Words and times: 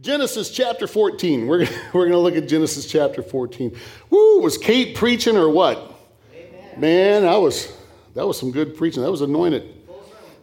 Genesis 0.00 0.50
chapter 0.50 0.88
14. 0.88 1.46
We're, 1.46 1.60
we're 1.92 2.08
going 2.08 2.12
to 2.12 2.18
look 2.18 2.34
at 2.34 2.48
Genesis 2.48 2.86
chapter 2.86 3.22
14. 3.22 3.76
Woo, 4.10 4.40
was 4.40 4.58
Kate 4.58 4.96
preaching 4.96 5.36
or 5.36 5.48
what? 5.48 5.94
Amen. 6.34 6.80
Man, 6.80 7.24
I 7.24 7.36
was, 7.36 7.72
that 8.14 8.26
was 8.26 8.38
some 8.38 8.50
good 8.50 8.76
preaching. 8.76 9.02
That 9.02 9.10
was 9.10 9.20
anointed. 9.20 9.70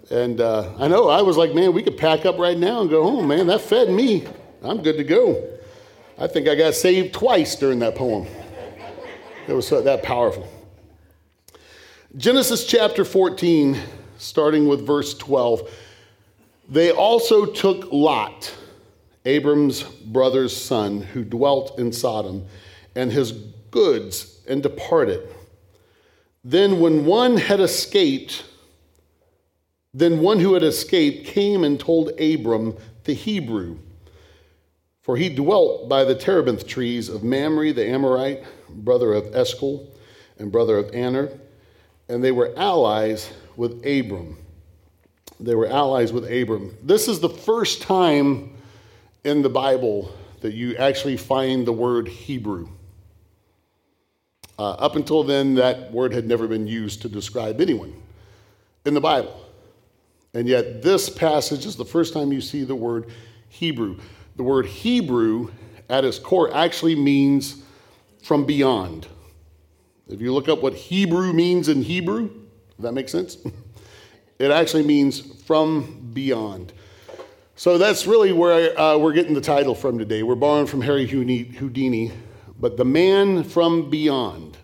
And 0.09 0.41
uh, 0.41 0.73
I 0.77 0.87
know, 0.87 1.09
I 1.09 1.21
was 1.21 1.37
like, 1.37 1.53
man, 1.53 1.73
we 1.73 1.83
could 1.83 1.97
pack 1.97 2.25
up 2.25 2.37
right 2.37 2.57
now 2.57 2.81
and 2.81 2.89
go 2.89 3.03
home, 3.03 3.27
man. 3.27 3.47
That 3.47 3.61
fed 3.61 3.89
me. 3.89 4.25
I'm 4.61 4.81
good 4.81 4.97
to 4.97 5.03
go. 5.03 5.49
I 6.17 6.27
think 6.27 6.47
I 6.47 6.55
got 6.55 6.73
saved 6.73 7.13
twice 7.13 7.55
during 7.55 7.79
that 7.79 7.95
poem. 7.95 8.27
It 9.47 9.53
was 9.53 9.69
that 9.69 10.03
powerful. 10.03 10.47
Genesis 12.15 12.65
chapter 12.65 13.03
14, 13.03 13.77
starting 14.17 14.67
with 14.67 14.85
verse 14.85 15.13
12. 15.13 15.69
They 16.69 16.91
also 16.91 17.45
took 17.45 17.91
Lot 17.91 18.53
Abram's 19.25 19.83
brother's 19.83 20.55
son, 20.55 21.01
who 21.01 21.23
dwelt 21.23 21.77
in 21.77 21.91
Sodom, 21.91 22.45
and 22.95 23.11
his 23.11 23.31
goods, 23.71 24.39
and 24.47 24.63
departed. 24.63 25.27
Then, 26.43 26.79
when 26.79 27.05
one 27.05 27.37
had 27.37 27.59
escaped, 27.59 28.43
then 29.93 30.21
one 30.21 30.39
who 30.39 30.53
had 30.53 30.63
escaped 30.63 31.27
came 31.27 31.63
and 31.63 31.79
told 31.79 32.19
Abram 32.19 32.75
the 33.03 33.13
Hebrew, 33.13 33.77
for 35.01 35.17
he 35.17 35.29
dwelt 35.29 35.89
by 35.89 36.03
the 36.03 36.15
terebinth 36.15 36.65
trees 36.65 37.09
of 37.09 37.23
Mamre 37.23 37.73
the 37.73 37.87
Amorite, 37.87 38.43
brother 38.69 39.13
of 39.13 39.35
Eshcol, 39.35 39.87
and 40.39 40.51
brother 40.51 40.77
of 40.77 40.93
Aner, 40.95 41.29
and 42.09 42.23
they 42.23 42.31
were 42.31 42.53
allies 42.57 43.31
with 43.55 43.85
Abram. 43.85 44.37
They 45.39 45.55
were 45.55 45.67
allies 45.67 46.11
with 46.13 46.25
Abram. 46.25 46.75
This 46.83 47.07
is 47.07 47.19
the 47.19 47.29
first 47.29 47.81
time 47.81 48.55
in 49.23 49.41
the 49.41 49.49
Bible 49.49 50.13
that 50.41 50.53
you 50.53 50.75
actually 50.77 51.17
find 51.17 51.65
the 51.65 51.73
word 51.73 52.07
Hebrew. 52.07 52.67
Uh, 54.57 54.71
up 54.71 54.95
until 54.95 55.23
then, 55.23 55.55
that 55.55 55.91
word 55.91 56.13
had 56.13 56.27
never 56.27 56.47
been 56.47 56.67
used 56.67 57.01
to 57.01 57.09
describe 57.09 57.61
anyone 57.61 57.93
in 58.85 58.93
the 58.93 59.01
Bible. 59.01 59.39
And 60.33 60.47
yet, 60.47 60.81
this 60.81 61.09
passage 61.09 61.65
is 61.65 61.75
the 61.75 61.85
first 61.85 62.13
time 62.13 62.31
you 62.31 62.41
see 62.41 62.63
the 62.63 62.75
word 62.75 63.11
Hebrew. 63.49 63.99
The 64.35 64.43
word 64.43 64.65
Hebrew, 64.65 65.51
at 65.89 66.05
its 66.05 66.19
core, 66.19 66.53
actually 66.55 66.95
means 66.95 67.63
from 68.23 68.45
beyond. 68.45 69.07
If 70.07 70.21
you 70.21 70.33
look 70.33 70.47
up 70.47 70.61
what 70.61 70.73
Hebrew 70.73 71.33
means 71.33 71.67
in 71.67 71.81
Hebrew, 71.81 72.29
that 72.79 72.93
make 72.93 73.09
sense? 73.09 73.37
it 74.39 74.51
actually 74.51 74.83
means 74.83 75.19
from 75.43 76.11
beyond. 76.13 76.73
So 77.61 77.77
that's 77.77 78.07
really 78.07 78.31
where 78.31 78.75
uh, 78.75 78.97
we're 78.97 79.13
getting 79.13 79.35
the 79.35 79.39
title 79.39 79.75
from 79.75 79.99
today. 79.99 80.23
We're 80.23 80.33
borrowing 80.33 80.65
from 80.65 80.81
Harry 80.81 81.05
Houdini, 81.05 82.11
but 82.59 82.75
the 82.75 82.85
man 82.85 83.43
from 83.43 83.87
beyond. 83.87 84.57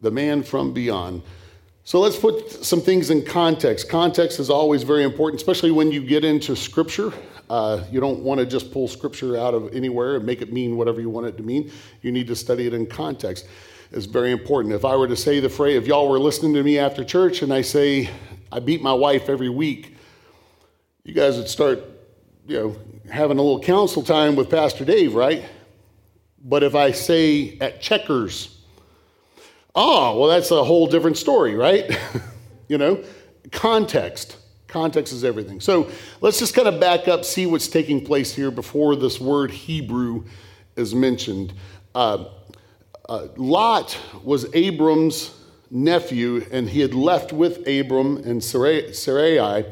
The 0.00 0.10
man 0.10 0.42
from 0.42 0.72
beyond. 0.72 1.20
So 1.84 2.00
let's 2.00 2.18
put 2.18 2.50
some 2.50 2.80
things 2.80 3.10
in 3.10 3.26
context. 3.26 3.90
Context 3.90 4.40
is 4.40 4.48
always 4.48 4.84
very 4.84 5.02
important, 5.02 5.38
especially 5.38 5.70
when 5.70 5.92
you 5.92 6.02
get 6.02 6.24
into 6.24 6.56
scripture. 6.56 7.12
Uh, 7.50 7.84
you 7.92 8.00
don't 8.00 8.20
want 8.20 8.40
to 8.40 8.46
just 8.46 8.72
pull 8.72 8.88
scripture 8.88 9.36
out 9.36 9.52
of 9.52 9.74
anywhere 9.74 10.16
and 10.16 10.24
make 10.24 10.40
it 10.40 10.50
mean 10.50 10.78
whatever 10.78 11.02
you 11.02 11.10
want 11.10 11.26
it 11.26 11.36
to 11.36 11.42
mean. 11.42 11.70
You 12.00 12.10
need 12.10 12.26
to 12.28 12.36
study 12.36 12.66
it 12.66 12.72
in 12.72 12.86
context. 12.86 13.46
It's 13.92 14.06
very 14.06 14.32
important. 14.32 14.72
If 14.72 14.86
I 14.86 14.96
were 14.96 15.08
to 15.08 15.16
say 15.16 15.40
the 15.40 15.50
phrase, 15.50 15.76
if 15.76 15.86
y'all 15.86 16.08
were 16.08 16.18
listening 16.18 16.54
to 16.54 16.62
me 16.62 16.78
after 16.78 17.04
church 17.04 17.42
and 17.42 17.52
I 17.52 17.60
say, 17.60 18.08
I 18.50 18.60
beat 18.60 18.80
my 18.80 18.94
wife 18.94 19.28
every 19.28 19.50
week, 19.50 19.94
you 21.04 21.12
guys 21.12 21.36
would 21.36 21.48
start 21.48 21.97
you 22.48 22.56
know, 22.56 22.76
having 23.12 23.38
a 23.38 23.42
little 23.42 23.60
council 23.60 24.02
time 24.02 24.34
with 24.34 24.48
Pastor 24.48 24.84
Dave, 24.84 25.14
right? 25.14 25.44
But 26.42 26.62
if 26.62 26.74
I 26.74 26.92
say 26.92 27.58
at 27.60 27.82
checkers, 27.82 28.58
oh, 29.74 30.18
well, 30.18 30.30
that's 30.30 30.50
a 30.50 30.64
whole 30.64 30.86
different 30.86 31.18
story, 31.18 31.54
right? 31.54 31.90
you 32.68 32.78
know, 32.78 33.04
context. 33.52 34.38
Context 34.66 35.12
is 35.12 35.24
everything. 35.24 35.60
So 35.60 35.90
let's 36.22 36.38
just 36.38 36.54
kind 36.54 36.68
of 36.68 36.80
back 36.80 37.06
up, 37.06 37.24
see 37.24 37.44
what's 37.44 37.68
taking 37.68 38.02
place 38.02 38.34
here 38.34 38.50
before 38.50 38.96
this 38.96 39.20
word 39.20 39.50
Hebrew 39.50 40.24
is 40.74 40.94
mentioned. 40.94 41.52
Uh, 41.94 42.26
uh, 43.10 43.28
Lot 43.36 43.98
was 44.22 44.46
Abram's 44.54 45.34
nephew, 45.70 46.46
and 46.50 46.68
he 46.68 46.80
had 46.80 46.94
left 46.94 47.30
with 47.30 47.66
Abram 47.68 48.18
and 48.18 48.42
Sarai. 48.42 48.94
Sarai 48.94 49.66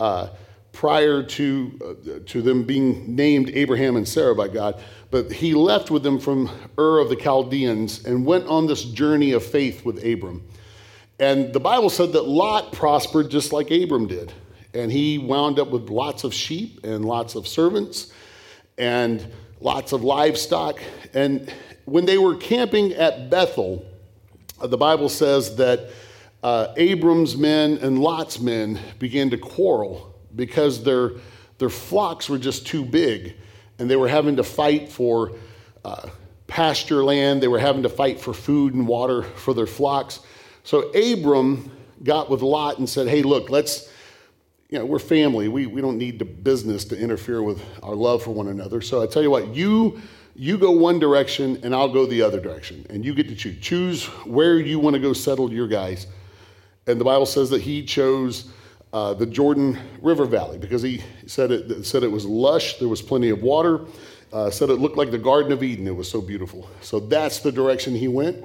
uh, 0.00 0.28
prior 0.74 1.22
to, 1.22 1.78
uh, 1.82 2.18
to 2.26 2.42
them 2.42 2.64
being 2.64 3.14
named 3.14 3.50
Abraham 3.54 3.96
and 3.96 4.06
Sarah 4.06 4.34
by 4.34 4.48
God. 4.48 4.82
But 5.10 5.32
he 5.32 5.54
left 5.54 5.90
with 5.90 6.02
them 6.02 6.18
from 6.18 6.50
Ur 6.76 6.98
of 6.98 7.08
the 7.08 7.16
Chaldeans 7.16 8.04
and 8.04 8.26
went 8.26 8.46
on 8.46 8.66
this 8.66 8.84
journey 8.84 9.32
of 9.32 9.44
faith 9.44 9.84
with 9.84 10.04
Abram. 10.04 10.46
And 11.20 11.52
the 11.52 11.60
Bible 11.60 11.90
said 11.90 12.12
that 12.12 12.26
Lot 12.26 12.72
prospered 12.72 13.30
just 13.30 13.52
like 13.52 13.70
Abram 13.70 14.08
did. 14.08 14.32
And 14.74 14.90
he 14.90 15.18
wound 15.18 15.60
up 15.60 15.70
with 15.70 15.88
lots 15.88 16.24
of 16.24 16.34
sheep 16.34 16.84
and 16.84 17.04
lots 17.04 17.36
of 17.36 17.46
servants 17.46 18.12
and 18.76 19.24
lots 19.60 19.92
of 19.92 20.02
livestock. 20.02 20.80
And 21.14 21.52
when 21.84 22.04
they 22.04 22.18
were 22.18 22.34
camping 22.34 22.92
at 22.94 23.30
Bethel, 23.30 23.86
uh, 24.60 24.66
the 24.66 24.76
Bible 24.76 25.08
says 25.08 25.54
that 25.56 25.90
uh, 26.42 26.74
Abram's 26.76 27.36
men 27.36 27.78
and 27.78 28.00
Lot's 28.00 28.40
men 28.40 28.80
began 28.98 29.30
to 29.30 29.38
quarrel 29.38 30.13
because 30.36 30.82
their, 30.82 31.12
their 31.58 31.70
flocks 31.70 32.28
were 32.28 32.38
just 32.38 32.66
too 32.66 32.84
big 32.84 33.36
and 33.78 33.90
they 33.90 33.96
were 33.96 34.08
having 34.08 34.36
to 34.36 34.44
fight 34.44 34.90
for 34.90 35.32
uh, 35.84 36.08
pasture 36.46 37.02
land. 37.04 37.42
They 37.42 37.48
were 37.48 37.58
having 37.58 37.82
to 37.82 37.88
fight 37.88 38.20
for 38.20 38.32
food 38.32 38.74
and 38.74 38.86
water 38.86 39.22
for 39.22 39.54
their 39.54 39.66
flocks. 39.66 40.20
So 40.62 40.90
Abram 40.90 41.70
got 42.02 42.30
with 42.30 42.42
Lot 42.42 42.78
and 42.78 42.88
said, 42.88 43.08
Hey, 43.08 43.22
look, 43.22 43.50
let's, 43.50 43.90
you 44.68 44.78
know, 44.78 44.86
we're 44.86 44.98
family. 44.98 45.48
We, 45.48 45.66
we 45.66 45.80
don't 45.80 45.98
need 45.98 46.18
the 46.18 46.24
business 46.24 46.84
to 46.86 46.98
interfere 46.98 47.42
with 47.42 47.62
our 47.82 47.94
love 47.94 48.22
for 48.22 48.30
one 48.30 48.48
another. 48.48 48.80
So 48.80 49.02
I 49.02 49.06
tell 49.06 49.22
you 49.22 49.30
what, 49.30 49.54
you, 49.54 50.00
you 50.34 50.58
go 50.58 50.70
one 50.70 50.98
direction 50.98 51.60
and 51.62 51.74
I'll 51.74 51.92
go 51.92 52.06
the 52.06 52.22
other 52.22 52.40
direction. 52.40 52.86
And 52.90 53.04
you 53.04 53.14
get 53.14 53.28
to 53.28 53.34
choose. 53.34 53.58
Choose 53.60 54.04
where 54.26 54.58
you 54.58 54.78
want 54.78 54.94
to 54.94 55.00
go 55.00 55.12
settle 55.12 55.52
your 55.52 55.68
guys. 55.68 56.06
And 56.86 57.00
the 57.00 57.04
Bible 57.04 57.26
says 57.26 57.50
that 57.50 57.62
he 57.62 57.84
chose 57.84 58.50
uh, 58.94 59.12
the 59.12 59.26
Jordan 59.26 59.76
River 60.00 60.24
Valley 60.24 60.56
because 60.56 60.80
he 60.80 61.02
said 61.26 61.50
it, 61.50 61.84
said 61.84 62.04
it 62.04 62.12
was 62.12 62.24
lush, 62.24 62.78
there 62.78 62.86
was 62.86 63.02
plenty 63.02 63.28
of 63.28 63.42
water, 63.42 63.80
uh, 64.32 64.48
said 64.50 64.70
it 64.70 64.76
looked 64.76 64.96
like 64.96 65.10
the 65.10 65.18
Garden 65.18 65.50
of 65.50 65.64
Eden, 65.64 65.88
it 65.88 65.96
was 65.96 66.08
so 66.08 66.20
beautiful. 66.20 66.70
So 66.80 67.00
that's 67.00 67.40
the 67.40 67.50
direction 67.50 67.96
he 67.96 68.06
went. 68.06 68.44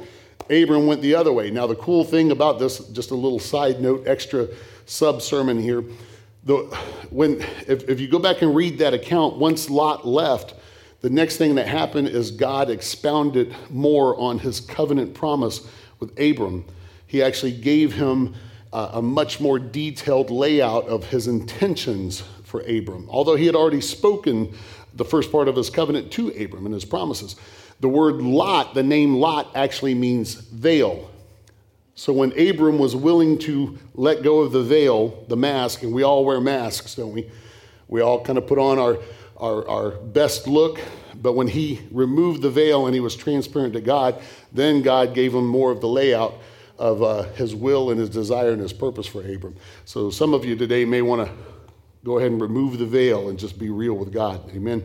Abram 0.50 0.88
went 0.88 1.04
the 1.04 1.14
other 1.14 1.32
way. 1.32 1.52
Now, 1.52 1.68
the 1.68 1.76
cool 1.76 2.04
thing 2.04 2.32
about 2.32 2.58
this, 2.58 2.80
just 2.90 3.12
a 3.12 3.16
little 3.16 3.38
side 3.38 3.80
note, 3.80 4.08
extra 4.08 4.48
sub 4.88 5.22
sermon 5.22 5.62
here. 5.62 5.84
The, 6.46 6.56
when, 7.12 7.42
if, 7.68 7.88
if 7.88 8.00
you 8.00 8.08
go 8.08 8.18
back 8.18 8.42
and 8.42 8.56
read 8.56 8.80
that 8.80 8.96
account, 8.96 9.38
once 9.38 9.70
Lot 9.70 10.08
left, 10.08 10.56
the 11.02 11.12
next 11.12 11.38
thing 11.38 11.54
that 11.56 11.68
happened 11.68 12.08
is 12.08 12.32
God 12.32 12.72
expounded 12.72 13.56
more 13.70 14.20
on 14.20 14.40
his 14.40 14.60
covenant 14.60 15.14
promise 15.14 15.68
with 16.00 16.20
Abram. 16.20 16.66
He 17.06 17.22
actually 17.22 17.52
gave 17.52 17.94
him 17.94 18.34
a 18.72 19.02
much 19.02 19.40
more 19.40 19.58
detailed 19.58 20.30
layout 20.30 20.88
of 20.88 21.06
his 21.06 21.28
intentions 21.28 22.22
for 22.44 22.62
Abram. 22.62 23.08
Although 23.10 23.36
he 23.36 23.46
had 23.46 23.56
already 23.56 23.82
spoken 23.82 24.54
the 24.94 25.06
first 25.06 25.32
part 25.32 25.48
of 25.48 25.56
his 25.56 25.70
covenant 25.70 26.12
to 26.14 26.30
Abram 26.30 26.66
and 26.66 26.74
his 26.74 26.86
promises. 26.86 27.36
The 27.80 27.90
word 27.90 28.22
Lot, 28.22 28.74
the 28.74 28.84
name 28.84 29.16
Lot, 29.16 29.52
actually 29.56 29.96
means 29.96 30.36
veil. 30.36 31.10
So 31.96 32.14
when 32.14 32.32
Abram 32.40 32.80
was 32.80 32.96
willing 32.96 33.38
to 33.40 33.78
let 33.94 34.24
go 34.24 34.40
of 34.40 34.52
the 34.52 34.64
veil, 34.64 35.26
the 35.28 35.38
mask, 35.38 35.84
and 35.84 35.94
we 35.94 36.04
all 36.04 36.26
wear 36.26 36.40
masks, 36.42 36.96
don't 36.96 37.14
we? 37.14 37.30
We 37.88 38.02
all 38.02 38.24
kind 38.24 38.38
of 38.38 38.48
put 38.48 38.60
on 38.60 38.78
our, 38.78 39.00
our, 39.38 39.68
our 39.68 39.92
best 39.92 40.48
look, 40.48 40.80
but 41.16 41.34
when 41.34 41.48
he 41.48 41.82
removed 41.92 42.42
the 42.42 42.50
veil 42.50 42.86
and 42.86 42.94
he 42.94 43.02
was 43.02 43.16
transparent 43.16 43.74
to 43.74 43.82
God, 43.82 44.22
then 44.54 44.82
God 44.82 45.14
gave 45.14 45.34
him 45.34 45.46
more 45.46 45.72
of 45.72 45.82
the 45.82 45.88
layout 45.88 46.36
of 46.80 47.04
uh, 47.04 47.24
his 47.34 47.54
will 47.54 47.92
and 47.92 48.00
his 48.00 48.10
desire 48.10 48.52
and 48.52 48.62
his 48.62 48.74
purpose 48.74 49.06
for 49.06 49.22
Abram. 49.22 49.56
So 49.84 50.10
some 50.10 50.34
of 50.34 50.46
you 50.46 50.56
today 50.56 50.86
may 50.86 51.02
want 51.02 51.28
to 51.28 51.34
go 52.06 52.18
ahead 52.18 52.32
and 52.32 52.42
remove 52.42 52.80
the 52.80 52.86
veil 52.86 53.28
and 53.28 53.38
just 53.38 53.60
be 53.60 53.70
real 53.70 53.94
with 53.94 54.14
God. 54.14 54.50
Amen. 54.56 54.84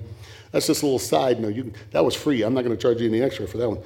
That's 0.50 0.66
just 0.66 0.82
a 0.82 0.86
little 0.86 0.98
side 0.98 1.40
note. 1.40 1.54
You, 1.54 1.72
that 1.92 2.04
was 2.04 2.16
free. 2.16 2.42
I'm 2.42 2.52
not 2.52 2.64
going 2.64 2.76
to 2.76 2.82
charge 2.82 3.00
you 3.00 3.08
any 3.08 3.22
extra 3.22 3.46
for 3.46 3.58
that 3.58 3.68
one. 3.68 3.78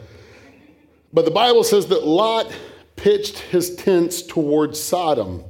But 1.13 1.27
the 1.27 1.31
Bible 1.31 1.65
says 1.65 1.87
that 1.89 2.07
Lot 2.07 2.51
pitched 2.97 3.39
his 3.39 3.77
tents 3.77 4.23
towards 4.23 4.81
Sodom. 4.81 5.45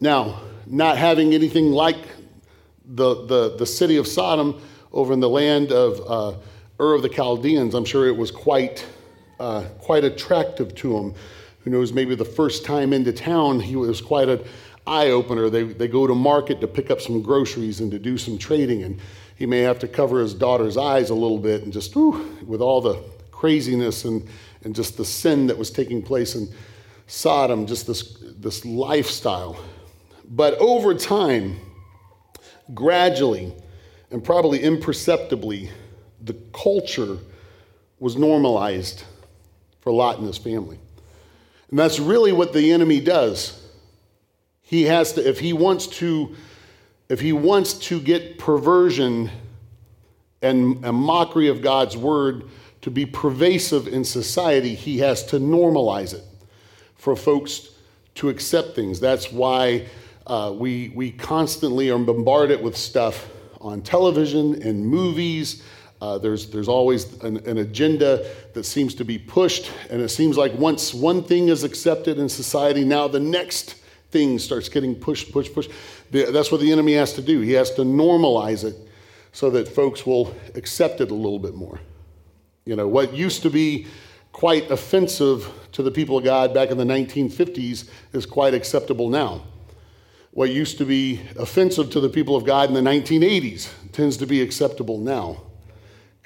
Now, 0.00 0.40
not 0.66 0.96
having 0.96 1.34
anything 1.34 1.70
like 1.72 1.98
the, 2.86 3.26
the, 3.26 3.56
the 3.56 3.66
city 3.66 3.98
of 3.98 4.06
Sodom 4.06 4.60
over 4.92 5.12
in 5.12 5.20
the 5.20 5.28
land 5.28 5.72
of 5.72 6.00
uh, 6.06 6.38
Ur 6.80 6.94
of 6.94 7.02
the 7.02 7.08
Chaldeans, 7.08 7.74
I'm 7.74 7.84
sure 7.84 8.06
it 8.06 8.16
was 8.16 8.30
quite 8.30 8.84
uh, 9.38 9.64
quite 9.78 10.04
attractive 10.04 10.74
to 10.76 10.96
him. 10.96 11.14
Who 11.60 11.70
knows, 11.70 11.92
maybe 11.92 12.14
the 12.14 12.24
first 12.24 12.64
time 12.64 12.92
into 12.92 13.12
town, 13.12 13.60
he 13.60 13.76
was 13.76 14.00
quite 14.00 14.28
an 14.28 14.40
eye 14.86 15.10
opener. 15.10 15.50
They, 15.50 15.64
they 15.64 15.88
go 15.88 16.06
to 16.06 16.14
market 16.14 16.60
to 16.60 16.68
pick 16.68 16.90
up 16.90 17.00
some 17.00 17.22
groceries 17.22 17.80
and 17.80 17.90
to 17.90 17.98
do 17.98 18.16
some 18.16 18.38
trading. 18.38 18.84
And 18.84 19.00
he 19.36 19.46
may 19.46 19.60
have 19.60 19.78
to 19.80 19.88
cover 19.88 20.20
his 20.20 20.32
daughter's 20.32 20.76
eyes 20.76 21.10
a 21.10 21.14
little 21.14 21.38
bit 21.38 21.62
and 21.62 21.72
just, 21.72 21.94
whew, 21.94 22.38
with 22.46 22.60
all 22.60 22.80
the 22.80 23.02
craziness 23.30 24.04
and, 24.04 24.26
and 24.62 24.74
just 24.74 24.96
the 24.96 25.04
sin 25.04 25.46
that 25.48 25.58
was 25.58 25.70
taking 25.70 26.02
place 26.02 26.34
in 26.34 26.48
Sodom, 27.08 27.66
just 27.66 27.86
this, 27.86 28.18
this 28.38 28.64
lifestyle. 28.64 29.56
But 30.28 30.54
over 30.54 30.94
time, 30.94 31.58
gradually, 32.74 33.52
and 34.10 34.24
probably 34.24 34.60
imperceptibly, 34.60 35.70
the 36.22 36.34
culture 36.52 37.18
was 37.98 38.16
normalized 38.16 39.04
for 39.86 39.92
Lot 39.92 40.18
and 40.18 40.26
his 40.26 40.36
family. 40.36 40.80
And 41.70 41.78
that's 41.78 42.00
really 42.00 42.32
what 42.32 42.52
the 42.52 42.72
enemy 42.72 42.98
does. 42.98 43.64
He 44.60 44.82
has 44.82 45.12
to, 45.12 45.24
if 45.24 45.38
he 45.38 45.52
wants 45.52 45.86
to, 45.98 46.34
if 47.08 47.20
he 47.20 47.32
wants 47.32 47.74
to 47.74 48.00
get 48.00 48.36
perversion 48.36 49.30
and 50.42 50.84
a 50.84 50.92
mockery 50.92 51.46
of 51.46 51.62
God's 51.62 51.96
word 51.96 52.48
to 52.80 52.90
be 52.90 53.06
pervasive 53.06 53.86
in 53.86 54.02
society, 54.02 54.74
he 54.74 54.98
has 54.98 55.24
to 55.26 55.38
normalize 55.38 56.14
it 56.14 56.24
for 56.96 57.14
folks 57.14 57.68
to 58.16 58.28
accept 58.28 58.74
things. 58.74 58.98
That's 58.98 59.30
why 59.30 59.86
uh, 60.26 60.52
we, 60.52 60.90
we 60.96 61.12
constantly 61.12 61.90
are 61.90 61.98
bombarded 61.98 62.60
with 62.60 62.76
stuff 62.76 63.30
on 63.60 63.82
television 63.82 64.60
and 64.62 64.84
movies. 64.84 65.62
Uh, 66.06 66.18
there's, 66.18 66.46
there's 66.50 66.68
always 66.68 67.20
an, 67.24 67.38
an, 67.48 67.58
agenda 67.58 68.24
that 68.52 68.62
seems 68.62 68.94
to 68.94 69.04
be 69.04 69.18
pushed, 69.18 69.72
and 69.90 70.00
it 70.00 70.08
seems 70.08 70.38
like 70.38 70.54
once 70.54 70.94
one 70.94 71.20
thing 71.20 71.48
is 71.48 71.64
accepted 71.64 72.16
in 72.16 72.28
society, 72.28 72.84
now 72.84 73.08
the 73.08 73.18
next 73.18 73.74
thing 74.12 74.38
starts 74.38 74.68
getting 74.68 74.94
pushed, 74.94 75.32
pushed, 75.32 75.52
pushed. 75.52 75.68
The, 76.12 76.30
that's 76.30 76.52
what 76.52 76.60
the 76.60 76.70
enemy 76.70 76.92
has 76.92 77.12
to 77.14 77.22
do. 77.22 77.40
He 77.40 77.54
has 77.54 77.72
to 77.72 77.82
normalize 77.82 78.62
it 78.62 78.76
so 79.32 79.50
that 79.50 79.66
folks 79.66 80.06
will 80.06 80.32
accept 80.54 81.00
it 81.00 81.10
a 81.10 81.14
little 81.14 81.40
bit 81.40 81.56
more. 81.56 81.80
You 82.66 82.76
know, 82.76 82.86
what 82.86 83.12
used 83.12 83.42
to 83.42 83.50
be 83.50 83.88
quite 84.30 84.70
offensive 84.70 85.52
to 85.72 85.82
the 85.82 85.90
people 85.90 86.18
of 86.18 86.22
God 86.22 86.54
back 86.54 86.70
in 86.70 86.78
the 86.78 86.84
1950s 86.84 87.90
is 88.12 88.26
quite 88.26 88.54
acceptable 88.54 89.10
now 89.10 89.42
what 90.30 90.50
used 90.50 90.76
to 90.76 90.84
be 90.84 91.18
offensive 91.38 91.88
to 91.88 91.98
the 91.98 92.10
people 92.10 92.36
of 92.36 92.44
God 92.44 92.68
in 92.68 92.74
the 92.74 92.82
1980s 92.82 93.70
tends 93.92 94.18
to 94.18 94.26
be 94.26 94.42
acceptable 94.42 94.98
now. 94.98 95.45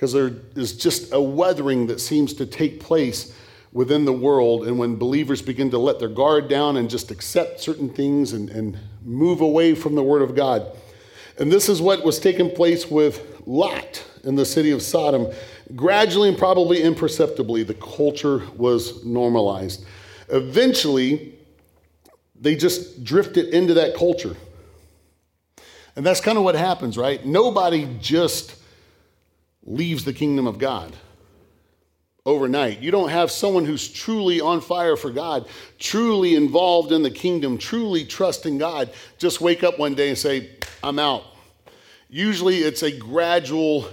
Because 0.00 0.14
there 0.14 0.32
is 0.56 0.79
just 0.79 1.12
a 1.12 1.20
weathering 1.20 1.88
that 1.88 2.00
seems 2.00 2.32
to 2.32 2.47
take 2.47 2.81
place 2.81 3.35
within 3.70 4.06
the 4.06 4.12
world. 4.14 4.67
And 4.67 4.79
when 4.79 4.97
believers 4.97 5.43
begin 5.43 5.70
to 5.73 5.79
let 5.79 5.99
their 5.99 6.08
guard 6.08 6.49
down 6.49 6.79
and 6.79 6.88
just 6.88 7.11
accept 7.11 7.61
certain 7.61 7.91
things 7.91 8.32
and, 8.32 8.49
and 8.49 8.79
move 9.05 9.43
away 9.43 9.75
from 9.75 9.97
the 9.97 10.02
Word 10.02 10.23
of 10.23 10.35
God. 10.35 10.75
And 11.38 11.52
this 11.52 11.69
is 11.69 11.82
what 11.82 12.02
was 12.02 12.19
taking 12.19 12.50
place 12.50 12.91
with 12.91 13.43
Lot 13.44 14.02
in 14.25 14.37
the 14.37 14.47
city 14.47 14.70
of 14.70 14.81
Sodom. 14.81 15.31
Gradually 15.76 16.31
and 16.31 16.38
probably 16.38 16.82
imperceptibly, 16.82 17.62
the 17.62 17.75
culture 17.75 18.38
was 18.56 19.05
normalized. 19.05 19.85
Eventually, 20.31 21.35
they 22.41 22.56
just 22.56 23.05
drifted 23.05 23.52
into 23.52 23.75
that 23.75 23.94
culture. 23.94 24.35
And 25.94 26.06
that's 26.06 26.23
kind 26.23 26.38
of 26.38 26.44
what 26.44 26.55
happens, 26.55 26.97
right? 26.97 27.23
Nobody 27.23 27.99
just 28.00 28.56
leaves 29.70 30.05
the 30.05 30.12
kingdom 30.12 30.46
of 30.46 30.58
God 30.58 30.94
overnight. 32.26 32.81
You 32.81 32.90
don't 32.90 33.08
have 33.08 33.31
someone 33.31 33.64
who's 33.64 33.88
truly 33.88 34.40
on 34.40 34.61
fire 34.61 34.96
for 34.96 35.11
God, 35.11 35.49
truly 35.78 36.34
involved 36.34 36.93
in 36.93 37.02
the 37.02 37.11
kingdom, 37.11 37.56
truly 37.56 38.05
trusting 38.05 38.58
God, 38.58 38.90
just 39.19 39.40
wake 39.40 39.62
up 39.62 39.78
one 39.78 39.94
day 39.94 40.08
and 40.08 40.19
say, 40.19 40.50
I'm 40.82 40.99
out. 40.99 41.22
Usually 42.08 42.58
it's 42.58 42.82
a 42.82 42.90
gradual 42.90 43.88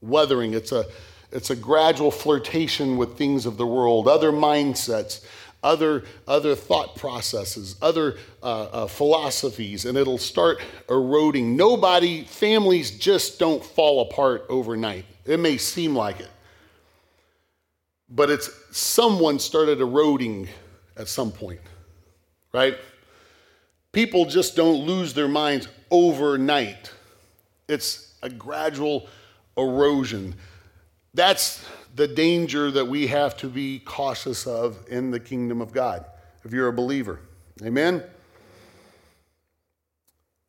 weathering, 0.00 0.52
it's 0.52 0.72
a, 0.72 0.84
it's 1.30 1.50
a 1.50 1.56
gradual 1.56 2.10
flirtation 2.10 2.96
with 2.96 3.16
things 3.16 3.46
of 3.46 3.56
the 3.56 3.66
world, 3.66 4.08
other 4.08 4.32
mindsets, 4.32 5.24
other, 5.62 6.04
other 6.26 6.54
thought 6.54 6.96
processes, 6.96 7.76
other 7.82 8.16
uh, 8.42 8.62
uh, 8.64 8.86
philosophies, 8.86 9.84
and 9.84 9.98
it'll 9.98 10.18
start 10.18 10.60
eroding. 10.88 11.56
Nobody, 11.56 12.24
families 12.24 12.92
just 12.92 13.38
don't 13.38 13.64
fall 13.64 14.02
apart 14.02 14.46
overnight. 14.48 15.04
It 15.24 15.40
may 15.40 15.56
seem 15.56 15.94
like 15.94 16.20
it, 16.20 16.30
but 18.08 18.30
it's 18.30 18.50
someone 18.70 19.38
started 19.38 19.80
eroding 19.80 20.48
at 20.96 21.08
some 21.08 21.32
point, 21.32 21.60
right? 22.52 22.76
People 23.92 24.26
just 24.26 24.54
don't 24.54 24.86
lose 24.86 25.12
their 25.12 25.28
minds 25.28 25.68
overnight. 25.90 26.92
It's 27.68 28.14
a 28.22 28.30
gradual 28.30 29.08
erosion. 29.56 30.34
That's 31.14 31.64
the 31.98 32.08
danger 32.08 32.70
that 32.70 32.86
we 32.86 33.08
have 33.08 33.36
to 33.36 33.48
be 33.48 33.80
cautious 33.80 34.46
of 34.46 34.78
in 34.88 35.10
the 35.10 35.20
kingdom 35.20 35.60
of 35.60 35.72
God 35.72 36.06
if 36.44 36.52
you're 36.52 36.68
a 36.68 36.72
believer. 36.72 37.20
Amen? 37.62 38.04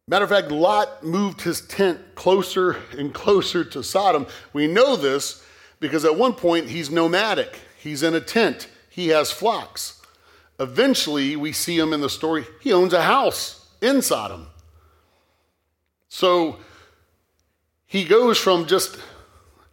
Matter 0.07 0.24
of 0.24 0.30
fact, 0.30 0.51
Lot 0.51 1.04
moved 1.04 1.42
his 1.42 1.62
tent 1.62 2.00
closer 2.16 2.78
and 2.98 3.13
closer 3.13 3.63
to 3.63 3.84
Sodom. 3.84 4.28
We 4.54 4.68
know 4.68 4.96
this 4.96 5.44
because 5.80 6.06
at 6.06 6.16
one 6.16 6.34
point 6.34 6.69
he's 6.69 6.92
nomadic, 6.92 7.60
he's 7.78 8.04
in 8.04 8.13
a 8.13 8.22
tent, 8.22 8.68
he 8.90 9.07
has 9.10 9.31
flocks. 9.31 10.02
Eventually, 10.60 11.36
we 11.36 11.52
see 11.52 11.80
him 11.80 11.94
in 11.94 12.02
the 12.02 12.10
story, 12.10 12.45
he 12.62 12.72
owns 12.72 12.94
a 12.94 13.02
house 13.02 13.68
in 13.81 14.04
Sodom. 14.04 14.48
So 16.10 16.60
he 17.88 18.04
goes 18.04 18.38
from 18.38 18.68
just 18.68 18.98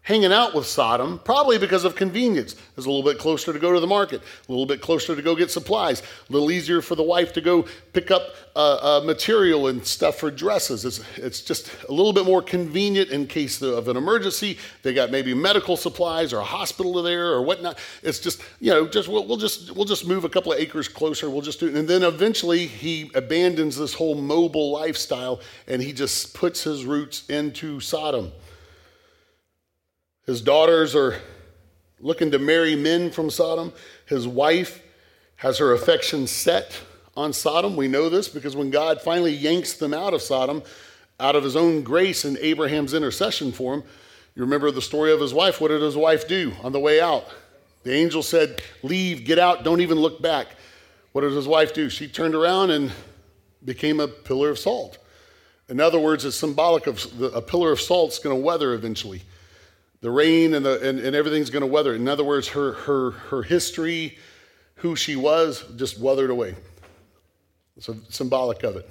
hanging 0.06 0.32
out 0.32 0.54
with 0.54 0.64
Sodom, 0.64 1.18
probably 1.24 1.58
because 1.58 1.84
of 1.84 1.96
convenience. 1.96 2.54
It's 2.76 2.86
a 2.86 2.88
little 2.88 3.02
bit 3.02 3.18
closer 3.18 3.52
to 3.52 3.58
go 3.58 3.72
to 3.72 3.80
the 3.80 3.88
market, 3.88 4.22
a 4.22 4.52
little 4.52 4.64
bit 4.64 4.80
closer 4.80 5.16
to 5.16 5.20
go 5.20 5.34
get 5.34 5.50
supplies, 5.50 6.00
a 6.00 6.32
little 6.32 6.52
easier 6.52 6.80
for 6.80 6.94
the 6.94 7.02
wife 7.02 7.32
to 7.32 7.40
go 7.40 7.66
pick 7.92 8.12
up 8.12 8.28
uh, 8.54 9.00
uh, 9.00 9.04
material 9.04 9.66
and 9.66 9.84
stuff 9.84 10.20
for 10.20 10.30
dresses. 10.30 10.84
It's, 10.84 11.00
it's 11.16 11.40
just 11.40 11.72
a 11.88 11.92
little 11.92 12.12
bit 12.12 12.24
more 12.24 12.40
convenient 12.40 13.10
in 13.10 13.26
case 13.26 13.60
of 13.60 13.88
an 13.88 13.96
emergency. 13.96 14.58
They 14.84 14.94
got 14.94 15.10
maybe 15.10 15.34
medical 15.34 15.76
supplies 15.76 16.32
or 16.32 16.38
a 16.38 16.44
hospital 16.44 17.02
there 17.02 17.32
or 17.32 17.42
whatnot. 17.42 17.76
It's 18.04 18.20
just, 18.20 18.40
you 18.60 18.70
know, 18.70 18.86
just 18.86 19.08
we'll, 19.08 19.26
we'll 19.26 19.38
just 19.38 19.74
we'll 19.74 19.86
just 19.86 20.06
move 20.06 20.22
a 20.22 20.28
couple 20.28 20.52
of 20.52 20.60
acres 20.60 20.86
closer. 20.86 21.28
We'll 21.28 21.42
just 21.42 21.58
do 21.58 21.66
it. 21.66 21.74
And 21.74 21.88
then 21.88 22.04
eventually 22.04 22.68
he 22.68 23.10
abandons 23.16 23.76
this 23.76 23.94
whole 23.94 24.14
mobile 24.14 24.70
lifestyle 24.70 25.40
and 25.66 25.82
he 25.82 25.92
just 25.92 26.32
puts 26.32 26.62
his 26.62 26.84
roots 26.84 27.28
into 27.28 27.80
Sodom. 27.80 28.30
His 30.26 30.40
daughters 30.40 30.96
are 30.96 31.20
looking 32.00 32.32
to 32.32 32.38
marry 32.40 32.74
men 32.74 33.12
from 33.12 33.30
Sodom. 33.30 33.72
His 34.06 34.26
wife 34.26 34.82
has 35.36 35.58
her 35.58 35.72
affection 35.72 36.26
set 36.26 36.80
on 37.16 37.32
Sodom. 37.32 37.76
We 37.76 37.86
know 37.86 38.08
this 38.08 38.28
because 38.28 38.56
when 38.56 38.70
God 38.70 39.00
finally 39.00 39.32
yanks 39.32 39.74
them 39.74 39.94
out 39.94 40.14
of 40.14 40.22
Sodom, 40.22 40.64
out 41.20 41.36
of 41.36 41.44
his 41.44 41.54
own 41.54 41.82
grace 41.82 42.24
and 42.24 42.36
Abraham's 42.38 42.92
intercession 42.92 43.52
for 43.52 43.74
him, 43.74 43.84
you 44.34 44.42
remember 44.42 44.72
the 44.72 44.82
story 44.82 45.12
of 45.12 45.20
his 45.20 45.32
wife. 45.32 45.60
What 45.60 45.68
did 45.68 45.80
his 45.80 45.96
wife 45.96 46.26
do 46.26 46.52
on 46.64 46.72
the 46.72 46.80
way 46.80 47.00
out? 47.00 47.28
The 47.84 47.92
angel 47.92 48.22
said, 48.22 48.60
Leave, 48.82 49.24
get 49.24 49.38
out, 49.38 49.62
don't 49.62 49.80
even 49.80 49.98
look 49.98 50.20
back. 50.20 50.48
What 51.12 51.20
did 51.20 51.32
his 51.32 51.46
wife 51.46 51.72
do? 51.72 51.88
She 51.88 52.08
turned 52.08 52.34
around 52.34 52.72
and 52.72 52.90
became 53.64 54.00
a 54.00 54.08
pillar 54.08 54.50
of 54.50 54.58
salt. 54.58 54.98
In 55.68 55.80
other 55.80 56.00
words, 56.00 56.24
it's 56.24 56.36
symbolic 56.36 56.88
of 56.88 57.06
a 57.22 57.40
pillar 57.40 57.70
of 57.70 57.80
salt 57.80 58.12
is 58.12 58.18
going 58.18 58.36
to 58.36 58.42
weather 58.42 58.74
eventually 58.74 59.22
the 60.00 60.10
rain 60.10 60.54
and, 60.54 60.64
the, 60.64 60.88
and, 60.88 60.98
and 60.98 61.16
everything's 61.16 61.50
going 61.50 61.62
to 61.62 61.66
weather. 61.66 61.94
In 61.94 62.08
other 62.08 62.24
words, 62.24 62.48
her, 62.48 62.72
her, 62.72 63.10
her 63.12 63.42
history, 63.42 64.18
who 64.76 64.96
she 64.96 65.16
was, 65.16 65.64
just 65.76 65.98
weathered 65.98 66.30
away. 66.30 66.54
A, 67.76 67.94
symbolic 68.10 68.62
of 68.62 68.76
it. 68.76 68.88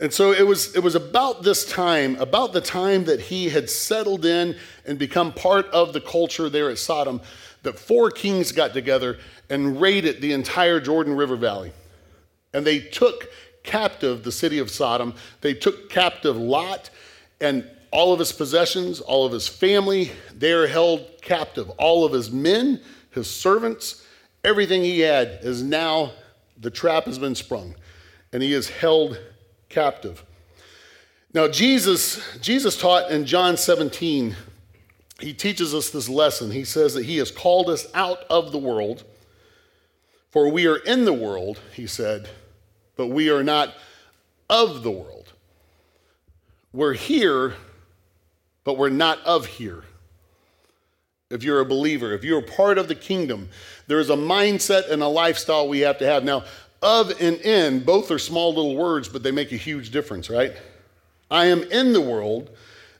And 0.00 0.12
so 0.12 0.32
it 0.32 0.46
was, 0.46 0.74
it 0.74 0.82
was 0.82 0.96
about 0.96 1.42
this 1.44 1.64
time, 1.64 2.16
about 2.16 2.52
the 2.52 2.60
time 2.60 3.04
that 3.04 3.20
he 3.20 3.48
had 3.48 3.70
settled 3.70 4.24
in 4.24 4.56
and 4.84 4.98
become 4.98 5.32
part 5.32 5.66
of 5.66 5.92
the 5.92 6.00
culture 6.00 6.48
there 6.48 6.68
at 6.68 6.78
Sodom, 6.78 7.20
that 7.62 7.78
four 7.78 8.10
kings 8.10 8.50
got 8.50 8.72
together 8.72 9.18
and 9.48 9.80
raided 9.80 10.20
the 10.20 10.32
entire 10.32 10.80
Jordan 10.80 11.14
River 11.14 11.36
Valley. 11.36 11.72
And 12.52 12.66
they 12.66 12.80
took 12.80 13.28
captive 13.62 14.24
the 14.24 14.32
city 14.32 14.58
of 14.58 14.70
Sodom. 14.70 15.14
They 15.40 15.54
took 15.54 15.90
captive 15.90 16.36
Lot 16.36 16.90
and 17.40 17.68
all 17.94 18.12
of 18.12 18.18
his 18.18 18.32
possessions, 18.32 19.00
all 19.00 19.24
of 19.24 19.32
his 19.32 19.46
family, 19.46 20.10
they 20.34 20.50
are 20.50 20.66
held 20.66 21.08
captive. 21.22 21.70
All 21.78 22.04
of 22.04 22.12
his 22.12 22.28
men, 22.28 22.80
his 23.12 23.30
servants, 23.30 24.04
everything 24.42 24.82
he 24.82 24.98
had 24.98 25.38
is 25.42 25.62
now, 25.62 26.10
the 26.60 26.70
trap 26.70 27.04
has 27.04 27.20
been 27.20 27.36
sprung, 27.36 27.76
and 28.32 28.42
he 28.42 28.52
is 28.52 28.68
held 28.68 29.20
captive. 29.68 30.24
Now, 31.32 31.46
Jesus, 31.46 32.20
Jesus 32.40 32.76
taught 32.76 33.12
in 33.12 33.26
John 33.26 33.56
17, 33.56 34.34
he 35.20 35.32
teaches 35.32 35.72
us 35.72 35.90
this 35.90 36.08
lesson. 36.08 36.50
He 36.50 36.64
says 36.64 36.94
that 36.94 37.04
he 37.04 37.18
has 37.18 37.30
called 37.30 37.70
us 37.70 37.86
out 37.94 38.24
of 38.28 38.50
the 38.50 38.58
world, 38.58 39.04
for 40.30 40.50
we 40.50 40.66
are 40.66 40.78
in 40.78 41.04
the 41.04 41.12
world, 41.12 41.60
he 41.72 41.86
said, 41.86 42.28
but 42.96 43.06
we 43.06 43.30
are 43.30 43.44
not 43.44 43.72
of 44.50 44.82
the 44.82 44.90
world. 44.90 45.32
We're 46.72 46.94
here 46.94 47.54
but 48.64 48.76
we're 48.76 48.88
not 48.88 49.20
of 49.24 49.46
here. 49.46 49.84
If 51.30 51.42
you're 51.42 51.60
a 51.60 51.64
believer, 51.64 52.12
if 52.12 52.24
you're 52.24 52.42
part 52.42 52.78
of 52.78 52.88
the 52.88 52.94
kingdom, 52.94 53.48
there 53.86 53.98
is 53.98 54.10
a 54.10 54.16
mindset 54.16 54.90
and 54.90 55.02
a 55.02 55.08
lifestyle 55.08 55.68
we 55.68 55.80
have 55.80 55.98
to 55.98 56.06
have. 56.06 56.24
Now, 56.24 56.44
of 56.82 57.10
and 57.20 57.38
in, 57.40 57.80
both 57.80 58.10
are 58.10 58.18
small 58.18 58.54
little 58.54 58.76
words, 58.76 59.08
but 59.08 59.22
they 59.22 59.30
make 59.30 59.52
a 59.52 59.56
huge 59.56 59.90
difference, 59.90 60.28
right? 60.28 60.52
I 61.30 61.46
am 61.46 61.62
in 61.64 61.92
the 61.92 62.00
world. 62.00 62.50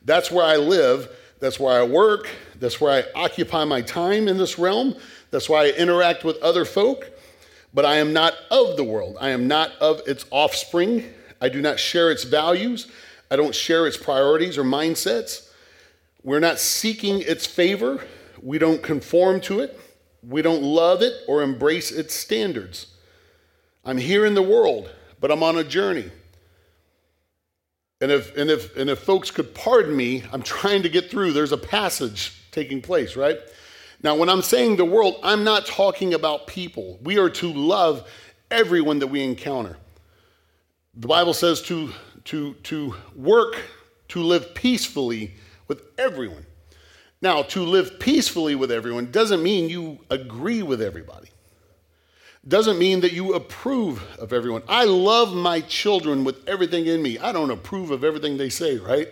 That's 0.04 0.30
where 0.30 0.44
I 0.44 0.56
live. 0.56 1.09
That's 1.40 1.61
where 1.61 1.78
I 1.78 1.85
work. 1.85 2.28
That's 2.59 2.80
where 2.80 2.92
I 2.92 3.04
occupy 3.14 3.64
my 3.64 3.83
time 3.83 4.26
in 4.26 4.38
this 4.38 4.59
realm. 4.59 4.97
That's 5.30 5.49
why 5.49 5.66
I 5.66 5.71
interact 5.73 6.25
with 6.25 6.38
other 6.42 6.64
folk. 6.64 7.11
But 7.75 7.85
I 7.85 7.97
am 7.97 8.12
not 8.12 8.35
of 8.50 8.76
the 8.76 8.85
world. 8.85 9.18
I 9.21 9.30
am 9.30 9.49
not 9.49 9.73
of 9.80 10.00
its 10.06 10.25
offspring. 10.30 11.04
I 11.40 11.49
do 11.49 11.61
not 11.61 11.78
share 11.78 12.11
its 12.11 12.25
values. 12.25 12.87
I 13.30 13.37
don't 13.37 13.54
share 13.54 13.87
its 13.87 13.97
priorities 13.97 14.56
or 14.56 14.64
mindsets. 14.64 15.43
We're 16.25 16.40
not 16.40 16.59
seeking 16.59 17.21
its 17.21 17.47
favor. 17.47 18.02
We 18.43 18.59
don't 18.59 18.83
conform 18.83 19.43
to 19.43 19.61
it. 19.61 19.78
We 20.26 20.40
don't 20.40 20.62
love 20.62 21.02
it 21.02 21.12
or 21.28 21.43
embrace 21.43 21.93
its 21.93 22.14
standards. 22.14 22.87
I'm 23.85 23.99
here 23.99 24.25
in 24.25 24.35
the 24.35 24.43
world, 24.43 24.90
but 25.21 25.31
I'm 25.31 25.43
on 25.43 25.59
a 25.59 25.64
journey. 25.64 26.11
And 28.00 28.11
if, 28.11 28.35
and, 28.37 28.50
if, 28.50 28.75
and 28.76 28.88
if 28.88 29.00
folks 29.00 29.31
could 29.31 29.54
pardon 29.54 29.95
me, 29.95 30.25
I'm 30.33 30.43
trying 30.43 30.83
to 30.83 30.88
get 30.88 31.11
through. 31.11 31.33
There's 31.33 31.52
a 31.52 31.59
passage 31.59 32.43
taking 32.50 32.81
place, 32.81 33.16
right? 33.16 33.38
Now, 34.02 34.16
when 34.16 34.31
I'm 34.31 34.43
saying 34.43 34.76
the 34.76 34.85
world, 34.85 35.16
I'm 35.23 35.45
not 35.45 35.66
talking 35.66 36.14
about 36.14 36.47
people. 36.47 36.99
We 37.02 37.19
are 37.19 37.31
to 37.31 37.52
love 37.52 38.09
everyone 38.50 38.99
that 39.00 39.09
we 39.09 39.23
encounter. 39.23 39.76
The 40.95 41.07
Bible 41.07 41.35
says 41.35 41.61
to, 41.62 41.90
to, 42.25 42.54
to 42.54 42.95
work, 43.14 43.57
to 44.09 44.23
live 44.23 44.54
peacefully 44.54 45.35
with 45.68 45.83
everyone. 45.99 46.47
Now, 47.23 47.42
to 47.42 47.62
live 47.62 47.99
peacefully 47.99 48.54
with 48.54 48.71
everyone 48.71 49.11
doesn't 49.11 49.42
mean 49.42 49.71
you 49.71 49.99
agree 50.11 50.62
with 50.62 50.83
everybody. 50.83 51.28
Doesn't 52.47 52.78
mean 52.78 53.00
that 53.00 53.12
you 53.12 53.35
approve 53.35 54.02
of 54.18 54.33
everyone. 54.35 54.62
I 54.68 54.85
love 54.85 55.35
my 55.35 55.62
children 55.62 56.25
with 56.25 56.47
everything 56.47 56.87
in 56.87 57.02
me. 57.02 57.18
I 57.18 57.33
don't 57.33 57.50
approve 57.50 57.90
of 57.90 58.04
everything 58.04 58.37
they 58.37 58.50
say, 58.50 58.76
right? 58.76 59.09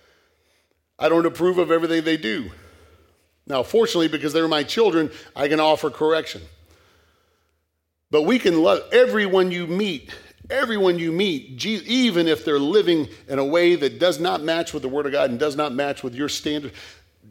I 0.98 1.10
don't 1.10 1.26
approve 1.26 1.58
of 1.58 1.70
everything 1.70 2.04
they 2.04 2.16
do. 2.16 2.50
Now, 3.46 3.62
fortunately, 3.62 4.08
because 4.08 4.32
they're 4.32 4.48
my 4.48 4.62
children, 4.62 5.10
I 5.34 5.48
can 5.48 5.60
offer 5.60 5.90
correction. 5.90 6.40
But 8.10 8.22
we 8.22 8.38
can 8.38 8.62
love 8.62 8.80
everyone 8.92 9.50
you 9.50 9.66
meet 9.66 10.10
Everyone 10.48 10.98
you 10.98 11.10
meet, 11.10 11.64
even 11.66 12.28
if 12.28 12.44
they're 12.44 12.58
living 12.58 13.08
in 13.28 13.38
a 13.38 13.44
way 13.44 13.74
that 13.74 13.98
does 13.98 14.20
not 14.20 14.42
match 14.42 14.72
with 14.72 14.82
the 14.82 14.88
Word 14.88 15.06
of 15.06 15.12
God 15.12 15.30
and 15.30 15.38
does 15.38 15.56
not 15.56 15.72
match 15.72 16.02
with 16.02 16.14
your 16.14 16.28
standard, 16.28 16.72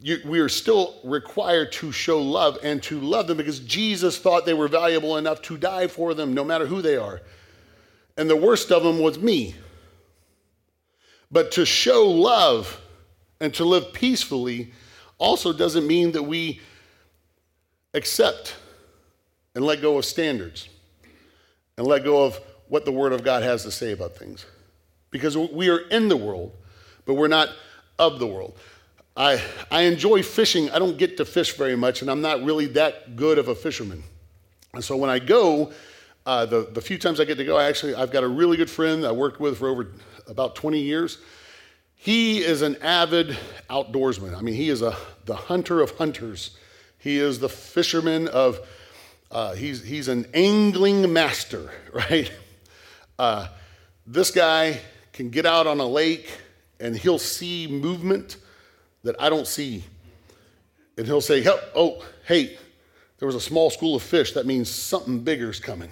you, 0.02 0.20
we 0.26 0.40
are 0.40 0.50
still 0.50 1.00
required 1.04 1.72
to 1.74 1.92
show 1.92 2.22
love 2.22 2.58
and 2.62 2.84
to 2.84 3.00
love 3.00 3.28
them 3.28 3.38
because 3.38 3.60
Jesus 3.60 4.18
thought 4.18 4.46
they 4.46 4.54
were 4.54 4.68
valuable 4.68 5.18
enough 5.18 5.42
to 5.44 5.58
die 5.58 5.88
for 5.88 6.14
them, 6.14 6.34
no 6.34 6.44
matter 6.44 6.66
who 6.66 6.82
they 6.82 6.98
are. 6.98 7.22
And 8.18 8.30
the 8.30 8.36
worst 8.36 8.72
of 8.72 8.84
them 8.84 9.00
was 9.00 9.18
me. 9.18 9.56
But 11.32 11.52
to 11.54 11.66
show 11.66 12.08
love 12.08 12.82
and 13.40 13.54
to 13.56 13.66
live 13.66 13.94
peacefully 13.94 14.74
also 15.18 15.54
doesn't 15.54 15.88
mean 15.88 16.12
that 16.12 16.24
we 16.24 16.62
accept 17.94 18.56
and 19.56 19.66
let 19.66 19.82
go 19.82 19.98
of 19.98 20.06
standards 20.06 20.68
and 21.78 21.88
let 21.88 22.04
go 22.04 22.26
of 22.26 22.40
what 22.76 22.84
the 22.84 22.92
Word 22.92 23.14
of 23.14 23.24
God 23.24 23.42
has 23.42 23.64
to 23.64 23.72
say 23.72 23.94
about 23.94 24.18
things. 24.18 24.46
Because 25.10 25.38
we 25.38 25.70
are 25.70 25.78
in 25.78 26.10
the 26.10 26.18
world, 26.18 26.52
but 27.06 27.14
we're 27.14 27.30
not 27.30 27.48
of 27.98 28.20
the 28.20 28.28
world. 28.28 28.58
I, 29.16 29.42
I 29.72 29.84
enjoy 29.84 30.24
fishing. 30.24 30.70
I 30.72 30.78
don't 30.80 30.98
get 30.98 31.16
to 31.16 31.24
fish 31.24 31.56
very 31.56 31.78
much, 31.78 32.02
and 32.02 32.12
I'm 32.12 32.20
not 32.20 32.44
really 32.44 32.66
that 32.74 33.16
good 33.16 33.38
of 33.38 33.48
a 33.48 33.56
fisherman. 33.56 34.04
And 34.74 34.84
so 34.84 34.98
when 34.98 35.10
I 35.10 35.20
go, 35.20 35.72
uh, 36.26 36.48
the, 36.48 36.68
the 36.70 36.82
few 36.82 36.98
times 36.98 37.22
I 37.22 37.24
get 37.24 37.38
to 37.38 37.46
go, 37.46 37.56
I 37.56 37.64
actually, 37.64 37.96
I've 37.96 38.12
got 38.12 38.26
a 38.26 38.28
really 38.28 38.58
good 38.58 38.70
friend 38.70 39.06
I 39.06 39.14
worked 39.14 39.40
with 39.40 39.60
for 39.60 39.70
over 39.70 39.94
about 40.28 40.56
20 40.56 40.78
years. 40.78 41.20
He 41.96 42.40
is 42.40 42.62
an 42.62 42.76
avid 42.82 43.38
outdoorsman. 43.70 44.36
I 44.36 44.42
mean, 44.42 44.56
he 44.56 44.68
is 44.68 44.82
a, 44.82 44.98
the 45.24 45.38
hunter 45.38 45.80
of 45.80 45.92
hunters. 45.92 46.58
He 47.00 47.20
is 47.20 47.40
the 47.40 47.48
fisherman 47.48 48.28
of, 48.28 48.60
uh, 49.32 49.54
he's, 49.54 49.82
he's 49.82 50.10
an 50.10 50.28
angling 50.34 51.14
master, 51.14 51.72
right? 51.94 52.30
Uh, 53.18 53.48
this 54.06 54.32
guy 54.32 54.80
can 55.14 55.30
get 55.30 55.46
out 55.46 55.68
on 55.68 55.80
a 55.80 55.88
lake 55.88 56.30
and 56.80 56.96
he'll 56.96 57.20
see 57.20 57.68
movement 57.68 58.38
that 59.04 59.16
I 59.20 59.30
don't 59.30 59.48
see. 59.48 59.84
And 60.98 61.06
he'll 61.06 61.22
say, 61.22 61.46
Oh, 61.76 62.04
hey, 62.26 62.58
there 63.18 63.26
was 63.26 63.36
a 63.36 63.42
small 63.42 63.70
school 63.70 63.96
of 63.96 64.04
fish. 64.04 64.34
That 64.34 64.46
means 64.46 64.70
something 64.70 65.22
bigger 65.22 65.50
is 65.50 65.60
coming. 65.60 65.90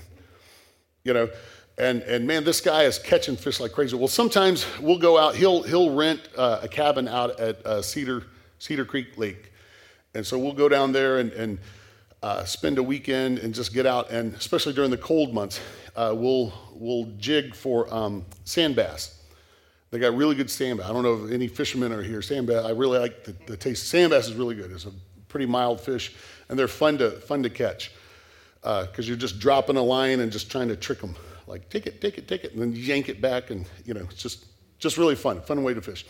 You 1.03 1.13
know, 1.13 1.29
and, 1.77 2.01
and 2.03 2.27
man, 2.27 2.43
this 2.43 2.61
guy 2.61 2.83
is 2.83 2.99
catching 2.99 3.35
fish 3.35 3.59
like 3.59 3.71
crazy. 3.71 3.95
Well, 3.95 4.07
sometimes 4.07 4.65
we'll 4.79 4.99
go 4.99 5.17
out, 5.17 5.35
he'll, 5.35 5.63
he'll 5.63 5.91
rent 5.91 6.21
uh, 6.37 6.59
a 6.61 6.67
cabin 6.67 7.07
out 7.07 7.39
at 7.39 7.65
uh, 7.65 7.81
Cedar, 7.81 8.23
Cedar 8.59 8.85
Creek 8.85 9.17
Lake. 9.17 9.51
And 10.13 10.25
so 10.25 10.37
we'll 10.37 10.53
go 10.53 10.69
down 10.69 10.91
there 10.91 11.17
and, 11.17 11.31
and 11.31 11.59
uh, 12.21 12.45
spend 12.45 12.77
a 12.77 12.83
weekend 12.83 13.39
and 13.39 13.53
just 13.53 13.73
get 13.73 13.85
out. 13.85 14.11
And 14.11 14.33
especially 14.35 14.73
during 14.73 14.91
the 14.91 14.97
cold 14.97 15.33
months, 15.33 15.59
uh, 15.95 16.13
we'll, 16.15 16.53
we'll 16.73 17.05
jig 17.17 17.55
for 17.55 17.91
um, 17.93 18.25
sand 18.45 18.75
bass. 18.75 19.19
They 19.91 19.99
got 19.99 20.15
really 20.15 20.35
good 20.35 20.49
sand 20.49 20.79
bass. 20.79 20.89
I 20.89 20.93
don't 20.93 21.03
know 21.03 21.25
if 21.25 21.31
any 21.31 21.47
fishermen 21.47 21.91
are 21.91 22.01
here. 22.01 22.21
Sand 22.21 22.47
bass, 22.47 22.65
I 22.65 22.71
really 22.71 22.97
like 22.97 23.23
the, 23.23 23.35
the 23.45 23.57
taste. 23.57 23.87
Sand 23.87 24.11
bass 24.11 24.27
is 24.27 24.33
really 24.33 24.55
good. 24.55 24.71
It's 24.71 24.85
a 24.85 24.91
pretty 25.27 25.45
mild 25.45 25.79
fish, 25.79 26.13
and 26.49 26.57
they're 26.57 26.67
fun 26.67 26.97
to, 26.97 27.11
fun 27.11 27.43
to 27.43 27.49
catch 27.49 27.91
because 28.61 28.99
uh, 28.99 29.03
you're 29.03 29.17
just 29.17 29.39
dropping 29.39 29.77
a 29.77 29.83
line 29.83 30.21
and 30.21 30.31
just 30.31 30.49
trying 30.49 30.69
to 30.69 30.75
trick 30.75 30.99
them. 31.01 31.15
Like, 31.47 31.69
take 31.69 31.85
it, 31.85 32.01
take 32.01 32.17
it, 32.17 32.27
take 32.27 32.43
it, 32.43 32.53
and 32.53 32.61
then 32.61 32.73
yank 32.73 33.09
it 33.09 33.21
back, 33.21 33.51
and 33.51 33.65
you 33.85 33.93
know, 33.93 34.01
it's 34.01 34.21
just, 34.21 34.45
just 34.79 34.97
really 34.97 35.15
fun, 35.15 35.41
fun 35.41 35.61
way 35.63 35.73
to 35.73 35.81
fish. 35.81 36.05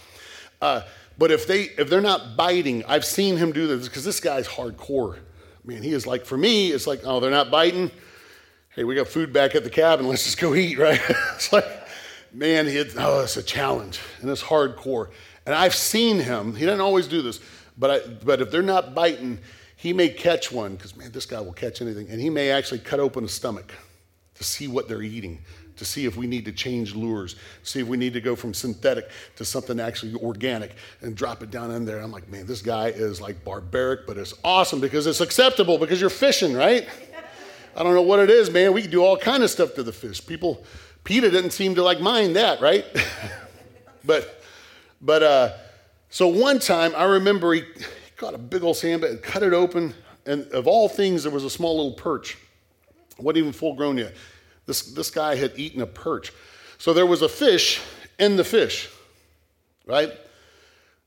Uh, 0.61 0.83
but 1.17 1.31
if 1.31 1.45
they 1.45 1.63
if 1.77 1.89
they're 1.89 2.01
not 2.01 2.37
biting, 2.37 2.83
I've 2.85 3.05
seen 3.05 3.37
him 3.37 3.51
do 3.51 3.67
this 3.67 3.87
because 3.87 4.05
this 4.05 4.19
guy's 4.19 4.47
hardcore. 4.47 5.19
Man, 5.65 5.83
he 5.83 5.93
is 5.93 6.07
like 6.07 6.25
for 6.25 6.37
me, 6.37 6.71
it's 6.71 6.87
like, 6.87 7.01
oh, 7.03 7.19
they're 7.19 7.31
not 7.31 7.51
biting 7.51 7.91
hey, 8.75 8.83
we 8.83 8.95
got 8.95 9.07
food 9.07 9.31
back 9.31 9.53
at 9.53 9.63
the 9.63 9.69
cabin, 9.69 10.07
let's 10.07 10.23
just 10.23 10.39
go 10.39 10.55
eat, 10.55 10.77
right? 10.79 10.99
it's 11.35 11.53
like, 11.53 11.65
man, 12.31 12.67
had, 12.67 12.91
oh, 12.97 13.21
it's 13.21 13.37
a 13.37 13.43
challenge 13.43 13.99
and 14.21 14.29
it's 14.29 14.41
hardcore. 14.41 15.09
And 15.45 15.53
I've 15.53 15.75
seen 15.75 16.19
him, 16.19 16.55
he 16.55 16.65
doesn't 16.65 16.81
always 16.81 17.07
do 17.07 17.21
this, 17.21 17.39
but, 17.77 17.91
I, 17.91 18.07
but 18.23 18.41
if 18.41 18.49
they're 18.49 18.61
not 18.61 18.95
biting, 18.95 19.39
he 19.75 19.93
may 19.93 20.09
catch 20.09 20.51
one, 20.51 20.75
because 20.75 20.95
man, 20.95 21.11
this 21.11 21.25
guy 21.25 21.39
will 21.41 21.53
catch 21.53 21.81
anything, 21.81 22.09
and 22.09 22.19
he 22.19 22.29
may 22.29 22.49
actually 22.49 22.79
cut 22.79 22.99
open 22.99 23.25
a 23.25 23.27
stomach 23.27 23.73
to 24.35 24.43
see 24.43 24.67
what 24.67 24.87
they're 24.87 25.03
eating, 25.03 25.43
to 25.75 25.85
see 25.85 26.05
if 26.05 26.15
we 26.15 26.25
need 26.25 26.45
to 26.45 26.51
change 26.51 26.95
lures, 26.95 27.35
see 27.61 27.81
if 27.81 27.87
we 27.87 27.97
need 27.97 28.13
to 28.13 28.21
go 28.21 28.35
from 28.35 28.53
synthetic 28.53 29.09
to 29.35 29.45
something 29.45 29.79
actually 29.79 30.15
organic 30.15 30.75
and 31.01 31.15
drop 31.15 31.43
it 31.43 31.51
down 31.51 31.69
in 31.71 31.85
there. 31.85 31.99
I'm 31.99 32.11
like, 32.11 32.29
man, 32.29 32.47
this 32.47 32.61
guy 32.61 32.87
is 32.87 33.19
like 33.21 33.43
barbaric, 33.43 34.07
but 34.07 34.17
it's 34.17 34.33
awesome 34.43 34.79
because 34.79 35.05
it's 35.05 35.21
acceptable 35.21 35.77
because 35.77 35.99
you're 35.99 36.09
fishing, 36.09 36.53
right? 36.53 36.87
I 37.75 37.83
don't 37.83 37.93
know 37.93 38.01
what 38.01 38.19
it 38.19 38.29
is, 38.29 38.51
man. 38.51 38.73
We 38.73 38.83
can 38.83 38.91
do 38.91 39.03
all 39.03 39.17
kind 39.17 39.43
of 39.43 39.49
stuff 39.49 39.73
to 39.75 39.83
the 39.83 39.91
fish. 39.91 40.25
People, 40.25 40.63
PETA 41.03 41.31
didn't 41.31 41.51
seem 41.51 41.75
to 41.75 41.83
like 41.83 41.99
mind 41.99 42.35
that, 42.35 42.61
right? 42.61 42.85
but, 44.05 44.43
but, 45.01 45.23
uh, 45.23 45.53
so 46.09 46.27
one 46.27 46.59
time 46.59 46.93
I 46.95 47.05
remember 47.05 47.53
he, 47.53 47.61
he 47.61 48.11
caught 48.17 48.35
a 48.35 48.37
big 48.37 48.61
old 48.61 48.77
sand 48.77 49.01
bass, 49.01 49.11
and 49.11 49.21
cut 49.23 49.41
it 49.41 49.51
open, 49.51 49.95
and 50.27 50.47
of 50.51 50.67
all 50.67 50.87
things, 50.87 51.23
there 51.23 51.31
was 51.31 51.43
a 51.43 51.49
small 51.49 51.75
little 51.75 51.93
perch. 51.93 52.37
wasn't 53.17 53.37
even 53.39 53.51
full 53.51 53.73
grown 53.73 53.97
yet. 53.97 54.13
This, 54.67 54.93
this 54.93 55.09
guy 55.09 55.35
had 55.35 55.53
eaten 55.57 55.81
a 55.81 55.87
perch. 55.87 56.31
So 56.77 56.93
there 56.93 57.07
was 57.07 57.23
a 57.23 57.29
fish 57.29 57.81
in 58.19 58.35
the 58.35 58.43
fish, 58.43 58.89
right? 59.87 60.11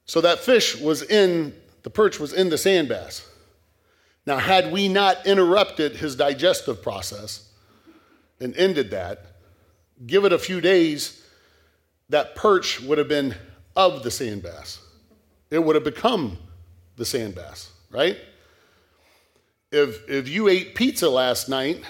So 0.07 0.21
that 0.23 0.41
fish 0.41 0.77
was 0.77 1.03
in, 1.03 1.55
the 1.85 1.91
perch 1.91 2.19
was 2.19 2.33
in 2.33 2.49
the 2.49 2.59
sand 2.59 2.89
bass. 2.89 3.29
Now, 4.27 4.39
had 4.39 4.73
we 4.73 4.89
not 4.89 5.25
interrupted 5.25 5.97
his 5.97 6.17
digestive 6.17 6.83
process 6.83 7.49
and 8.41 8.57
ended 8.57 8.91
that, 8.91 9.25
give 10.05 10.25
it 10.25 10.33
a 10.33 10.39
few 10.39 10.61
days, 10.61 11.23
that 12.09 12.35
perch 12.35 12.81
would 12.81 12.99
have 12.99 13.09
been 13.09 13.37
of 13.77 14.03
the 14.03 14.11
sand 14.11 14.43
bass. 14.43 14.81
It 15.51 15.61
would 15.61 15.77
have 15.77 15.85
become 15.85 16.39
the 16.97 17.05
sand 17.05 17.37
bass, 17.37 17.71
right? 17.91 18.19
If, 19.71 20.09
if 20.09 20.29
you 20.29 20.49
ate 20.49 20.75
pizza 20.75 21.09
last 21.09 21.49
night, 21.49 21.85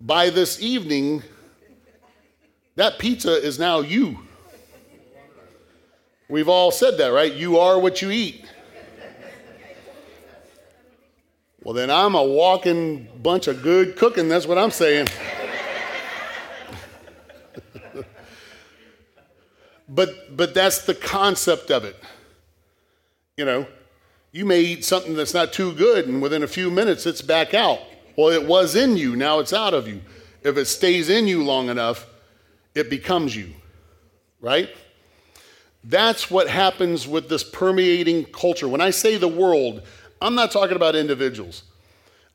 by 0.00 0.30
this 0.30 0.62
evening, 0.62 1.22
that 2.76 3.00
pizza 3.00 3.32
is 3.32 3.58
now 3.58 3.80
you. 3.80 4.20
We've 6.28 6.48
all 6.48 6.70
said 6.70 6.98
that, 6.98 7.08
right? 7.08 7.32
You 7.32 7.58
are 7.58 7.78
what 7.78 8.02
you 8.02 8.10
eat. 8.10 8.44
Well, 11.68 11.74
then 11.74 11.90
I'm 11.90 12.14
a 12.14 12.24
walking 12.24 13.06
bunch 13.22 13.46
of 13.46 13.62
good 13.62 13.96
cooking. 13.96 14.26
That's 14.30 14.46
what 14.46 14.56
I'm 14.56 14.70
saying. 14.70 15.08
But 19.86 20.34
but 20.36 20.54
that's 20.54 20.84
the 20.86 20.94
concept 20.94 21.70
of 21.70 21.84
it. 21.84 21.96
You 23.36 23.44
know, 23.44 23.66
you 24.32 24.44
may 24.46 24.60
eat 24.60 24.84
something 24.84 25.14
that's 25.14 25.34
not 25.34 25.52
too 25.52 25.72
good, 25.72 26.06
and 26.06 26.22
within 26.22 26.42
a 26.42 26.46
few 26.46 26.70
minutes 26.70 27.04
it's 27.04 27.22
back 27.22 27.52
out. 27.52 27.80
Well, 28.16 28.28
it 28.28 28.46
was 28.46 28.74
in 28.74 28.96
you, 28.96 29.16
now 29.16 29.38
it's 29.38 29.52
out 29.52 29.74
of 29.74 29.88
you. 29.88 30.00
If 30.42 30.56
it 30.56 30.66
stays 30.66 31.08
in 31.10 31.26
you 31.26 31.42
long 31.42 31.68
enough, 31.68 32.06
it 32.74 32.88
becomes 32.88 33.34
you, 33.34 33.54
right? 34.40 34.68
That's 35.84 36.30
what 36.30 36.48
happens 36.48 37.08
with 37.08 37.28
this 37.28 37.42
permeating 37.42 38.24
culture. 38.26 38.68
When 38.68 38.82
I 38.82 38.90
say 38.90 39.16
the 39.16 39.28
world, 39.28 39.82
I'm 40.20 40.34
not 40.34 40.50
talking 40.50 40.76
about 40.76 40.96
individuals. 40.96 41.62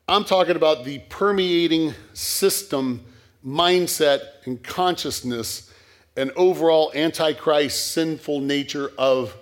I'm 0.08 0.24
talking 0.24 0.56
about 0.56 0.84
the 0.84 0.98
permeating 1.08 1.94
system, 2.12 3.04
mindset, 3.44 4.20
and 4.44 4.62
consciousness 4.62 5.70
and 6.16 6.30
overall 6.36 6.92
antichrist 6.94 7.92
sinful 7.92 8.40
nature 8.40 8.90
of 8.96 9.36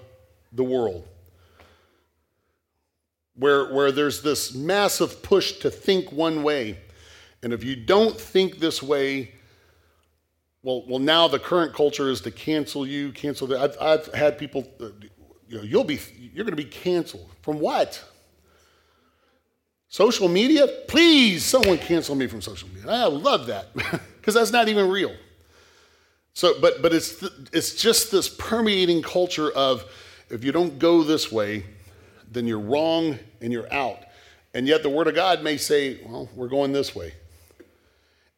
the 0.52 0.64
world. 0.64 1.06
Where, 3.34 3.72
where 3.72 3.90
there's 3.90 4.22
this 4.22 4.54
massive 4.54 5.22
push 5.22 5.52
to 5.58 5.70
think 5.70 6.12
one 6.12 6.42
way. 6.42 6.78
And 7.42 7.52
if 7.52 7.64
you 7.64 7.76
don't 7.76 8.18
think 8.18 8.58
this 8.58 8.82
way, 8.82 9.32
well, 10.62 10.84
well, 10.86 11.00
now 11.00 11.26
the 11.28 11.38
current 11.38 11.74
culture 11.74 12.08
is 12.08 12.20
to 12.22 12.30
cancel 12.30 12.86
you, 12.86 13.10
cancel 13.10 13.46
that. 13.48 13.60
I've, 13.60 13.76
I've 13.80 14.14
had 14.14 14.38
people, 14.38 14.68
uh, 14.80 14.90
you 15.48 15.56
know, 15.56 15.62
you'll 15.62 15.84
be, 15.84 15.98
you're 16.18 16.44
going 16.44 16.56
to 16.56 16.62
be 16.62 16.64
canceled 16.64 17.28
from 17.42 17.58
what? 17.58 18.02
Social 19.92 20.26
media? 20.26 20.66
Please, 20.88 21.44
someone 21.44 21.76
cancel 21.76 22.14
me 22.14 22.26
from 22.26 22.40
social 22.40 22.66
media. 22.70 22.90
I 22.90 23.08
love 23.08 23.48
that 23.48 23.74
because 24.16 24.32
that's 24.32 24.50
not 24.50 24.68
even 24.70 24.88
real. 24.88 25.14
So, 26.32 26.58
but 26.62 26.80
but 26.80 26.94
it's 26.94 27.18
th- 27.20 27.32
it's 27.52 27.74
just 27.74 28.10
this 28.10 28.26
permeating 28.26 29.02
culture 29.02 29.52
of 29.52 29.84
if 30.30 30.44
you 30.44 30.50
don't 30.50 30.78
go 30.78 31.02
this 31.02 31.30
way, 31.30 31.66
then 32.30 32.46
you're 32.46 32.58
wrong 32.58 33.18
and 33.42 33.52
you're 33.52 33.70
out. 33.70 33.98
And 34.54 34.66
yet 34.66 34.82
the 34.82 34.88
Word 34.88 35.08
of 35.08 35.14
God 35.14 35.42
may 35.42 35.58
say, 35.58 36.00
well, 36.06 36.26
we're 36.34 36.48
going 36.48 36.72
this 36.72 36.96
way. 36.96 37.12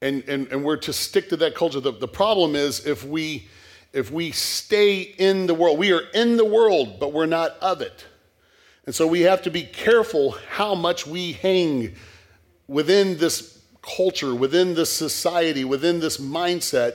And 0.03 0.29
and, 0.29 0.49
and 0.49 0.65
we're 0.65 0.79
to 0.79 0.93
stick 0.93 1.29
to 1.29 1.37
that 1.37 1.55
culture. 1.55 1.79
The, 1.79 1.93
the 1.93 2.09
problem 2.09 2.57
is 2.57 2.85
if 2.85 3.05
we 3.05 3.47
if 3.93 4.11
we 4.11 4.33
stay 4.33 5.03
in 5.03 5.47
the 5.47 5.55
world, 5.55 5.79
we 5.79 5.93
are 5.93 6.03
in 6.15 6.37
the 6.37 6.45
world, 6.45 6.99
but 6.99 7.13
we're 7.13 7.27
not 7.27 7.53
of 7.61 7.81
it. 7.81 8.07
And 8.87 8.95
so 8.95 9.07
we 9.07 9.23
have 9.23 9.43
to 9.43 9.51
be 9.51 9.63
careful 9.63 10.33
how 10.51 10.75
much 10.75 11.07
we 11.07 11.33
hang 11.33 11.95
within 12.69 13.17
this 13.17 13.63
culture, 13.83 14.35
within 14.35 14.75
this 14.75 14.91
society, 14.91 15.65
within 15.65 16.01
this 16.01 16.19
mindset, 16.19 16.95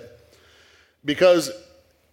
because 1.04 1.52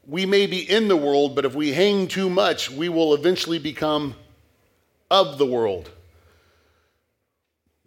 we 0.07 0.25
may 0.25 0.47
be 0.47 0.69
in 0.71 0.89
the 0.89 0.97
world, 0.97 1.35
but 1.35 1.45
if 1.45 1.55
we 1.55 1.73
hang 1.73 2.09
too 2.09 2.31
much, 2.31 2.71
we 2.71 2.89
will 2.89 3.15
eventually 3.15 3.59
become 3.59 4.15
of 5.11 5.39
the 5.39 5.47
world. 5.47 5.91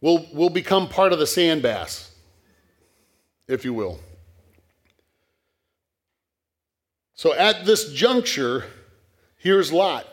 We'll, 0.01 0.27
we'll 0.31 0.49
become 0.49 0.87
part 0.87 1.11
of 1.11 1.19
the 1.19 1.27
sand 1.27 1.61
bass, 1.61 2.11
if 3.47 3.65
you 3.65 3.73
will. 3.73 3.99
So 7.15 7.33
at 7.33 7.65
this 7.65 7.91
juncture, 7.93 8.65
here's 9.37 9.73
Lot. 9.73 10.07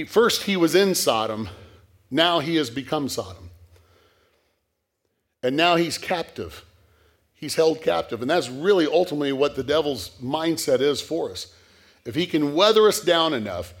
He, 0.00 0.06
first, 0.06 0.44
he 0.44 0.56
was 0.56 0.74
in 0.74 0.94
Sodom. 0.94 1.50
Now 2.10 2.38
he 2.38 2.56
has 2.56 2.70
become 2.70 3.06
Sodom. 3.06 3.50
And 5.42 5.58
now 5.58 5.76
he's 5.76 5.98
captive. 5.98 6.64
He's 7.34 7.54
held 7.54 7.82
captive. 7.82 8.22
And 8.22 8.30
that's 8.30 8.48
really 8.48 8.86
ultimately 8.86 9.34
what 9.34 9.56
the 9.56 9.62
devil's 9.62 10.08
mindset 10.18 10.80
is 10.80 11.02
for 11.02 11.30
us. 11.30 11.52
If 12.06 12.14
he 12.14 12.24
can 12.24 12.54
weather 12.54 12.88
us 12.88 13.02
down 13.02 13.34
enough, 13.34 13.74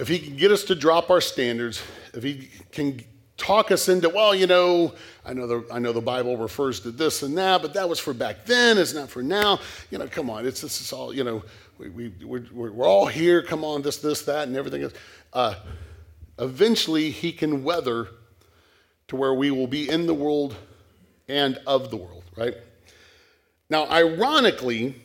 if 0.00 0.08
he 0.08 0.18
can 0.18 0.34
get 0.34 0.50
us 0.50 0.64
to 0.64 0.74
drop 0.74 1.08
our 1.08 1.20
standards, 1.20 1.80
if 2.14 2.24
he 2.24 2.50
can 2.72 3.04
talk 3.36 3.70
us 3.70 3.88
into, 3.88 4.08
well, 4.08 4.34
you 4.34 4.48
know, 4.48 4.92
I 5.24 5.34
know 5.34 5.46
the, 5.46 5.72
I 5.72 5.78
know 5.78 5.92
the 5.92 6.00
Bible 6.00 6.36
refers 6.36 6.80
to 6.80 6.90
this 6.90 7.22
and 7.22 7.38
that, 7.38 7.62
but 7.62 7.74
that 7.74 7.88
was 7.88 8.00
for 8.00 8.12
back 8.12 8.44
then, 8.44 8.76
it's 8.76 8.92
not 8.92 9.08
for 9.08 9.22
now. 9.22 9.60
You 9.92 9.98
know, 9.98 10.08
come 10.08 10.30
on, 10.30 10.46
it's, 10.46 10.62
this 10.62 10.80
is 10.80 10.92
all, 10.92 11.14
you 11.14 11.22
know, 11.22 11.44
we, 11.78 11.88
we, 11.88 12.08
we're, 12.24 12.72
we're 12.72 12.86
all 12.86 13.06
here, 13.06 13.42
come 13.42 13.64
on, 13.64 13.82
this, 13.82 13.98
this, 13.98 14.22
that, 14.22 14.48
and 14.48 14.56
everything 14.56 14.82
else 14.82 14.94
uh, 15.34 15.56
eventually 16.38 17.10
he 17.10 17.32
can 17.32 17.64
weather 17.64 18.08
to 19.08 19.16
where 19.16 19.34
we 19.34 19.50
will 19.50 19.66
be 19.66 19.88
in 19.88 20.06
the 20.06 20.14
world 20.14 20.56
and 21.28 21.60
of 21.66 21.90
the 21.90 21.96
world, 21.96 22.24
right? 22.36 22.54
Now, 23.68 23.86
ironically, 23.86 25.00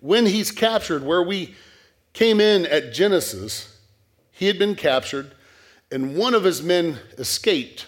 when 0.00 0.26
he's 0.26 0.50
captured, 0.50 1.04
where 1.04 1.22
we 1.22 1.54
came 2.12 2.40
in 2.40 2.66
at 2.66 2.92
Genesis, 2.92 3.78
he 4.30 4.46
had 4.46 4.58
been 4.58 4.74
captured 4.74 5.32
and 5.90 6.16
one 6.16 6.34
of 6.34 6.42
his 6.42 6.62
men 6.62 6.98
escaped. 7.18 7.86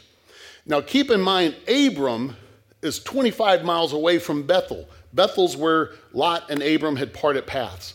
Now, 0.65 0.81
keep 0.81 1.11
in 1.11 1.21
mind, 1.21 1.57
Abram 1.69 2.37
is 2.83 3.03
25 3.03 3.65
miles 3.65 3.93
away 3.93 4.19
from 4.19 4.45
Bethel. 4.45 4.89
Bethel's 5.13 5.57
where 5.57 5.93
Lot 6.13 6.51
and 6.51 6.63
Abram 6.63 6.97
had 6.97 7.15
parted 7.15 7.47
paths. 7.47 7.95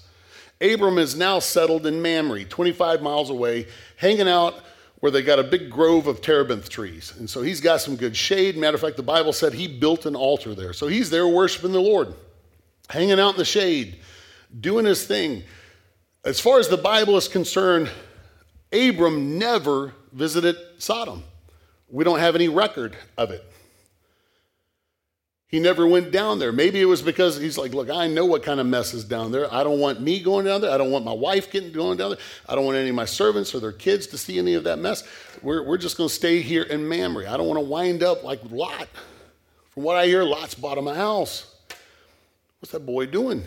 Abram 0.62 0.98
is 0.98 1.16
now 1.16 1.40
settled 1.40 1.86
in 1.88 2.02
Mamre, 2.02 2.46
25 2.46 3.02
miles 3.02 3.30
away, 3.30 3.68
hanging 3.98 4.28
out 4.28 4.64
where 5.00 5.12
they 5.12 5.24
got 5.24 5.40
a 5.40 5.44
big 5.44 5.70
grove 5.70 6.06
of 6.06 6.22
terebinth 6.22 6.70
trees. 6.70 7.14
And 7.18 7.28
so 7.28 7.42
he's 7.42 7.60
got 7.60 7.82
some 7.82 7.96
good 7.96 8.16
shade. 8.16 8.56
Matter 8.56 8.76
of 8.76 8.82
fact, 8.82 8.98
the 8.98 9.04
Bible 9.04 9.34
said 9.34 9.54
he 9.54 9.68
built 9.68 10.06
an 10.06 10.16
altar 10.16 10.54
there. 10.54 10.74
So 10.74 10.88
he's 10.88 11.10
there 11.10 11.28
worshiping 11.28 11.72
the 11.72 11.82
Lord, 11.82 12.14
hanging 12.88 13.20
out 13.20 13.32
in 13.32 13.38
the 13.38 13.46
shade, 13.46 13.98
doing 14.60 14.86
his 14.86 15.06
thing. 15.06 15.44
As 16.24 16.40
far 16.40 16.60
as 16.60 16.68
the 16.68 16.78
Bible 16.78 17.18
is 17.18 17.28
concerned, 17.28 17.90
Abram 18.72 19.40
never 19.40 19.94
visited 20.14 20.56
Sodom. 20.78 21.24
We 21.90 22.04
don't 22.04 22.20
have 22.20 22.36
any 22.36 22.48
record 22.48 22.96
of 23.18 23.32
it. 23.32 23.51
He 25.52 25.60
never 25.60 25.86
went 25.86 26.12
down 26.12 26.40
there. 26.40 26.54
Maybe 26.54 26.80
it 26.80 26.86
was 26.86 27.02
because 27.02 27.38
he's 27.38 27.58
like, 27.58 27.74
look, 27.74 27.90
I 27.90 28.08
know 28.08 28.26
what 28.26 28.42
kind 28.42 28.62
of 28.62 28.66
mess 28.66 28.94
is 28.94 29.04
down 29.04 29.34
there. 29.34 29.54
I 29.54 29.66
don't 29.66 29.80
want 29.80 30.00
me 30.00 30.22
going 30.22 30.46
down 30.46 30.62
there. 30.62 30.72
I 30.72 30.78
don't 30.78 30.92
want 30.92 31.04
my 31.04 31.12
wife 31.12 31.52
getting 31.52 31.74
going 31.74 31.98
down 31.98 32.12
there. 32.12 32.20
I 32.48 32.56
don't 32.56 32.64
want 32.64 32.78
any 32.78 32.88
of 32.88 32.96
my 32.96 33.04
servants 33.04 33.54
or 33.54 33.60
their 33.60 33.74
kids 33.74 34.08
to 34.08 34.18
see 34.18 34.40
any 34.40 34.54
of 34.54 34.64
that 34.64 34.80
mess. 34.80 35.04
We're, 35.42 35.68
we're 35.68 35.78
just 35.78 35.98
going 35.98 36.08
to 36.08 36.16
stay 36.16 36.40
here 36.42 36.64
in 36.64 36.88
Mamre. 36.88 37.28
I 37.28 37.36
don't 37.36 37.48
want 37.48 37.58
to 37.58 37.66
wind 37.66 38.02
up 38.02 38.24
like 38.24 38.40
Lot. 38.50 38.88
From 39.72 39.84
what 39.84 39.98
I 39.98 40.06
hear, 40.06 40.24
Lot's 40.24 40.54
him 40.54 40.88
a 40.88 40.96
house. 40.96 41.54
What's 42.62 42.72
that 42.72 42.86
boy 42.86 43.08
doing? 43.08 43.44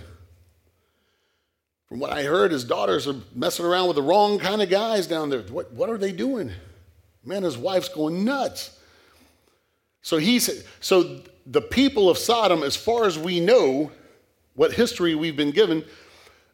From 1.89 2.01
what 2.01 2.13
I 2.13 2.25
heard, 2.25 2.53
his 2.53 2.65
daughters 2.65 3.09
are 3.09 3.17
messing 3.35 3.65
around 3.65 3.87
with 3.87 3.97
the 3.97 4.03
wrong 4.03 4.39
kind 4.39 4.61
of 4.61 4.69
guys 4.69 5.07
down 5.07 5.31
there. 5.31 5.41
What, 5.41 5.73
what 5.73 5.89
are 5.89 5.97
they 5.97 6.13
doing? 6.13 6.53
Man, 7.25 7.45
his 7.45 7.57
wife's 7.57 7.89
going 7.89 8.25
nuts. 8.25 8.79
So 10.03 10.19
he 10.19 10.39
said, 10.39 10.65
so 10.81 11.23
the 11.47 11.61
people 11.61 12.09
of 12.09 12.19
Sodom, 12.19 12.63
as 12.63 12.77
far 12.77 13.05
as 13.05 13.19
we 13.19 13.41
know, 13.41 13.91
what 14.55 14.73
history 14.73 15.15
we've 15.15 15.37
been 15.37 15.51
given, 15.51 15.85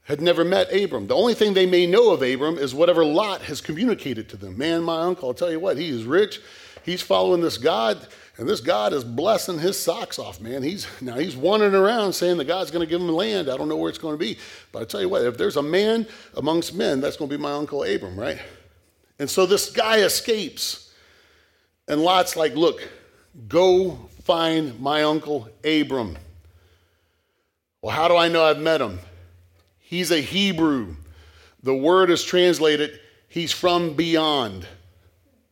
had 0.05 0.21
never 0.21 0.45
met 0.45 0.73
Abram. 0.73 1.07
The 1.07 1.15
only 1.15 1.35
thing 1.35 1.55
they 1.55 1.67
may 1.67 1.87
know 1.87 2.11
of 2.11 2.23
Abram 2.23 2.59
is 2.59 2.75
whatever 2.75 3.05
Lot 3.05 3.43
has 3.43 3.61
communicated 3.61 4.29
to 4.31 4.37
them. 4.37 4.59
Man, 4.59 4.83
my 4.83 5.03
uncle, 5.03 5.29
I'll 5.29 5.35
tell 5.35 5.51
you 5.51 5.61
what, 5.61 5.77
he 5.77 5.89
is 5.89 6.05
rich. 6.05 6.41
He's 6.85 7.03
following 7.03 7.41
this 7.43 7.59
God, 7.59 8.09
and 8.39 8.49
this 8.49 8.61
God 8.61 8.93
is 8.93 9.05
blessing 9.05 9.59
his 9.59 9.79
socks 9.79 10.19
off, 10.19 10.41
man. 10.41 10.63
He's 10.63 10.87
now 11.01 11.17
he's 11.17 11.37
wandering 11.37 11.75
around 11.75 12.15
saying 12.15 12.39
that 12.39 12.47
God's 12.47 12.71
going 12.71 12.85
to 12.85 12.91
give 12.91 13.01
him 13.01 13.09
land. 13.09 13.51
I 13.51 13.57
don't 13.57 13.69
know 13.69 13.77
where 13.77 13.91
it's 13.91 13.99
going 13.99 14.15
to 14.15 14.19
be. 14.19 14.39
But 14.73 14.83
I 14.83 14.85
tell 14.87 15.01
you 15.01 15.09
what, 15.09 15.23
if 15.23 15.37
there's 15.37 15.59
a 15.59 15.63
man 15.63 16.07
amongst 16.37 16.75
men, 16.75 17.01
that's 17.01 17.17
going 17.17 17.31
to 17.31 17.37
be 17.37 17.41
my 17.41 17.53
uncle 17.53 17.85
Abram, 17.85 18.19
right? 18.19 18.39
And 19.19 19.29
so 19.29 19.45
this 19.45 19.71
guy 19.71 19.99
escapes. 19.99 20.93
And 21.87 22.03
Lot's 22.03 22.35
like, 22.35 22.55
look, 22.55 22.89
go 23.47 24.10
find 24.31 24.79
my 24.79 25.03
uncle 25.03 25.49
Abram. 25.65 26.17
Well, 27.83 27.93
how 27.93 28.07
do 28.07 28.15
I 28.15 28.29
know 28.29 28.45
I've 28.45 28.61
met 28.61 28.81
him? 28.81 29.01
He's 29.81 30.13
a 30.13 30.21
Hebrew. 30.21 30.95
The 31.65 31.75
word 31.75 32.11
is 32.11 32.23
translated, 32.23 33.01
he's 33.27 33.51
from 33.51 33.95
beyond. 33.95 34.69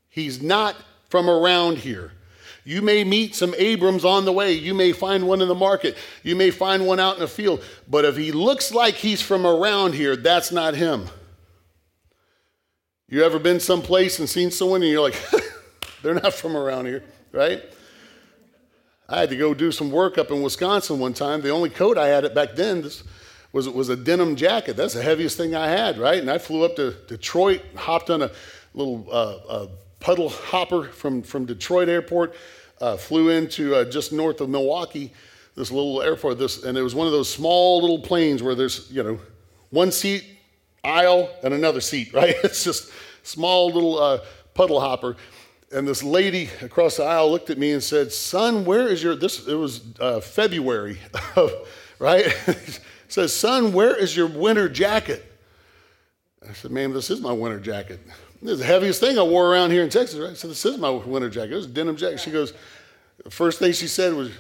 He's 0.09 0.41
not 0.41 0.77
from 1.09 1.29
around 1.29 1.79
here. 1.79 2.13
You 2.65 2.81
may 2.81 3.03
meet 3.03 3.35
some 3.35 3.53
Abrams 3.59 4.05
on 4.05 4.25
the 4.25 4.33
way. 4.33 4.53
You 4.53 4.75
may 4.75 4.93
find 4.93 5.27
one 5.27 5.43
in 5.43 5.49
the 5.49 5.57
market. 5.57 5.97
You 6.23 6.37
may 6.37 6.53
find 6.53 6.87
one 6.87 7.01
out 7.01 7.15
in 7.15 7.21
the 7.21 7.27
field. 7.27 7.65
But 7.89 8.05
if 8.05 8.17
he 8.17 8.31
looks 8.31 8.73
like 8.73 8.95
he's 8.95 9.21
from 9.21 9.45
around 9.45 9.97
here, 9.97 10.15
that's 10.15 10.53
not 10.53 10.75
him. 10.75 11.09
You 13.09 13.25
ever 13.25 13.41
been 13.41 13.59
someplace 13.59 14.21
and 14.21 14.29
seen 14.29 14.53
someone 14.53 14.83
and 14.83 14.93
you're 14.93 15.03
like, 15.03 15.21
they're 16.03 16.15
not 16.15 16.33
from 16.33 16.57
around 16.57 16.87
here, 16.87 17.03
right? 17.33 17.61
I 19.09 19.21
had 19.21 19.31
to 19.31 19.37
go 19.37 19.55
do 19.55 19.73
some 19.73 19.91
work 19.91 20.19
up 20.19 20.31
in 20.31 20.43
Wisconsin 20.43 20.99
one 20.99 21.15
time. 21.15 21.41
The 21.41 21.51
only 21.51 21.71
coat 21.71 21.97
I 21.97 22.09
had 22.09 22.35
back 22.35 22.55
then 22.57 22.83
was, 23.53 23.69
was 23.69 23.89
a 23.89 23.97
denim 23.97 24.37
jacket. 24.37 24.77
That's 24.77 24.93
the 24.93 25.03
heaviest 25.03 25.39
thing 25.39 25.55
I 25.55 25.69
had, 25.69 25.99
right? 25.99 26.19
And 26.19 26.31
I 26.31 26.37
flew 26.37 26.65
up 26.65 26.77
to 26.77 26.93
Detroit, 27.07 27.63
hopped 27.75 28.11
on 28.11 28.21
a 28.21 28.31
little 28.75 29.07
uh, 29.11 29.67
puddle 29.99 30.29
hopper 30.29 30.85
from, 30.85 31.23
from 31.23 31.47
Detroit 31.47 31.89
Airport, 31.89 32.35
uh, 32.83 32.99
flew 32.99 33.31
into 33.31 33.75
uh, 33.75 33.85
just 33.85 34.13
north 34.13 34.43
of 34.43 34.51
Milwaukee, 34.51 35.13
this 35.55 35.71
little 35.71 36.03
airport. 36.03 36.39
This, 36.39 36.63
and 36.65 36.77
it 36.77 36.83
was 36.83 36.95
one 36.95 37.07
of 37.07 37.13
those 37.13 37.33
small 37.33 37.81
little 37.81 38.01
planes 38.01 38.43
where 38.43 38.55
there's, 38.55 38.91
you 38.91 39.03
know, 39.03 39.19
one 39.71 39.91
seat 39.91 40.25
aisle 40.85 41.31
and 41.43 41.55
another 41.55 41.81
seat, 41.81 42.13
right? 42.13 42.37
It's 42.45 42.63
just 42.63 42.93
small 43.23 43.71
little 43.73 43.99
uh, 43.99 44.21
puddle 44.53 44.81
hopper. 44.81 45.17
And 45.71 45.87
this 45.87 46.03
lady 46.03 46.49
across 46.63 46.97
the 46.97 47.05
aisle 47.05 47.31
looked 47.31 47.51
at 47.51 47.59
me 47.59 47.73
and 47.73 47.83
said, 47.83 48.11
"Son, 48.11 48.65
where 48.65 48.89
is 48.89 49.03
your 49.03 49.15
this?" 49.15 49.47
It 49.47 49.55
was 49.55 49.83
uh, 50.01 50.21
February, 50.21 50.99
right? 51.99 52.27
says, 53.09 53.35
"Son, 53.35 53.73
where 53.73 53.95
is 53.95 54.17
your 54.17 54.29
winter 54.29 54.69
jacket?" 54.69 55.25
I 56.49 56.55
said, 56.55 56.71
"Ma'am, 56.71 56.93
this 56.93 57.11
is 57.11 57.21
my 57.21 57.33
winter 57.33 57.61
jacket. 57.61 58.01
This 58.41 58.53
is 58.53 58.59
the 58.61 58.65
heaviest 58.65 59.01
thing 59.01 59.19
I 59.19 59.23
wore 59.23 59.53
around 59.53 59.71
here 59.71 59.83
in 59.83 59.91
Texas, 59.91 60.19
right?" 60.19 60.37
So 60.37 60.49
this 60.49 60.65
is 60.65 60.79
my 60.79 60.89
winter 60.89 61.29
jacket. 61.29 61.53
It 61.53 61.57
was 61.57 61.67
a 61.67 61.71
denim 61.71 61.97
jacket. 61.97 62.21
She 62.21 62.31
goes, 62.31 62.55
the 63.23 63.31
first 63.31 63.59
thing 63.59 63.73
she 63.73 63.89
said 63.89 64.15
was, 64.15 64.31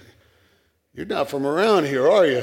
"You're 0.94 1.04
not 1.04 1.28
from 1.28 1.46
around 1.46 1.84
here, 1.84 2.08
are 2.08 2.26
you?" 2.26 2.42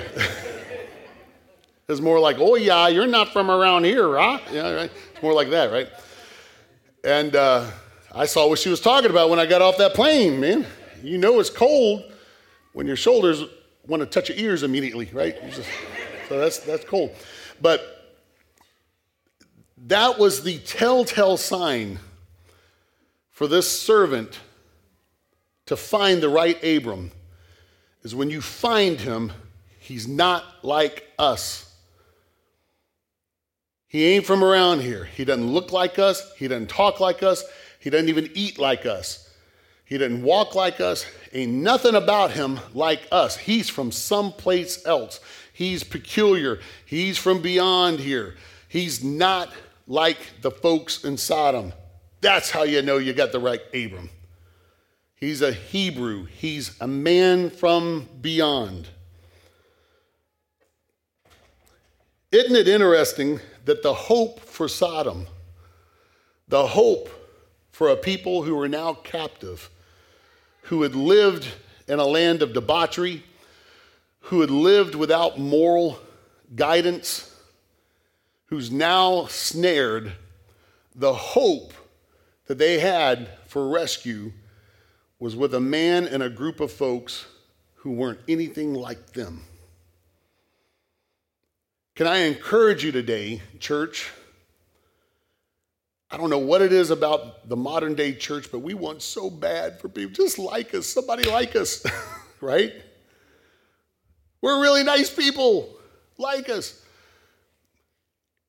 it's 1.90 2.02
more 2.02 2.20
like, 2.20 2.38
"Oh 2.40 2.56
yeah, 2.56 2.88
you're 2.90 3.08
not 3.08 3.34
from 3.34 3.50
around 3.50 3.86
here, 3.86 4.08
right?" 4.08 4.42
Yeah, 4.52 4.72
right. 4.74 4.92
It's 5.12 5.24
more 5.24 5.34
like 5.34 5.50
that, 5.50 5.72
right? 5.72 5.90
And 7.04 7.36
uh, 7.36 7.72
I 8.18 8.26
saw 8.26 8.48
what 8.48 8.60
she 8.60 8.70
was 8.70 8.80
talking 8.80 9.12
about 9.12 9.30
when 9.30 9.40
I 9.40 9.46
got 9.46 9.62
off 9.62 9.78
that 9.78 9.94
plane, 9.94 10.40
man. 10.40 10.66
You 11.04 11.18
know 11.18 11.42
it's 11.42 11.50
cold 11.50 12.10
when 12.72 12.88
your 12.88 12.96
shoulders 12.96 13.44
want 13.86 14.00
to 14.00 14.06
touch 14.06 14.30
your 14.30 14.38
ears 14.38 14.64
immediately, 14.64 15.10
right? 15.12 15.36
Just, 15.52 15.70
so 16.30 16.40
that's, 16.40 16.60
that's 16.60 16.86
cold. 16.86 17.14
But 17.62 18.16
that 19.88 20.18
was 20.18 20.44
the 20.44 20.60
telltale 20.60 21.36
sign 21.36 22.00
for 23.32 23.48
this 23.48 23.70
servant 23.70 24.40
to 25.66 25.76
find 25.76 26.24
the 26.24 26.30
right 26.30 26.58
Abram 26.64 27.12
is 28.04 28.16
when 28.16 28.30
you 28.30 28.40
find 28.40 28.98
him, 28.98 29.34
he's 29.78 30.08
not 30.08 30.46
like 30.64 31.06
us. 31.20 31.70
He 33.90 34.06
ain't 34.06 34.26
from 34.26 34.42
around 34.42 34.84
here. 34.84 35.04
He 35.04 35.26
doesn't 35.26 35.48
look 35.48 35.74
like 35.74 36.00
us. 36.00 36.34
He 36.38 36.48
doesn't 36.48 36.70
talk 36.70 37.02
like 37.02 37.22
us. 37.22 37.44
He 37.86 37.92
doesn't 37.92 38.10
even 38.10 38.32
eat 38.34 38.58
like 38.58 38.88
us. 38.88 39.30
He 39.86 40.00
doesn't 40.00 40.24
walk 40.24 40.56
like 40.56 40.82
us. 40.82 41.06
Ain't 41.34 41.52
nothing 41.52 41.94
about 41.94 42.32
him 42.32 42.60
like 42.74 43.08
us. 43.12 43.38
He's 43.38 43.70
from 43.70 43.92
someplace 43.92 44.84
else. 44.88 45.20
He's 45.54 45.84
peculiar. 45.84 46.60
He's 46.88 47.20
from 47.20 47.44
beyond 47.44 48.00
here. 48.00 48.38
He's 48.70 49.04
not 49.04 49.54
like 49.86 50.18
the 50.42 50.50
folks 50.50 51.04
in 51.04 51.16
Sodom. 51.16 51.74
That's 52.22 52.50
how 52.50 52.64
you 52.64 52.82
know 52.82 52.98
you 52.98 53.14
got 53.14 53.32
the 53.32 53.40
right 53.40 53.62
Abram. 53.68 54.10
He's 55.14 55.44
a 55.44 55.54
Hebrew, 55.54 56.26
he's 56.26 56.76
a 56.82 56.88
man 56.88 57.52
from 57.52 58.10
beyond. 58.20 58.88
Isn't 62.32 62.56
it 62.56 62.68
interesting 62.68 63.42
that 63.66 63.84
the 63.84 63.94
hope 63.94 64.40
for 64.40 64.68
Sodom, 64.68 65.28
the 66.48 66.66
hope 66.66 67.12
for 67.76 67.90
a 67.90 67.98
people 67.98 68.44
who 68.44 68.56
were 68.56 68.70
now 68.70 68.94
captive, 68.94 69.70
who 70.62 70.84
had 70.84 70.96
lived 70.96 71.46
in 71.90 72.00
a 72.00 72.06
land 72.06 72.42
of 72.42 72.54
debauchery, 72.54 73.22
who 74.22 74.40
had 74.40 74.50
lived 74.50 74.96
without 74.96 75.38
moral 75.38 76.00
guidance, 76.56 77.38
who's 78.46 78.72
now 78.72 79.26
snared, 79.26 80.14
the 80.96 81.14
hope 81.14 81.74
that 82.46 82.58
they 82.58 82.80
had 82.80 83.28
for 83.46 83.68
rescue 83.68 84.32
was 85.20 85.36
with 85.36 85.54
a 85.54 85.60
man 85.60 86.08
and 86.08 86.24
a 86.24 86.30
group 86.30 86.62
of 86.62 86.72
folks 86.72 87.26
who 87.74 87.92
weren't 87.92 88.22
anything 88.30 88.74
like 88.74 89.12
them. 89.12 89.42
Can 91.94 92.08
I 92.08 92.20
encourage 92.20 92.86
you 92.86 92.94
today, 92.94 93.42
church? 93.60 94.14
I 96.16 96.18
don't 96.18 96.30
know 96.30 96.40
what 96.40 96.62
it 96.62 96.72
is 96.72 96.92
about 96.92 97.50
the 97.50 97.58
modern 97.58 97.94
day 97.94 98.14
church, 98.14 98.50
but 98.50 98.60
we 98.60 98.74
want 98.74 99.02
so 99.02 99.30
bad 99.30 99.82
for 99.82 99.90
people 99.90 100.14
just 100.14 100.40
like 100.40 100.74
us, 100.74 100.88
somebody 100.88 101.30
like 101.30 101.58
us, 101.58 101.86
right? 102.42 102.72
We're 104.40 104.62
really 104.62 104.86
nice 104.86 105.10
people, 105.10 105.76
like 106.18 106.48
us. 106.48 106.82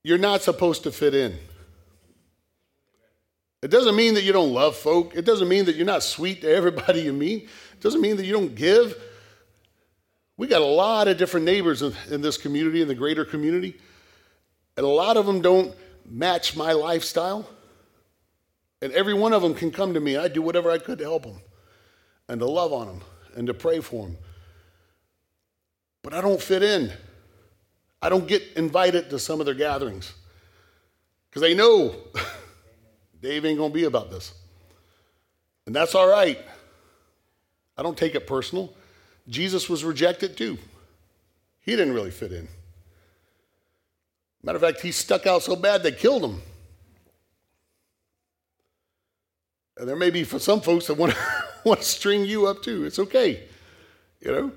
You're 0.05 0.17
not 0.17 0.43
supposed 0.43 0.85
to 0.85 0.93
fit 0.93 1.13
in. 1.13 1.37
It 3.63 3.73
doesn't 3.73 3.97
mean 3.97 4.15
that 4.15 4.23
you 4.23 4.33
don't 4.33 4.53
love 4.53 4.77
folk. 4.77 5.17
It 5.17 5.25
doesn't 5.25 5.49
mean 5.49 5.65
that 5.65 5.75
you're 5.75 5.87
not 5.87 6.05
sweet 6.05 6.43
to 6.43 6.49
everybody 6.49 7.01
you 7.01 7.13
meet. 7.13 7.49
It 7.73 7.81
doesn't 7.81 8.01
mean 8.01 8.17
that 8.19 8.27
you 8.27 8.33
don't 8.33 8.55
give. 8.55 8.97
We 10.37 10.47
got 10.47 10.63
a 10.63 10.65
lot 10.65 11.09
of 11.09 11.19
different 11.19 11.45
neighbors 11.47 11.83
in, 11.83 12.21
this 12.21 12.39
community, 12.39 12.81
in 12.81 12.87
the 12.87 12.95
greater 12.95 13.25
community, 13.25 13.77
and 14.77 14.87
a 14.87 14.89
lot 14.89 15.17
of 15.17 15.27
them 15.27 15.43
don't 15.43 15.75
match 16.09 16.57
my 16.57 16.71
lifestyle. 16.71 17.49
And 18.83 18.93
every 18.93 19.15
one 19.15 19.33
of 19.33 19.43
them 19.43 19.55
can 19.55 19.71
come 19.71 19.95
to 19.95 20.01
me. 20.01 20.17
I 20.17 20.29
do 20.29 20.43
whatever 20.43 20.71
I 20.71 20.79
could 20.79 20.99
to 20.99 21.05
help 21.05 21.25
them 21.25 21.41
and 22.29 22.41
to 22.41 22.47
love 22.47 22.73
on 22.73 22.87
them 22.87 23.01
and 23.35 23.47
to 23.47 23.55
pray 23.55 23.81
for 23.81 24.07
them. 24.07 24.17
But 26.03 26.15
I 26.15 26.21
don't 26.21 26.41
fit 26.41 26.63
in. 26.63 26.93
I 28.03 28.09
don't 28.09 28.29
get 28.29 28.43
invited 28.57 29.11
to 29.11 29.19
some 29.19 29.41
of 29.41 29.47
their 29.47 29.55
gatherings 29.55 30.13
because 31.29 31.43
they 31.43 31.55
know 31.55 31.95
Dave 33.21 33.45
ain't 33.45 33.59
going 33.59 33.71
to 33.71 33.75
be 33.75 33.85
about 33.85 34.11
this. 34.11 34.33
And 35.67 35.75
that's 35.75 35.95
all 35.95 36.09
right. 36.09 36.39
I 37.77 37.83
don't 37.83 37.97
take 37.97 38.15
it 38.15 38.27
personal. 38.27 38.73
Jesus 39.29 39.69
was 39.69 39.85
rejected 39.85 40.37
too. 40.37 40.59
He 41.61 41.73
didn't 41.73 41.95
really 41.95 42.13
fit 42.13 42.33
in. 42.33 42.47
Matter 44.43 44.57
of 44.57 44.63
fact, 44.63 44.81
he 44.81 44.93
stuck 44.93 45.27
out 45.27 45.43
so 45.43 45.57
bad 45.57 45.83
they 45.83 45.91
killed 45.91 46.23
him. 46.23 46.35
And 46.35 46.43
there 49.77 49.97
may 49.97 50.11
be 50.11 50.25
for 50.25 50.39
some 50.39 50.61
folks 50.61 50.87
that 50.87 50.95
want 50.95 51.13
to, 51.13 51.19
want 51.65 51.81
to 51.81 51.87
string 51.87 52.25
you 52.25 52.47
up 52.47 52.63
too. 52.63 52.85
It's 52.85 52.99
okay. 52.99 53.45
You 54.21 54.33
know, 54.33 54.53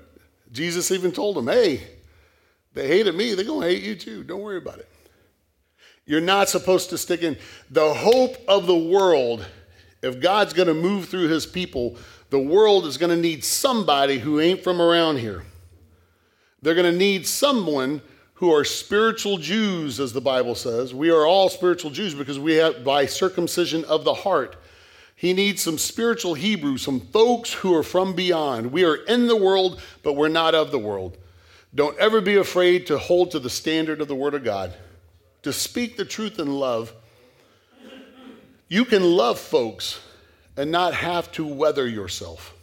Jesus 0.52 0.90
even 0.90 1.12
told 1.12 1.36
them, 1.36 1.48
hey, 1.48 1.86
they 2.72 2.86
hated 2.86 3.14
me, 3.14 3.34
they're 3.34 3.44
going 3.44 3.68
to 3.68 3.74
hate 3.74 3.82
you 3.82 3.94
too. 3.94 4.24
Don't 4.24 4.40
worry 4.40 4.58
about 4.58 4.78
it. 4.78 4.88
You're 6.06 6.20
not 6.20 6.48
supposed 6.48 6.90
to 6.90 6.98
stick 6.98 7.22
in. 7.22 7.36
The 7.70 7.92
hope 7.94 8.36
of 8.48 8.66
the 8.66 8.76
world, 8.76 9.46
if 10.02 10.20
God's 10.20 10.52
going 10.52 10.68
to 10.68 10.74
move 10.74 11.08
through 11.08 11.28
his 11.28 11.46
people, 11.46 11.96
the 12.30 12.38
world 12.38 12.86
is 12.86 12.96
going 12.96 13.10
to 13.10 13.20
need 13.20 13.44
somebody 13.44 14.18
who 14.18 14.40
ain't 14.40 14.64
from 14.64 14.80
around 14.80 15.18
here. 15.18 15.44
They're 16.62 16.74
going 16.74 16.90
to 16.90 16.98
need 16.98 17.26
someone 17.26 18.02
who 18.34 18.52
are 18.54 18.64
spiritual 18.64 19.36
Jews, 19.36 20.00
as 20.00 20.12
the 20.12 20.20
Bible 20.20 20.54
says. 20.54 20.94
We 20.94 21.10
are 21.10 21.26
all 21.26 21.48
spiritual 21.48 21.90
Jews 21.90 22.14
because 22.14 22.38
we 22.38 22.54
have 22.54 22.82
by 22.82 23.06
circumcision 23.06 23.84
of 23.84 24.04
the 24.04 24.14
heart. 24.14 24.56
He 25.20 25.34
needs 25.34 25.60
some 25.60 25.76
spiritual 25.76 26.32
Hebrews, 26.32 26.80
some 26.80 26.98
folks 26.98 27.52
who 27.52 27.74
are 27.74 27.82
from 27.82 28.14
beyond. 28.14 28.72
We 28.72 28.86
are 28.86 28.94
in 28.94 29.26
the 29.26 29.36
world, 29.36 29.78
but 30.02 30.14
we're 30.14 30.28
not 30.28 30.54
of 30.54 30.70
the 30.70 30.78
world. 30.78 31.18
Don't 31.74 31.98
ever 31.98 32.22
be 32.22 32.36
afraid 32.36 32.86
to 32.86 32.96
hold 32.96 33.30
to 33.32 33.38
the 33.38 33.50
standard 33.50 34.00
of 34.00 34.08
the 34.08 34.14
Word 34.14 34.32
of 34.32 34.44
God, 34.44 34.72
to 35.42 35.52
speak 35.52 35.98
the 35.98 36.06
truth 36.06 36.38
in 36.38 36.50
love. 36.54 36.94
You 38.68 38.86
can 38.86 39.02
love 39.04 39.38
folks 39.38 40.00
and 40.56 40.70
not 40.70 40.94
have 40.94 41.30
to 41.32 41.46
weather 41.46 41.86
yourself. 41.86 42.54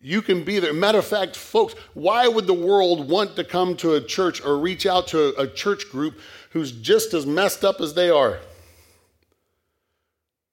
You 0.00 0.22
can 0.22 0.44
be 0.44 0.60
there. 0.60 0.72
Matter 0.72 0.98
of 0.98 1.04
fact, 1.04 1.34
folks, 1.34 1.74
why 1.94 2.28
would 2.28 2.46
the 2.46 2.54
world 2.54 3.08
want 3.08 3.34
to 3.34 3.42
come 3.42 3.76
to 3.78 3.94
a 3.94 4.00
church 4.00 4.40
or 4.40 4.56
reach 4.56 4.86
out 4.86 5.08
to 5.08 5.34
a 5.36 5.48
church 5.48 5.90
group 5.90 6.20
who's 6.50 6.70
just 6.70 7.12
as 7.12 7.26
messed 7.26 7.64
up 7.64 7.80
as 7.80 7.94
they 7.94 8.08
are? 8.08 8.38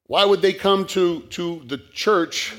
Why 0.08 0.24
would 0.24 0.42
they 0.42 0.52
come 0.52 0.86
to, 0.88 1.20
to 1.20 1.62
the 1.66 1.78
church 1.92 2.54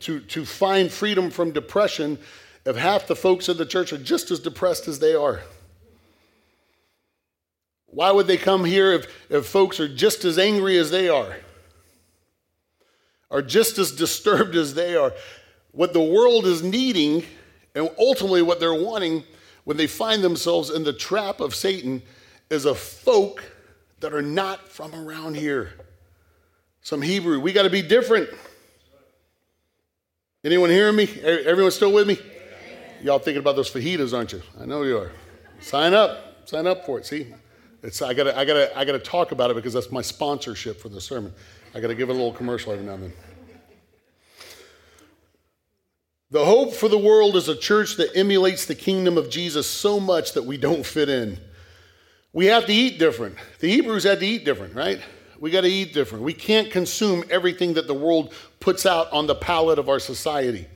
to, 0.00 0.20
to 0.20 0.44
find 0.44 0.90
freedom 0.90 1.30
from 1.30 1.52
depression 1.52 2.18
if 2.66 2.76
half 2.76 3.06
the 3.06 3.16
folks 3.16 3.48
in 3.48 3.56
the 3.56 3.64
church 3.64 3.92
are 3.94 3.98
just 3.98 4.30
as 4.30 4.40
depressed 4.40 4.86
as 4.86 4.98
they 4.98 5.14
are? 5.14 5.40
Why 7.86 8.10
would 8.10 8.26
they 8.26 8.36
come 8.36 8.66
here 8.66 8.92
if, 8.92 9.06
if 9.30 9.46
folks 9.46 9.80
are 9.80 9.88
just 9.88 10.24
as 10.24 10.38
angry 10.38 10.76
as 10.76 10.90
they 10.90 11.08
are? 11.08 11.36
are 13.30 13.42
just 13.42 13.78
as 13.78 13.92
disturbed 13.92 14.56
as 14.56 14.74
they 14.74 14.96
are. 14.96 15.12
What 15.72 15.92
the 15.92 16.02
world 16.02 16.46
is 16.46 16.62
needing, 16.62 17.24
and 17.74 17.90
ultimately 17.98 18.42
what 18.42 18.60
they're 18.60 18.74
wanting 18.74 19.24
when 19.64 19.76
they 19.76 19.86
find 19.86 20.22
themselves 20.22 20.70
in 20.70 20.84
the 20.84 20.92
trap 20.92 21.40
of 21.40 21.54
Satan, 21.54 22.02
is 22.50 22.64
a 22.64 22.74
folk 22.74 23.44
that 24.00 24.12
are 24.12 24.22
not 24.22 24.68
from 24.68 24.94
around 24.94 25.36
here. 25.36 25.74
Some 26.82 27.02
Hebrew. 27.02 27.40
We 27.40 27.52
got 27.52 27.62
to 27.62 27.70
be 27.70 27.82
different. 27.82 28.30
Anyone 30.44 30.70
hearing 30.70 30.96
me? 30.96 31.08
Everyone 31.22 31.70
still 31.70 31.92
with 31.92 32.08
me? 32.08 32.18
Y'all 33.02 33.18
thinking 33.18 33.40
about 33.40 33.56
those 33.56 33.70
fajitas, 33.70 34.16
aren't 34.16 34.32
you? 34.32 34.42
I 34.60 34.64
know 34.64 34.82
you 34.82 34.98
are. 34.98 35.12
Sign 35.60 35.94
up. 35.94 36.48
Sign 36.48 36.66
up 36.66 36.86
for 36.86 36.98
it. 36.98 37.06
See, 37.06 37.26
it's, 37.82 38.02
I 38.02 38.14
gotta, 38.14 38.36
I 38.36 38.44
gotta, 38.44 38.76
I 38.78 38.84
gotta 38.84 38.98
talk 38.98 39.32
about 39.32 39.50
it 39.50 39.54
because 39.54 39.72
that's 39.72 39.90
my 39.90 40.02
sponsorship 40.02 40.80
for 40.80 40.88
the 40.88 41.00
sermon. 41.00 41.32
I 41.74 41.80
got 41.80 41.88
to 41.88 41.94
give 41.94 42.08
it 42.08 42.12
a 42.12 42.16
little 42.16 42.32
commercial 42.32 42.72
every 42.72 42.84
now 42.84 42.94
and 42.94 43.04
then. 43.04 43.12
The 46.30 46.44
hope 46.44 46.74
for 46.74 46.88
the 46.88 46.98
world 46.98 47.36
is 47.36 47.48
a 47.48 47.56
church 47.56 47.96
that 47.96 48.16
emulates 48.16 48.66
the 48.66 48.74
kingdom 48.74 49.18
of 49.18 49.30
Jesus 49.30 49.66
so 49.66 49.98
much 49.98 50.32
that 50.34 50.44
we 50.44 50.56
don't 50.56 50.86
fit 50.86 51.08
in. 51.08 51.38
We 52.32 52.46
have 52.46 52.66
to 52.66 52.72
eat 52.72 52.98
different. 52.98 53.36
The 53.58 53.68
Hebrews 53.68 54.04
had 54.04 54.20
to 54.20 54.26
eat 54.26 54.44
different, 54.44 54.74
right? 54.74 55.00
We 55.40 55.50
got 55.50 55.62
to 55.62 55.68
eat 55.68 55.94
different. 55.94 56.22
We 56.22 56.34
can't 56.34 56.70
consume 56.70 57.24
everything 57.30 57.74
that 57.74 57.86
the 57.86 57.94
world 57.94 58.34
puts 58.60 58.84
out 58.84 59.10
on 59.10 59.26
the 59.26 59.34
palate 59.34 59.78
of 59.78 59.88
our 59.88 59.98
society. 59.98 60.66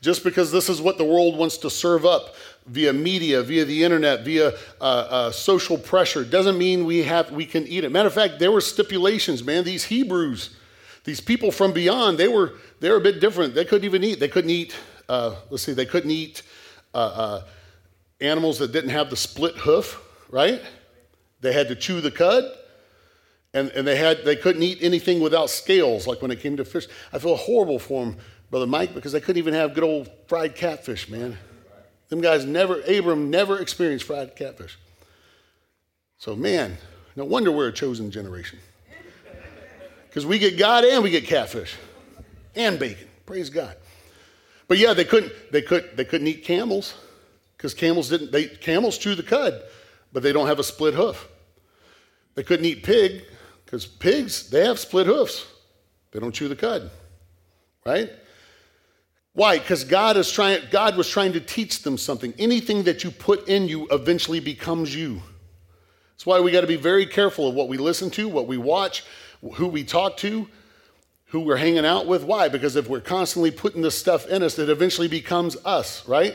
Just 0.00 0.24
because 0.24 0.50
this 0.50 0.68
is 0.70 0.80
what 0.80 0.96
the 0.96 1.04
world 1.04 1.36
wants 1.36 1.58
to 1.58 1.70
serve 1.70 2.06
up 2.06 2.34
via 2.66 2.92
media, 2.92 3.42
via 3.42 3.64
the 3.64 3.84
internet, 3.84 4.24
via 4.24 4.52
uh, 4.80 4.82
uh, 4.82 5.30
social 5.30 5.76
pressure, 5.76 6.24
doesn't 6.24 6.56
mean 6.56 6.86
we 6.86 7.02
have 7.02 7.30
we 7.32 7.44
can 7.44 7.66
eat 7.66 7.84
it. 7.84 7.92
Matter 7.92 8.06
of 8.06 8.14
fact, 8.14 8.38
there 8.38 8.52
were 8.52 8.60
stipulations, 8.60 9.44
man. 9.44 9.64
These 9.64 9.84
Hebrews, 9.84 10.56
these 11.04 11.20
people 11.20 11.50
from 11.50 11.72
beyond, 11.72 12.16
they 12.16 12.28
were 12.28 12.54
they 12.80 12.90
were 12.90 12.96
a 12.96 13.00
bit 13.00 13.20
different. 13.20 13.54
They 13.54 13.64
couldn't 13.64 13.84
even 13.84 14.04
eat. 14.04 14.20
They 14.20 14.28
couldn't 14.28 14.50
eat. 14.50 14.74
Uh, 15.08 15.34
let's 15.50 15.64
see, 15.64 15.72
they 15.72 15.86
couldn't 15.86 16.10
eat 16.10 16.42
uh, 16.94 16.98
uh, 16.98 17.44
animals 18.20 18.58
that 18.58 18.72
didn't 18.72 18.90
have 18.90 19.10
the 19.10 19.16
split 19.16 19.56
hoof, 19.56 20.00
right? 20.30 20.62
They 21.40 21.52
had 21.52 21.68
to 21.68 21.74
chew 21.74 22.00
the 22.00 22.10
cud. 22.10 22.44
And, 23.54 23.70
and 23.70 23.86
they, 23.86 23.96
had, 23.96 24.24
they 24.24 24.36
couldn't 24.36 24.62
eat 24.62 24.78
anything 24.82 25.20
without 25.20 25.48
scales, 25.48 26.06
like 26.06 26.20
when 26.20 26.30
it 26.30 26.40
came 26.40 26.56
to 26.58 26.64
fish. 26.64 26.86
I 27.12 27.18
feel 27.18 27.36
horrible 27.36 27.78
for 27.78 28.04
them, 28.04 28.16
Brother 28.50 28.66
Mike, 28.66 28.94
because 28.94 29.12
they 29.12 29.20
couldn't 29.20 29.38
even 29.38 29.54
have 29.54 29.74
good 29.74 29.84
old 29.84 30.10
fried 30.26 30.54
catfish, 30.54 31.08
man. 31.08 31.36
Them 32.08 32.20
guys 32.20 32.44
never, 32.44 32.80
Abram 32.82 33.30
never 33.30 33.58
experienced 33.58 34.06
fried 34.06 34.36
catfish. 34.36 34.78
So, 36.18 36.34
man, 36.36 36.76
no 37.16 37.24
wonder 37.24 37.50
we're 37.50 37.68
a 37.68 37.72
chosen 37.72 38.10
generation. 38.10 38.58
Because 40.08 40.26
we 40.26 40.38
get 40.38 40.58
God 40.58 40.84
and 40.84 41.02
we 41.02 41.10
get 41.10 41.24
catfish 41.24 41.76
and 42.54 42.78
bacon. 42.78 43.08
Praise 43.24 43.50
God. 43.50 43.76
But 44.66 44.78
yeah, 44.78 44.92
they 44.92 45.04
couldn't, 45.04 45.32
they 45.52 45.62
could, 45.62 45.96
they 45.96 46.04
couldn't 46.04 46.26
eat 46.26 46.44
camels 46.44 46.94
because 47.56 47.72
camels 47.74 48.08
didn't, 48.08 48.32
they, 48.32 48.46
camels 48.46 48.98
chew 48.98 49.14
the 49.14 49.22
cud, 49.22 49.62
but 50.12 50.22
they 50.22 50.32
don't 50.32 50.46
have 50.46 50.58
a 50.58 50.64
split 50.64 50.94
hoof. 50.94 51.28
They 52.34 52.42
couldn't 52.42 52.66
eat 52.66 52.82
pig 52.82 53.24
because 53.68 53.84
pigs, 53.84 54.48
they 54.48 54.64
have 54.64 54.78
split 54.78 55.06
hoofs. 55.06 55.44
They 56.10 56.20
don't 56.20 56.32
chew 56.32 56.48
the 56.48 56.56
cud, 56.56 56.90
right? 57.84 58.10
Why? 59.34 59.58
Because 59.58 59.84
God 59.84 60.16
is 60.16 60.32
trying, 60.32 60.62
God 60.70 60.96
was 60.96 61.06
trying 61.06 61.34
to 61.34 61.40
teach 61.40 61.82
them 61.82 61.98
something. 61.98 62.32
Anything 62.38 62.84
that 62.84 63.04
you 63.04 63.10
put 63.10 63.46
in 63.46 63.68
you 63.68 63.86
eventually 63.90 64.40
becomes 64.40 64.96
you. 64.96 65.20
That's 66.12 66.24
why 66.24 66.40
we 66.40 66.50
got 66.50 66.62
to 66.62 66.66
be 66.66 66.76
very 66.76 67.04
careful 67.04 67.46
of 67.46 67.54
what 67.54 67.68
we 67.68 67.76
listen 67.76 68.08
to, 68.12 68.26
what 68.26 68.46
we 68.46 68.56
watch, 68.56 69.04
who 69.56 69.66
we 69.66 69.84
talk 69.84 70.16
to, 70.18 70.48
who 71.26 71.40
we're 71.40 71.58
hanging 71.58 71.84
out 71.84 72.06
with. 72.06 72.24
Why? 72.24 72.48
Because 72.48 72.74
if 72.74 72.88
we're 72.88 73.02
constantly 73.02 73.50
putting 73.50 73.82
this 73.82 73.98
stuff 73.98 74.26
in 74.28 74.42
us, 74.42 74.58
it 74.58 74.70
eventually 74.70 75.08
becomes 75.08 75.58
us, 75.66 76.08
right? 76.08 76.34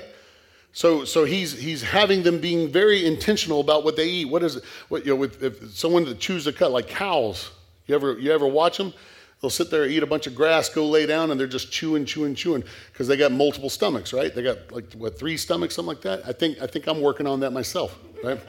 So, 0.74 1.06
so 1.06 1.24
he's, 1.24 1.58
he's 1.60 1.84
having 1.84 2.24
them 2.24 2.40
being 2.40 2.68
very 2.68 3.06
intentional 3.06 3.62
about 3.62 3.84
what 3.84 3.96
they 3.96 4.08
eat. 4.08 4.26
What 4.26 4.44
is 4.44 4.58
it? 4.58 4.64
What, 4.90 5.06
you 5.06 5.12
know, 5.12 5.16
with, 5.16 5.42
if 5.44 5.72
someone 5.72 6.04
that 6.06 6.20
chews 6.20 6.48
a 6.48 6.54
cud, 6.54 6.72
like 6.72 6.88
cows, 6.88 7.52
you 7.86 7.94
ever, 7.94 8.18
you 8.18 8.32
ever 8.32 8.48
watch 8.48 8.78
them? 8.78 8.92
They'll 9.40 9.52
sit 9.52 9.70
there, 9.70 9.86
eat 9.86 10.02
a 10.02 10.08
bunch 10.08 10.26
of 10.26 10.34
grass, 10.34 10.70
go 10.70 10.88
lay 10.88 11.06
down, 11.06 11.30
and 11.30 11.40
they're 11.40 11.48
just 11.48 11.72
chewing, 11.72 12.06
chewing, 12.06 12.34
chewing 12.34 12.64
because 12.92 13.08
they 13.08 13.18
got 13.18 13.32
multiple 13.32 13.70
stomachs, 13.70 14.14
right? 14.14 14.34
They 14.34 14.42
got 14.42 14.72
like 14.72 14.94
what 14.94 15.20
three 15.20 15.38
stomachs, 15.38 15.76
something 15.76 15.90
like 15.90 16.02
that. 16.04 16.24
I 16.26 16.32
think 16.32 16.62
I 16.62 16.66
think 16.66 16.88
I'm 16.88 17.02
working 17.02 17.28
on 17.28 17.42
that 17.42 17.52
myself, 17.52 18.00
right? 18.24 18.40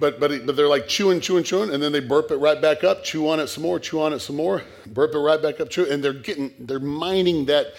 but 0.00 0.20
but 0.20 0.46
but 0.46 0.56
they're 0.56 0.68
like 0.68 0.88
chewing, 0.88 1.20
chewing, 1.20 1.44
chewing, 1.44 1.70
and 1.72 1.82
then 1.82 1.92
they 1.92 2.00
burp 2.00 2.30
it 2.30 2.36
right 2.36 2.60
back 2.60 2.84
up, 2.84 3.04
chew 3.04 3.28
on 3.28 3.40
it 3.40 3.46
some 3.48 3.62
more, 3.62 3.78
chew 3.78 4.00
on 4.00 4.12
it 4.12 4.20
some 4.20 4.36
more, 4.36 4.62
burp 4.86 5.14
it 5.14 5.18
right 5.18 5.40
back 5.40 5.60
up, 5.60 5.70
chew, 5.70 5.86
and 5.90 6.02
they're 6.02 6.12
getting 6.12 6.52
they're 6.58 6.80
mining 6.80 7.46
that 7.46 7.74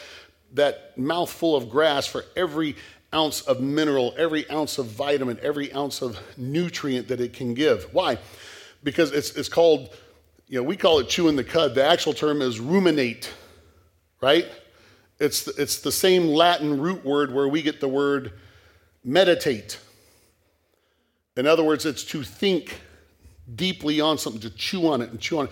that 0.53 0.97
mouthful 0.97 1.55
of 1.55 1.69
grass 1.69 2.07
for 2.07 2.25
every 2.35 2.75
ounce 3.13 3.41
of 3.41 3.59
mineral, 3.59 4.13
every 4.17 4.49
ounce 4.49 4.77
of 4.77 4.87
vitamin, 4.87 5.39
every 5.41 5.73
ounce 5.73 6.01
of 6.01 6.19
nutrient 6.37 7.07
that 7.07 7.19
it 7.19 7.33
can 7.33 7.53
give. 7.53 7.85
Why? 7.93 8.17
Because 8.83 9.11
it's, 9.11 9.31
it's 9.31 9.49
called, 9.49 9.95
you 10.47 10.59
know, 10.59 10.63
we 10.63 10.77
call 10.77 10.99
it 10.99 11.09
chewing 11.09 11.35
the 11.35 11.43
cud. 11.43 11.75
The 11.75 11.83
actual 11.83 12.13
term 12.13 12.41
is 12.41 12.59
ruminate, 12.59 13.33
right? 14.21 14.45
It's, 15.19 15.47
it's 15.47 15.79
the 15.79 15.91
same 15.91 16.27
Latin 16.27 16.79
root 16.79 17.03
word 17.03 17.33
where 17.33 17.47
we 17.47 17.61
get 17.61 17.81
the 17.81 17.87
word 17.87 18.33
meditate. 19.03 19.79
In 21.35 21.47
other 21.47 21.63
words, 21.63 21.85
it's 21.85 22.03
to 22.05 22.23
think 22.23 22.79
deeply 23.55 23.99
on 24.01 24.17
something, 24.17 24.41
to 24.41 24.49
chew 24.51 24.87
on 24.87 25.01
it 25.01 25.09
and 25.09 25.19
chew 25.19 25.39
on 25.39 25.45
it. 25.47 25.51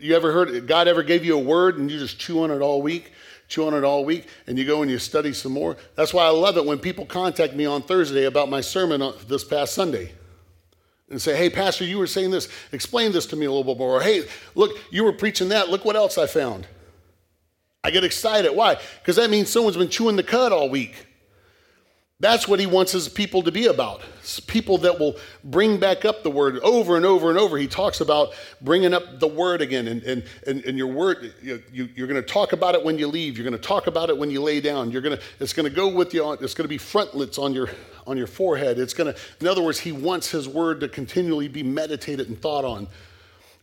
You 0.00 0.14
ever 0.14 0.32
heard, 0.32 0.66
God 0.66 0.86
ever 0.86 1.02
gave 1.02 1.24
you 1.24 1.36
a 1.36 1.42
word 1.42 1.78
and 1.78 1.90
you 1.90 1.98
just 1.98 2.18
chew 2.18 2.42
on 2.42 2.50
it 2.50 2.60
all 2.60 2.80
week? 2.80 3.12
Chew 3.52 3.66
on 3.66 3.74
it 3.74 3.84
all 3.84 4.04
week, 4.04 4.26
and 4.46 4.58
you 4.58 4.64
go 4.64 4.82
and 4.82 4.90
you 4.90 4.98
study 4.98 5.32
some 5.32 5.52
more. 5.52 5.76
That's 5.94 6.14
why 6.14 6.24
I 6.24 6.30
love 6.30 6.56
it 6.56 6.64
when 6.64 6.78
people 6.78 7.04
contact 7.04 7.54
me 7.54 7.66
on 7.66 7.82
Thursday 7.82 8.24
about 8.24 8.48
my 8.48 8.62
sermon 8.62 9.12
this 9.28 9.44
past 9.44 9.74
Sunday 9.74 10.12
and 11.10 11.20
say, 11.20 11.36
hey, 11.36 11.50
Pastor, 11.50 11.84
you 11.84 11.98
were 11.98 12.06
saying 12.06 12.30
this. 12.30 12.48
Explain 12.72 13.12
this 13.12 13.26
to 13.26 13.36
me 13.36 13.44
a 13.44 13.50
little 13.50 13.74
bit 13.74 13.78
more. 13.78 13.98
Or, 13.98 14.00
hey, 14.00 14.24
look, 14.54 14.78
you 14.90 15.04
were 15.04 15.12
preaching 15.12 15.50
that. 15.50 15.68
Look 15.68 15.84
what 15.84 15.94
else 15.94 16.16
I 16.16 16.26
found. 16.26 16.66
I 17.84 17.90
get 17.90 18.04
excited. 18.04 18.52
Why? 18.52 18.78
Because 19.00 19.16
that 19.16 19.28
means 19.28 19.50
someone's 19.50 19.76
been 19.76 19.90
chewing 19.90 20.16
the 20.16 20.22
cud 20.22 20.52
all 20.52 20.70
week. 20.70 21.06
That's 22.22 22.46
what 22.46 22.60
he 22.60 22.66
wants 22.66 22.92
his 22.92 23.08
people 23.08 23.42
to 23.42 23.50
be 23.50 23.66
about. 23.66 24.00
It's 24.20 24.38
people 24.38 24.78
that 24.78 25.00
will 25.00 25.16
bring 25.42 25.80
back 25.80 26.04
up 26.04 26.22
the 26.22 26.30
word 26.30 26.56
over 26.60 26.96
and 26.96 27.04
over 27.04 27.30
and 27.30 27.36
over. 27.36 27.58
He 27.58 27.66
talks 27.66 28.00
about 28.00 28.32
bringing 28.60 28.94
up 28.94 29.18
the 29.18 29.26
word 29.26 29.60
again. 29.60 29.88
And, 29.88 30.04
and, 30.04 30.24
and, 30.46 30.64
and 30.64 30.78
your 30.78 30.86
word, 30.86 31.34
you, 31.42 31.60
you, 31.72 31.88
you're 31.96 32.06
going 32.06 32.22
to 32.22 32.26
talk 32.26 32.52
about 32.52 32.76
it 32.76 32.84
when 32.84 32.96
you 32.96 33.08
leave. 33.08 33.36
You're 33.36 33.42
going 33.42 33.60
to 33.60 33.68
talk 33.68 33.88
about 33.88 34.08
it 34.08 34.16
when 34.16 34.30
you 34.30 34.40
lay 34.40 34.60
down. 34.60 34.92
You're 34.92 35.02
going 35.02 35.18
to, 35.18 35.22
it's 35.40 35.52
going 35.52 35.68
to 35.68 35.74
go 35.74 35.88
with 35.88 36.14
you. 36.14 36.24
On, 36.24 36.38
it's 36.40 36.54
going 36.54 36.62
to 36.62 36.68
be 36.68 36.78
frontlets 36.78 37.38
on 37.38 37.54
your, 37.54 37.70
on 38.06 38.16
your 38.16 38.28
forehead. 38.28 38.78
It's 38.78 38.94
going 38.94 39.12
to, 39.12 39.20
in 39.40 39.48
other 39.48 39.60
words, 39.60 39.80
he 39.80 39.90
wants 39.90 40.30
his 40.30 40.48
word 40.48 40.78
to 40.78 40.88
continually 40.88 41.48
be 41.48 41.64
meditated 41.64 42.28
and 42.28 42.40
thought 42.40 42.64
on. 42.64 42.86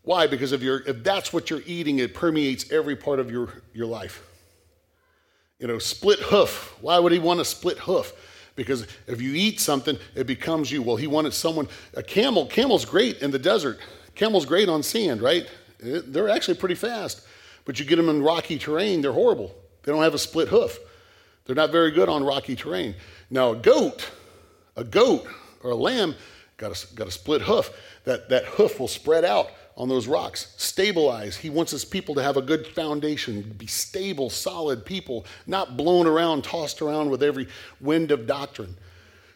Why? 0.04 0.28
Because 0.28 0.52
if, 0.52 0.62
you're, 0.62 0.82
if 0.86 1.02
that's 1.02 1.32
what 1.32 1.50
you're 1.50 1.64
eating, 1.66 2.00
it 2.00 2.14
permeates 2.14 2.70
every 2.74 2.98
part 2.98 3.22
of 3.22 3.32
your, 3.32 3.62
your 3.74 3.88
life. 3.88 4.22
You 5.60 5.68
know, 5.68 5.80
split 5.80 6.20
hoof. 6.20 6.78
Why 6.82 7.00
would 7.00 7.14
he 7.14 7.20
want 7.20 7.40
a 7.40 7.46
split 7.46 7.78
hoof? 7.78 8.12
Because 8.60 8.88
if 9.08 9.22
you 9.22 9.34
eat 9.36 9.62
something, 9.62 9.98
it 10.16 10.28
becomes 10.28 10.70
you. 10.70 10.82
Well, 10.82 10.98
he 10.98 11.08
wanted 11.08 11.34
someone, 11.34 11.70
a 11.94 12.04
camel, 12.04 12.46
camel's 12.46 12.84
great 12.84 13.22
in 13.22 13.32
the 13.32 13.40
desert. 13.40 13.80
Camel's 14.16 14.46
great 14.46 14.68
on 14.68 14.84
sand, 14.84 15.22
right? 15.22 15.50
Eh, 15.82 16.02
they're 16.04 16.28
actually 16.28 16.58
pretty 16.58 16.76
fast. 16.76 17.26
But 17.64 17.80
you 17.80 17.86
get 17.86 17.96
them 17.96 18.10
in 18.10 18.22
rocky 18.22 18.60
terrain, 18.60 19.00
they're 19.02 19.14
horrible. 19.14 19.56
They 19.84 19.94
don't 19.94 20.04
have 20.04 20.14
a 20.14 20.20
split 20.20 20.50
hoof. 20.50 20.78
They're 21.46 21.56
not 21.56 21.72
very 21.72 21.92
good 21.92 22.10
on 22.10 22.22
rocky 22.22 22.58
terrain. 22.58 22.96
Now, 23.30 23.52
a 23.52 23.56
goat, 23.56 24.12
a 24.76 24.84
goat 24.84 25.26
or 25.64 25.72
a 25.72 25.76
lamb 25.76 26.14
got 26.58 26.72
a, 26.74 26.96
got 26.96 27.08
a 27.08 27.12
split 27.12 27.42
hoof. 27.42 27.72
That, 28.04 28.28
that 28.28 28.44
hoof 28.44 28.78
will 28.78 28.90
spread 28.90 29.24
out 29.24 29.52
on 29.80 29.88
those 29.88 30.08
rocks. 30.08 30.54
Stabilize. 30.58 31.38
He 31.38 31.50
wants 31.50 31.72
his 31.72 31.86
people 31.86 32.14
to 32.16 32.22
have 32.22 32.36
a 32.36 32.42
good 32.42 32.68
foundation, 32.68 33.56
be 33.58 33.66
stable, 33.66 34.30
solid 34.30 34.86
people, 34.86 35.26
not 35.48 35.78
blown 35.78 36.06
around, 36.06 36.44
tossed 36.44 36.82
around 36.82 37.10
with 37.10 37.24
every 37.24 37.48
wind 37.80 38.12
of 38.12 38.28
doctrine. 38.28 38.76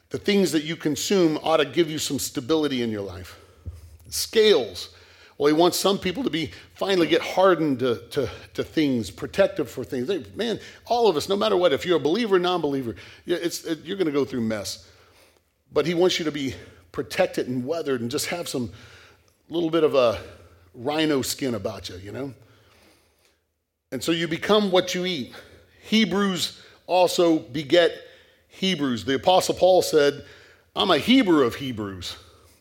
The 0.10 0.18
things 0.20 0.52
that 0.52 0.64
you 0.64 0.76
consume 0.76 1.40
ought 1.42 1.58
to 1.58 1.66
give 1.66 1.90
you 1.90 1.98
some 1.98 2.20
stability 2.20 2.84
in 2.84 2.92
your 2.92 3.02
life. 3.02 3.40
Scales. 4.10 4.90
Well, 5.38 5.48
he 5.48 5.54
wants 5.54 5.80
some 5.80 5.98
people 5.98 6.24
to 6.24 6.30
be 6.30 6.52
finally 6.76 7.08
get 7.08 7.22
hardened 7.22 7.80
to, 7.80 8.04
to, 8.12 8.30
to 8.54 8.64
things, 8.64 9.10
protective 9.10 9.72
for 9.72 9.84
things. 9.84 10.08
They, 10.08 10.24
man, 10.36 10.60
all 10.86 11.08
of 11.08 11.16
us, 11.16 11.30
no 11.30 11.38
matter 11.38 11.58
what, 11.58 11.74
if 11.74 11.86
you're 11.86 11.98
a 11.98 12.02
believer 12.02 12.38
non 12.38 12.62
believer, 12.62 12.96
it, 13.26 13.80
you're 13.84 13.98
going 13.98 14.06
to 14.06 14.12
go 14.12 14.26
through 14.26 14.42
mess. 14.42 14.88
But 15.72 15.88
he 15.88 15.96
wants 15.96 16.20
you 16.20 16.26
to 16.26 16.32
be 16.32 16.54
protected 16.92 17.48
and 17.48 17.66
weathered 17.66 18.02
and 18.02 18.12
just 18.12 18.28
have 18.28 18.48
some 18.48 18.72
little 19.54 19.70
bit 19.70 19.84
of 19.84 19.94
a 19.94 20.20
rhino 20.74 21.22
skin 21.22 21.54
about 21.54 21.88
you, 21.88 21.98
you 21.98 22.12
know? 22.12 22.34
And 23.92 24.04
so 24.04 24.12
you 24.12 24.28
become 24.28 24.72
what 24.72 24.96
you 24.96 25.06
eat. 25.06 25.34
Hebrews 25.84 26.60
also 26.88 27.38
beget 27.38 27.92
Hebrews. 28.48 29.06
The 29.06 29.16
Apostle 29.16 29.54
Paul 29.54 29.84
said, 29.84 30.26
I'm 30.76 30.90
a 30.90 30.98
Hebrew 30.98 31.44
of 31.44 31.54
Hebrews. 31.54 32.16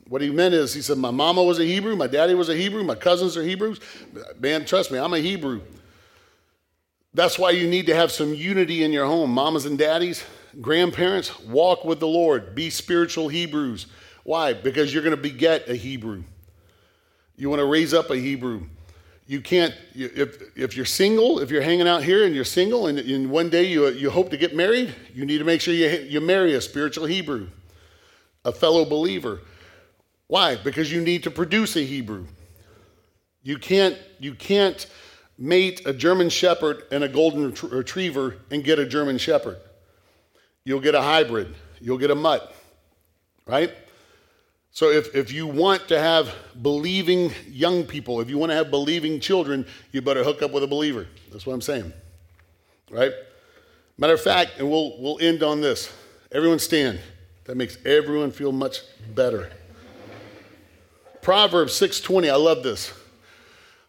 What 0.09 0.21
he 0.21 0.29
meant 0.29 0.53
is, 0.53 0.75
he 0.75 0.83
said, 0.83 0.99
My 0.99 1.11
mama 1.11 1.43
was 1.43 1.59
a 1.59 1.65
Hebrew, 1.65 1.97
my 1.97 2.07
daddy 2.07 2.35
was 2.35 2.51
a 2.51 2.55
Hebrew, 2.55 2.85
my 2.85 2.95
cousins 2.95 3.39
are 3.39 3.43
Hebrews. 3.43 3.81
Man, 4.39 4.67
trust 4.67 4.93
me, 4.93 4.99
I'm 4.99 5.15
a 5.15 5.19
Hebrew. 5.19 5.63
That's 7.15 7.39
why 7.39 7.51
you 7.51 7.67
need 7.67 7.87
to 7.87 7.95
have 7.95 8.13
some 8.13 8.35
unity 8.35 8.85
in 8.85 8.93
your 8.93 9.07
home. 9.07 9.31
Mamas 9.31 9.65
and 9.65 9.79
daddies, 9.79 10.25
grandparents, 10.61 11.41
walk 11.41 11.87
with 11.87 12.01
the 12.01 12.09
Lord. 12.09 12.55
Be 12.55 12.69
spiritual 12.69 13.29
Hebrews. 13.29 13.87
Why? 14.25 14.53
Because 14.53 14.93
you're 14.93 15.03
going 15.03 15.17
to 15.17 15.23
beget 15.23 15.69
a 15.71 15.75
Hebrew. 15.75 16.25
You 17.43 17.51
want 17.51 17.59
to 17.59 17.67
raise 17.67 17.93
up 17.93 18.09
a 18.11 18.17
Hebrew. 18.17 18.63
You 19.27 19.41
can't, 19.41 19.75
if, 19.97 20.57
if 20.57 20.77
you're 20.77 20.87
single, 20.87 21.41
if 21.41 21.51
you're 21.51 21.61
hanging 21.61 21.89
out 21.89 22.05
here 22.05 22.25
and 22.25 22.37
you're 22.37 22.45
single 22.45 22.87
and, 22.87 23.01
and 23.01 23.33
one 23.33 23.51
day 23.51 23.65
you, 23.65 23.89
you 23.89 24.11
hope 24.11 24.31
to 24.31 24.37
get 24.37 24.55
married, 24.55 24.95
you 25.13 25.27
need 25.27 25.39
to 25.39 25.45
make 25.45 25.61
sure 25.61 25.75
you, 25.75 25.89
you 26.09 26.21
marry 26.21 26.55
a 26.55 26.61
spiritual 26.61 27.05
Hebrew, 27.05 27.49
a 28.45 28.53
fellow 28.53 28.85
believer. 28.85 29.41
Why? 30.29 30.55
Because 30.55 30.93
you 30.93 31.01
need 31.01 31.25
to 31.25 31.33
produce 31.33 31.75
a 31.75 31.85
Hebrew. 31.85 32.27
You 33.43 33.59
can't, 33.59 33.99
you 34.21 34.37
can't 34.37 34.87
mate 35.37 35.85
a 35.85 35.93
German 35.93 36.29
Shepherd 36.29 36.85
and 36.93 37.03
a 37.03 37.09
Golden 37.09 37.53
Retriever 37.61 38.37
and 38.53 38.63
get 38.63 38.79
a 38.79 38.87
German 38.87 39.19
Shepherd. 39.19 39.57
You'll 40.63 40.79
get 40.79 40.95
a 40.95 41.03
hybrid, 41.03 41.57
you'll 41.81 41.99
get 41.99 42.13
a 42.13 42.15
mutt, 42.15 42.55
right? 43.47 43.75
So 44.73 44.91
if, 44.91 45.15
if 45.15 45.31
you 45.31 45.47
want 45.47 45.87
to 45.89 45.99
have 46.01 46.35
believing 46.63 47.31
young 47.47 47.85
people, 47.85 48.23
if 48.23 48.31
you 48.31 48.39
want 48.39 48.51
to 48.51 48.57
have 48.57 48.71
believing 48.71 49.21
children, 49.21 49.67
you 49.93 50.01
better 50.01 50.25
hook 50.25 50.41
up 50.41 50.51
with 50.51 50.63
a 50.63 50.67
believer. 50.67 51.07
That's 51.31 51.45
what 51.45 51.53
I'm 51.53 51.61
saying. 51.61 51.93
Right? 52.91 53.13
Matter 53.99 54.15
of 54.15 54.23
fact, 54.23 54.53
and 54.59 54.71
we'll, 54.71 54.99
we'll 54.99 55.19
end 55.21 55.43
on 55.43 55.61
this. 55.61 55.93
Everyone 56.33 56.59
stand. 56.59 56.99
That 57.45 57.57
makes 57.57 57.77
everyone 57.85 58.31
feel 58.31 58.53
much 58.53 58.79
better. 59.15 59.51
Proverbs 61.21 61.73
6:20, 61.75 62.31
I 62.31 62.37
love 62.37 62.63
this. 62.63 62.93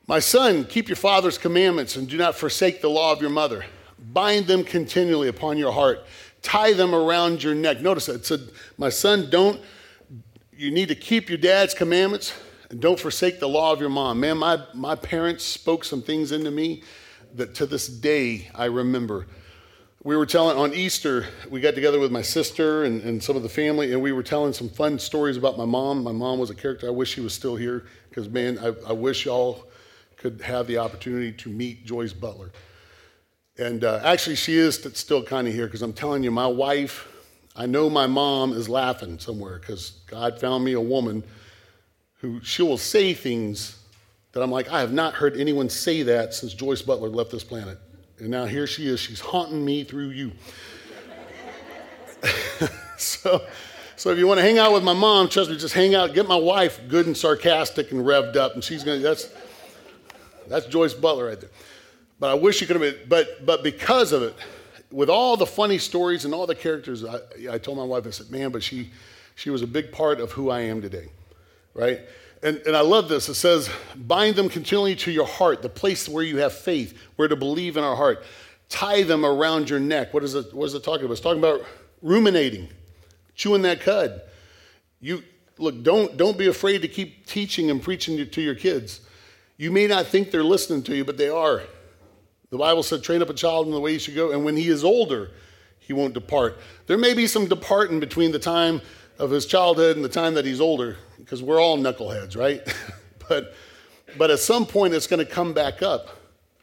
My 0.06 0.20
son, 0.20 0.66
keep 0.66 0.90
your 0.90 0.98
father's 0.98 1.38
commandments 1.38 1.96
and 1.96 2.10
do 2.10 2.18
not 2.18 2.36
forsake 2.36 2.82
the 2.82 2.90
law 2.90 3.14
of 3.14 3.22
your 3.22 3.30
mother. 3.30 3.66
Bind 3.98 4.48
them 4.48 4.66
continually 4.66 5.30
upon 5.30 5.58
your 5.58 5.72
heart. 5.72 6.06
Tie 6.42 6.74
them 6.74 6.94
around 6.94 7.42
your 7.42 7.56
neck. 7.56 7.80
Notice 7.80 8.10
it 8.10 8.26
said, 8.26 8.42
My 8.78 8.90
son, 8.90 9.30
don't, 9.30 9.62
you 10.58 10.72
need 10.72 10.90
to 10.90 10.96
keep 10.96 11.30
your 11.30 11.38
dad's 11.38 11.74
commandments 11.74 12.34
and 12.70 12.80
don't 12.80 13.00
forsake 13.00 13.40
the 13.40 13.48
law 13.48 13.72
of 13.72 13.80
your 13.80 13.90
mom. 13.90 14.20
Man, 14.20 14.38
my, 14.38 14.62
my 14.74 14.96
parents 14.96 15.44
spoke 15.44 15.84
some 15.84 16.02
things 16.02 16.32
into 16.32 16.52
me 16.52 16.84
that 17.36 17.56
to 17.56 17.66
this 17.66 17.88
day 17.88 18.50
I 18.54 18.66
remember. 18.66 19.28
We 20.04 20.18
were 20.18 20.26
telling 20.26 20.58
on 20.58 20.74
Easter, 20.74 21.26
we 21.50 21.62
got 21.62 21.76
together 21.76 22.00
with 22.00 22.12
my 22.12 22.22
sister 22.22 22.84
and, 22.84 23.02
and 23.04 23.24
some 23.24 23.38
of 23.38 23.44
the 23.44 23.50
family, 23.50 23.94
and 23.94 24.02
we 24.02 24.12
were 24.12 24.24
telling 24.24 24.52
some 24.52 24.68
fun 24.70 25.00
stories 25.00 25.38
about 25.38 25.58
my 25.58 25.66
mom. 25.66 26.04
My 26.04 26.12
mom 26.12 26.40
was 26.40 26.50
a 26.50 26.56
character. 26.56 26.88
I 26.88 26.92
wish 26.92 27.14
she 27.14 27.22
was 27.22 27.34
still 27.34 27.56
here 27.56 27.86
because, 28.10 28.28
man, 28.28 28.60
I, 28.60 28.74
I 28.90 28.92
wish 28.92 29.26
y'all 29.26 29.66
could 30.18 30.42
have 30.42 30.68
the 30.68 30.78
opportunity 30.78 31.32
to 31.32 31.50
meet 31.50 31.86
Joyce 31.86 32.12
Butler. 32.12 32.52
And 33.58 33.84
uh, 33.84 34.02
actually, 34.04 34.36
she 34.36 34.58
is 34.58 34.76
still 34.94 35.24
kind 35.24 35.48
of 35.48 35.54
here 35.54 35.68
because 35.68 35.82
I'm 35.82 35.94
telling 35.94 36.24
you, 36.24 36.32
my 36.32 36.48
wife, 36.48 37.08
I 37.56 37.66
know 37.68 37.90
my 37.90 38.08
mom 38.08 38.54
is 38.54 38.68
laughing 38.68 39.20
somewhere 39.20 39.60
because 39.60 39.92
God 40.08 40.40
found 40.40 40.64
me 40.64 40.74
a 40.74 40.82
woman 40.82 41.24
who 42.20 42.42
she 42.44 42.64
will 42.64 42.78
say 42.78 43.14
things 43.14 43.78
that 44.32 44.42
I'm 44.42 44.50
like, 44.50 44.72
I 44.72 44.80
have 44.80 44.94
not 44.94 45.14
heard 45.14 45.38
anyone 45.38 45.70
say 45.70 46.04
that 46.04 46.34
since 46.34 46.54
Joyce 46.54 46.82
Butler 46.82 47.10
left 47.10 47.32
this 47.32 47.44
planet. 47.44 47.78
And 48.18 48.30
now 48.30 48.46
here 48.46 48.66
she 48.66 48.88
is, 48.88 49.00
she's 49.00 49.20
haunting 49.20 49.64
me 49.64 49.84
through 49.84 50.10
you. 50.10 50.32
so, 52.98 53.46
so 53.96 54.10
if 54.10 54.18
you 54.18 54.26
want 54.26 54.40
to 54.40 54.42
hang 54.42 54.58
out 54.58 54.74
with 54.74 54.84
my 54.84 54.94
mom, 54.94 55.30
trust 55.30 55.50
me, 55.52 55.58
just 55.58 55.74
hang 55.74 55.94
out, 55.94 56.14
get 56.14 56.28
my 56.28 56.36
wife 56.36 56.80
good 56.88 57.06
and 57.06 57.16
sarcastic 57.16 57.92
and 57.92 58.02
revved 58.02 58.36
up, 58.36 58.54
and 58.54 58.64
she's 58.64 58.84
gonna 58.84 59.00
that's 59.00 59.30
that's 60.48 60.66
Joyce 60.66 60.94
Butler 60.94 61.28
right 61.28 61.40
there. 61.40 61.50
But 62.20 62.30
I 62.30 62.34
wish 62.36 62.62
you 62.62 62.68
could 62.68 62.82
have 62.82 62.82
been, 62.82 63.10
but 63.10 63.46
but 63.46 63.64
because 63.64 64.14
of 64.14 64.24
it, 64.24 64.36
with 64.94 65.10
all 65.10 65.36
the 65.36 65.46
funny 65.46 65.78
stories 65.78 66.24
and 66.24 66.34
all 66.34 66.48
the 66.48 66.56
characters, 66.56 67.04
I, 67.04 67.20
I 67.52 67.58
told 67.58 67.78
my 67.78 67.84
wife, 67.84 68.08
I 68.08 68.12
said, 68.12 68.32
man, 68.32 68.52
but 68.52 68.64
she 68.64 68.92
she 69.36 69.50
was 69.50 69.64
a 69.64 69.68
big 69.68 69.92
part 69.92 70.20
of 70.20 70.32
who 70.32 70.50
I 70.50 70.62
am 70.62 70.82
today. 70.82 71.10
Right? 71.74 72.02
and, 72.44 72.58
and 72.68 72.76
I 72.76 72.82
love 72.82 73.08
this. 73.08 73.30
It 73.30 73.36
says, 73.36 73.70
bind 73.96 74.36
them 74.36 74.50
continually 74.50 74.96
to 74.98 75.12
your 75.12 75.26
heart, 75.26 75.62
the 75.62 75.70
place 75.70 76.10
where 76.10 76.24
you 76.24 76.38
have 76.38 76.54
faith, 76.54 76.98
where 77.16 77.30
to 77.30 77.38
believe 77.38 77.78
in 77.78 77.84
our 77.84 77.96
heart. 77.96 78.24
Tie 78.68 79.04
them 79.04 79.26
around 79.26 79.70
your 79.70 79.80
neck. 79.80 80.14
What 80.14 80.24
is 80.24 80.36
it, 80.36 80.54
what 80.54 80.66
is 80.66 80.74
it 80.74 80.84
talking 80.84 81.06
about? 81.06 81.14
It's 81.14 81.22
talking 81.22 81.40
about 81.40 81.62
ruminating, 82.02 82.68
chewing 83.34 83.62
that 83.62 83.80
cud. 83.80 84.22
You 85.00 85.24
look, 85.58 85.84
don't, 85.84 86.18
don't 86.18 86.38
be 86.38 86.48
afraid 86.48 86.82
to 86.82 86.88
keep 86.88 87.26
teaching 87.26 87.72
and 87.72 87.82
preaching 87.82 88.30
to 88.30 88.42
your 88.42 88.56
kids. 88.56 89.00
You 89.56 89.72
may 89.72 89.88
not 89.88 90.08
think 90.08 90.32
they're 90.32 90.44
listening 90.44 90.84
to 90.84 90.96
you, 90.96 91.06
but 91.06 91.18
they 91.18 91.30
are. 91.30 91.64
The 92.54 92.60
Bible 92.60 92.84
said, 92.84 93.02
train 93.02 93.24
up 93.24 93.32
a 93.32 93.34
child 93.34 93.66
in 93.66 93.74
the 93.74 93.80
way 93.80 93.94
he 93.94 93.98
should 93.98 94.14
go, 94.14 94.32
and 94.32 94.46
when 94.46 94.56
he 94.56 94.68
is 94.68 94.84
older, 94.84 95.32
he 95.80 95.92
won't 95.92 96.14
depart. 96.14 96.60
There 96.86 97.00
may 97.00 97.16
be 97.16 97.26
some 97.26 97.48
departing 97.48 98.00
between 98.00 98.32
the 98.32 98.38
time 98.38 98.80
of 99.18 99.32
his 99.32 99.48
childhood 99.48 99.96
and 99.96 100.06
the 100.06 100.10
time 100.10 100.36
that 100.36 100.46
he's 100.46 100.62
older, 100.62 100.98
because 101.18 101.42
we're 101.42 101.60
all 101.60 101.80
knuckleheads, 101.80 102.38
right? 102.38 102.62
but, 103.28 103.56
but 104.20 104.30
at 104.30 104.38
some 104.38 104.68
point, 104.68 104.94
it's 104.94 105.08
going 105.08 105.18
to 105.18 105.26
come 105.26 105.54
back 105.54 105.82
up. 105.82 106.10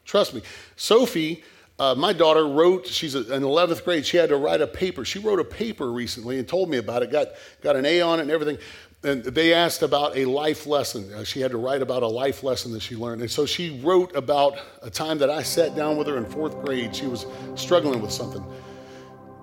Trust 0.05 0.33
me. 0.33 0.43
Sophie, 0.77 1.43
uh, 1.77 1.93
my 1.93 2.13
daughter, 2.13 2.47
wrote, 2.47 2.87
she's 2.87 3.13
in 3.13 3.41
11th 3.41 3.83
grade, 3.83 4.05
she 4.05 4.15
had 4.15 4.29
to 4.29 4.37
write 4.37 4.61
a 4.61 4.67
paper. 4.67 5.03
She 5.03 5.19
wrote 5.19 5.41
a 5.41 5.43
paper 5.43 5.91
recently 5.91 6.39
and 6.39 6.47
told 6.47 6.69
me 6.69 6.77
about 6.77 7.03
it, 7.03 7.11
got, 7.11 7.31
got 7.61 7.75
an 7.75 7.85
A 7.85 7.99
on 7.99 8.19
it 8.19 8.21
and 8.21 8.31
everything. 8.31 8.59
And 9.03 9.23
they 9.23 9.53
asked 9.53 9.81
about 9.81 10.15
a 10.15 10.25
life 10.25 10.67
lesson. 10.67 11.11
Uh, 11.11 11.23
she 11.23 11.41
had 11.41 11.51
to 11.51 11.57
write 11.57 11.81
about 11.81 12.03
a 12.03 12.07
life 12.07 12.43
lesson 12.43 12.71
that 12.73 12.81
she 12.81 12.95
learned. 12.95 13.21
And 13.21 13.31
so 13.31 13.47
she 13.47 13.81
wrote 13.81 14.15
about 14.15 14.59
a 14.83 14.91
time 14.91 15.17
that 15.19 15.29
I 15.29 15.41
sat 15.41 15.75
down 15.75 15.97
with 15.97 16.07
her 16.07 16.17
in 16.17 16.25
fourth 16.25 16.63
grade. 16.63 16.95
She 16.95 17.07
was 17.07 17.25
struggling 17.55 18.01
with 18.01 18.11
something. 18.11 18.45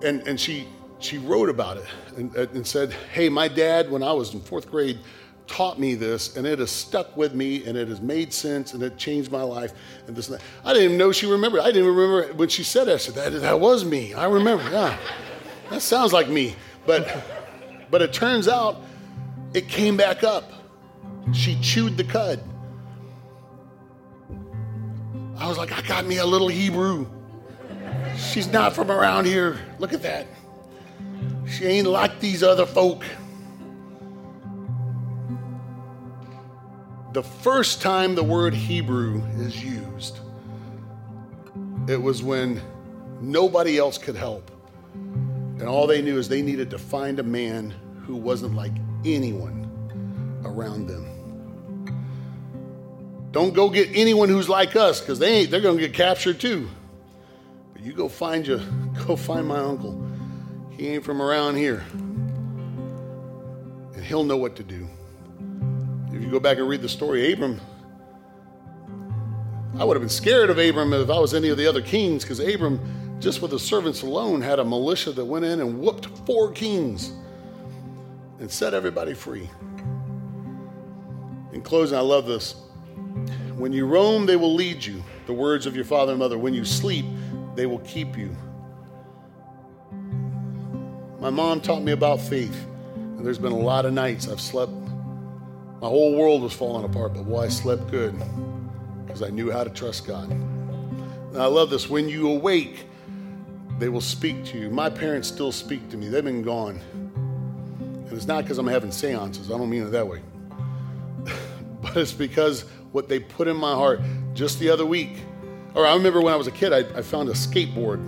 And, 0.01 0.25
and 0.25 0.39
she, 0.39 0.65
she 0.99 1.17
wrote 1.17 1.49
about 1.49 1.75
it 1.75 1.85
and, 2.15 2.33
and 2.35 2.65
said, 2.65 2.93
Hey, 3.11 3.27
my 3.27 3.49
dad, 3.49 3.91
when 3.91 4.01
I 4.01 4.13
was 4.13 4.33
in 4.33 4.39
fourth 4.39 4.71
grade, 4.71 4.97
taught 5.45 5.79
me 5.79 5.95
this 5.95 6.37
and 6.37 6.45
it 6.45 6.59
has 6.59 6.69
stuck 6.69 7.17
with 7.17 7.33
me 7.33 7.65
and 7.65 7.75
it 7.75 7.87
has 7.87 7.99
made 7.99 8.31
sense 8.31 8.75
and 8.75 8.83
it 8.83 8.95
changed 8.97 9.31
my 9.31 9.41
life 9.41 9.73
and 10.07 10.15
this 10.15 10.29
and 10.29 10.37
that. 10.37 10.45
I 10.63 10.73
didn't 10.73 10.85
even 10.85 10.97
know 10.97 11.11
she 11.11 11.25
remembered. 11.25 11.61
I 11.61 11.65
didn't 11.65 11.83
even 11.83 11.95
remember 11.95 12.33
when 12.35 12.49
she 12.49 12.63
said 12.63 12.85
that. 12.85 12.93
I 12.93 12.97
said, 12.97 13.15
that, 13.15 13.41
that 13.41 13.59
was 13.59 13.83
me. 13.83 14.13
I 14.13 14.27
remember. 14.27 14.63
Yeah. 14.69 14.95
That 15.69 15.81
sounds 15.81 16.13
like 16.13 16.29
me. 16.29 16.55
But 16.85 17.23
but 17.91 18.01
it 18.01 18.13
turns 18.13 18.47
out 18.47 18.81
it 19.53 19.67
came 19.67 19.97
back 19.97 20.23
up. 20.23 20.51
She 21.33 21.59
chewed 21.61 21.97
the 21.97 22.03
cud. 22.03 22.43
I 25.37 25.47
was 25.47 25.57
like, 25.57 25.71
I 25.71 25.81
got 25.81 26.05
me 26.05 26.17
a 26.17 26.25
little 26.25 26.47
Hebrew. 26.49 27.07
She's 28.17 28.47
not 28.47 28.73
from 28.73 28.91
around 28.91 29.25
here. 29.25 29.59
Look 29.79 29.93
at 29.93 30.01
that. 30.03 30.27
She 31.47 31.65
ain't 31.65 31.87
like 31.87 32.19
these 32.19 32.43
other 32.43 32.65
folk. 32.65 33.03
The 37.13 37.23
first 37.23 37.81
time 37.81 38.13
the 38.13 38.23
word 38.23 38.53
Hebrew 38.53 39.23
is 39.37 39.63
used, 39.63 40.19
it 41.87 41.99
was 41.99 42.21
when 42.21 42.61
nobody 43.19 43.79
else 43.79 43.97
could 43.97 44.15
help. 44.15 44.51
And 44.93 45.63
all 45.63 45.87
they 45.87 46.01
knew 46.01 46.17
is 46.17 46.29
they 46.29 46.41
needed 46.41 46.69
to 46.69 46.77
find 46.77 47.19
a 47.19 47.23
man 47.23 47.73
who 48.05 48.15
wasn't 48.15 48.55
like 48.55 48.73
anyone 49.05 49.69
around 50.43 50.87
them. 50.87 51.05
Don't 53.31 53.53
go 53.53 53.69
get 53.69 53.89
anyone 53.93 54.27
who's 54.29 54.49
like 54.49 54.75
us, 54.75 54.99
because 54.99 55.19
they 55.19 55.41
ain't, 55.41 55.51
they're 55.51 55.61
gonna 55.61 55.79
get 55.79 55.93
captured 55.93 56.39
too. 56.39 56.67
But 57.73 57.83
you 57.83 57.93
go 57.93 58.09
find 58.09 58.45
you, 58.45 58.59
go 59.07 59.15
find 59.15 59.47
my 59.47 59.59
uncle. 59.59 60.03
He 60.71 60.87
ain't 60.87 61.03
from 61.03 61.21
around 61.21 61.55
here. 61.55 61.85
And 63.93 64.03
he'll 64.03 64.23
know 64.23 64.37
what 64.37 64.55
to 64.55 64.63
do. 64.63 64.87
If 66.11 66.23
you 66.23 66.31
go 66.31 66.39
back 66.39 66.57
and 66.57 66.67
read 66.67 66.81
the 66.81 66.89
story, 66.89 67.31
Abram, 67.31 67.61
I 69.77 69.83
would 69.83 69.95
have 69.95 70.01
been 70.01 70.09
scared 70.09 70.49
of 70.49 70.57
Abram 70.57 70.93
if 70.93 71.09
I 71.09 71.19
was 71.19 71.33
any 71.33 71.49
of 71.49 71.57
the 71.57 71.67
other 71.67 71.81
kings, 71.81 72.23
because 72.23 72.39
Abram, 72.39 73.17
just 73.19 73.41
with 73.41 73.51
the 73.51 73.59
servants 73.59 74.01
alone, 74.01 74.41
had 74.41 74.57
a 74.59 74.65
militia 74.65 75.11
that 75.11 75.25
went 75.25 75.45
in 75.45 75.59
and 75.59 75.79
whooped 75.79 76.07
four 76.25 76.51
kings 76.51 77.11
and 78.39 78.49
set 78.49 78.73
everybody 78.73 79.13
free. 79.13 79.49
In 81.51 81.61
closing, 81.61 81.97
I 81.97 82.01
love 82.01 82.25
this. 82.25 82.55
When 83.57 83.73
you 83.73 83.85
roam, 83.85 84.25
they 84.25 84.35
will 84.35 84.53
lead 84.53 84.85
you. 84.85 85.03
The 85.25 85.33
words 85.33 85.65
of 85.65 85.75
your 85.75 85.85
father 85.85 86.13
and 86.13 86.19
mother. 86.19 86.37
When 86.37 86.53
you 86.53 86.63
sleep, 86.63 87.05
they 87.55 87.65
will 87.65 87.79
keep 87.79 88.17
you. 88.17 88.35
My 91.19 91.29
mom 91.29 91.59
taught 91.59 91.81
me 91.81 91.91
about 91.91 92.21
faith, 92.21 92.65
and 92.95 93.25
there's 93.25 93.37
been 93.37 93.51
a 93.51 93.57
lot 93.57 93.85
of 93.85 93.91
nights 93.91 94.29
I've 94.29 94.39
slept. 94.39 94.71
My 95.81 95.87
whole 95.87 96.15
world 96.15 96.41
was 96.41 96.53
falling 96.53 96.85
apart, 96.85 97.13
but 97.13 97.23
boy, 97.23 97.41
I 97.41 97.47
slept 97.49 97.91
good 97.91 98.15
because 99.05 99.21
I 99.21 99.29
knew 99.29 99.51
how 99.51 99.65
to 99.65 99.69
trust 99.69 100.07
God. 100.07 100.29
And 100.29 101.37
I 101.37 101.45
love 101.45 101.69
this. 101.69 101.89
When 101.89 102.07
you 102.07 102.29
awake, 102.29 102.85
they 103.79 103.89
will 103.89 104.01
speak 104.01 104.45
to 104.45 104.57
you. 104.57 104.69
My 104.69 104.89
parents 104.89 105.27
still 105.27 105.51
speak 105.51 105.89
to 105.89 105.97
me, 105.97 106.07
they've 106.07 106.23
been 106.23 106.43
gone. 106.43 106.79
It's 108.19 108.27
not 108.27 108.43
because 108.43 108.57
I'm 108.57 108.67
having 108.67 108.91
seances, 108.91 109.49
I 109.49 109.57
don't 109.57 109.69
mean 109.69 109.83
it 109.83 109.91
that 109.91 110.05
way. 110.05 110.21
but 111.81 111.95
it's 111.95 112.11
because 112.11 112.65
what 112.91 113.07
they 113.07 113.17
put 113.17 113.47
in 113.47 113.55
my 113.55 113.73
heart 113.73 114.01
just 114.33 114.59
the 114.59 114.69
other 114.69 114.85
week. 114.85 115.19
Or 115.73 115.87
I 115.87 115.93
remember 115.93 116.19
when 116.19 116.33
I 116.33 116.35
was 116.35 116.45
a 116.45 116.51
kid, 116.51 116.73
I, 116.73 116.79
I 116.97 117.01
found 117.01 117.29
a 117.29 117.31
skateboard 117.31 118.01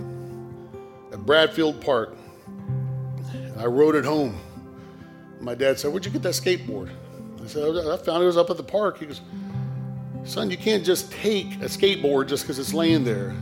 at 1.14 1.24
Bradfield 1.24 1.80
Park. 1.80 2.14
And 3.32 3.58
I 3.58 3.64
rode 3.64 3.94
it 3.94 4.04
home. 4.04 4.38
My 5.40 5.54
dad 5.54 5.78
said, 5.78 5.90
Where'd 5.90 6.04
you 6.04 6.10
get 6.10 6.20
that 6.24 6.34
skateboard? 6.34 6.90
I 7.42 7.46
said, 7.46 7.74
I 7.74 7.96
found 7.96 8.22
it 8.22 8.26
was 8.26 8.36
up 8.36 8.50
at 8.50 8.58
the 8.58 8.62
park. 8.62 8.98
He 8.98 9.06
goes, 9.06 9.22
Son, 10.24 10.50
you 10.50 10.58
can't 10.58 10.84
just 10.84 11.10
take 11.10 11.54
a 11.54 11.70
skateboard 11.70 12.28
just 12.28 12.42
because 12.42 12.58
it's 12.58 12.74
laying 12.74 13.02
there. 13.02 13.34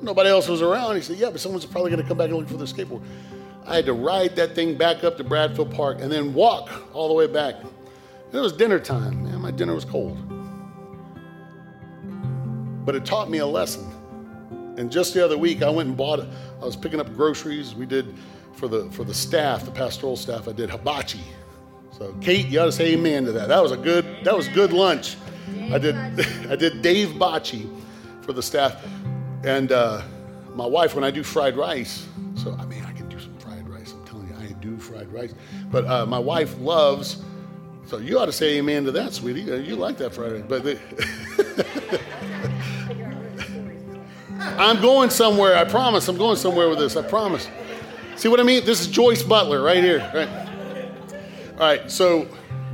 Nobody 0.00 0.28
else 0.28 0.48
was 0.48 0.60
around. 0.60 0.96
He 0.96 1.02
said, 1.02 1.18
Yeah, 1.18 1.30
but 1.30 1.38
someone's 1.38 1.66
probably 1.66 1.92
going 1.92 2.02
to 2.02 2.08
come 2.08 2.18
back 2.18 2.30
and 2.30 2.36
look 2.36 2.48
for 2.48 2.56
the 2.56 2.64
skateboard. 2.64 3.04
I 3.68 3.76
had 3.76 3.86
to 3.86 3.92
ride 3.92 4.34
that 4.36 4.54
thing 4.54 4.76
back 4.76 5.04
up 5.04 5.16
to 5.18 5.24
Bradfield 5.24 5.70
Park 5.72 5.98
and 6.00 6.10
then 6.10 6.32
walk 6.32 6.70
all 6.94 7.08
the 7.08 7.14
way 7.14 7.26
back. 7.26 7.56
It 8.32 8.38
was 8.38 8.52
dinner 8.52 8.78
time. 8.78 9.24
Man, 9.24 9.40
my 9.40 9.50
dinner 9.50 9.74
was 9.74 9.84
cold. 9.84 10.16
But 12.84 12.94
it 12.94 13.04
taught 13.04 13.30
me 13.30 13.38
a 13.38 13.46
lesson. 13.46 13.86
And 14.78 14.90
just 14.90 15.12
the 15.12 15.24
other 15.24 15.36
week, 15.36 15.62
I 15.62 15.68
went 15.68 15.88
and 15.88 15.96
bought, 15.96 16.20
I 16.20 16.64
was 16.64 16.76
picking 16.76 17.00
up 17.00 17.14
groceries. 17.14 17.74
We 17.74 17.84
did 17.84 18.14
for 18.54 18.68
the 18.68 18.90
for 18.90 19.04
the 19.04 19.14
staff, 19.14 19.64
the 19.64 19.70
pastoral 19.70 20.16
staff, 20.16 20.48
I 20.48 20.52
did 20.52 20.70
hibachi. 20.70 21.20
So 21.96 22.12
Kate, 22.20 22.46
you 22.46 22.60
ought 22.60 22.66
to 22.66 22.72
say 22.72 22.92
amen 22.94 23.24
to 23.24 23.32
that. 23.32 23.48
That 23.48 23.62
was 23.62 23.72
a 23.72 23.76
good, 23.76 24.04
that 24.24 24.36
was 24.36 24.48
good 24.48 24.72
lunch. 24.72 25.16
I 25.70 25.78
did, 25.78 25.94
I 26.50 26.56
did 26.56 26.82
Dave 26.82 27.10
Bocce 27.10 27.68
for 28.22 28.32
the 28.32 28.42
staff. 28.42 28.84
And 29.44 29.72
uh, 29.72 30.02
my 30.54 30.66
wife, 30.66 30.94
when 30.94 31.04
I 31.04 31.10
do 31.10 31.22
fried 31.22 31.56
rice, 31.56 32.06
so 32.34 32.56
I 32.58 32.66
mean, 32.66 32.77
rice. 35.18 35.34
But 35.70 35.86
uh, 35.86 36.06
my 36.06 36.18
wife 36.18 36.58
loves, 36.58 37.22
so 37.86 37.98
you 37.98 38.18
ought 38.18 38.26
to 38.26 38.32
say 38.32 38.58
amen 38.58 38.84
to 38.84 38.92
that, 38.92 39.12
sweetie. 39.12 39.42
You 39.42 39.76
like 39.76 39.98
that 39.98 40.14
fried 40.14 40.32
rice. 40.32 40.44
But 40.48 40.78
I'm 44.58 44.80
going 44.80 45.10
somewhere. 45.10 45.56
I 45.56 45.64
promise. 45.64 46.08
I'm 46.08 46.16
going 46.18 46.36
somewhere 46.36 46.68
with 46.68 46.78
this. 46.78 46.96
I 46.96 47.02
promise. 47.02 47.48
See 48.16 48.28
what 48.28 48.40
I 48.40 48.42
mean? 48.42 48.64
This 48.64 48.80
is 48.80 48.88
Joyce 48.88 49.22
Butler 49.22 49.62
right 49.62 49.82
here. 49.82 49.98
Right? 50.14 50.28
All 51.52 51.58
right. 51.58 51.90
So 51.90 52.28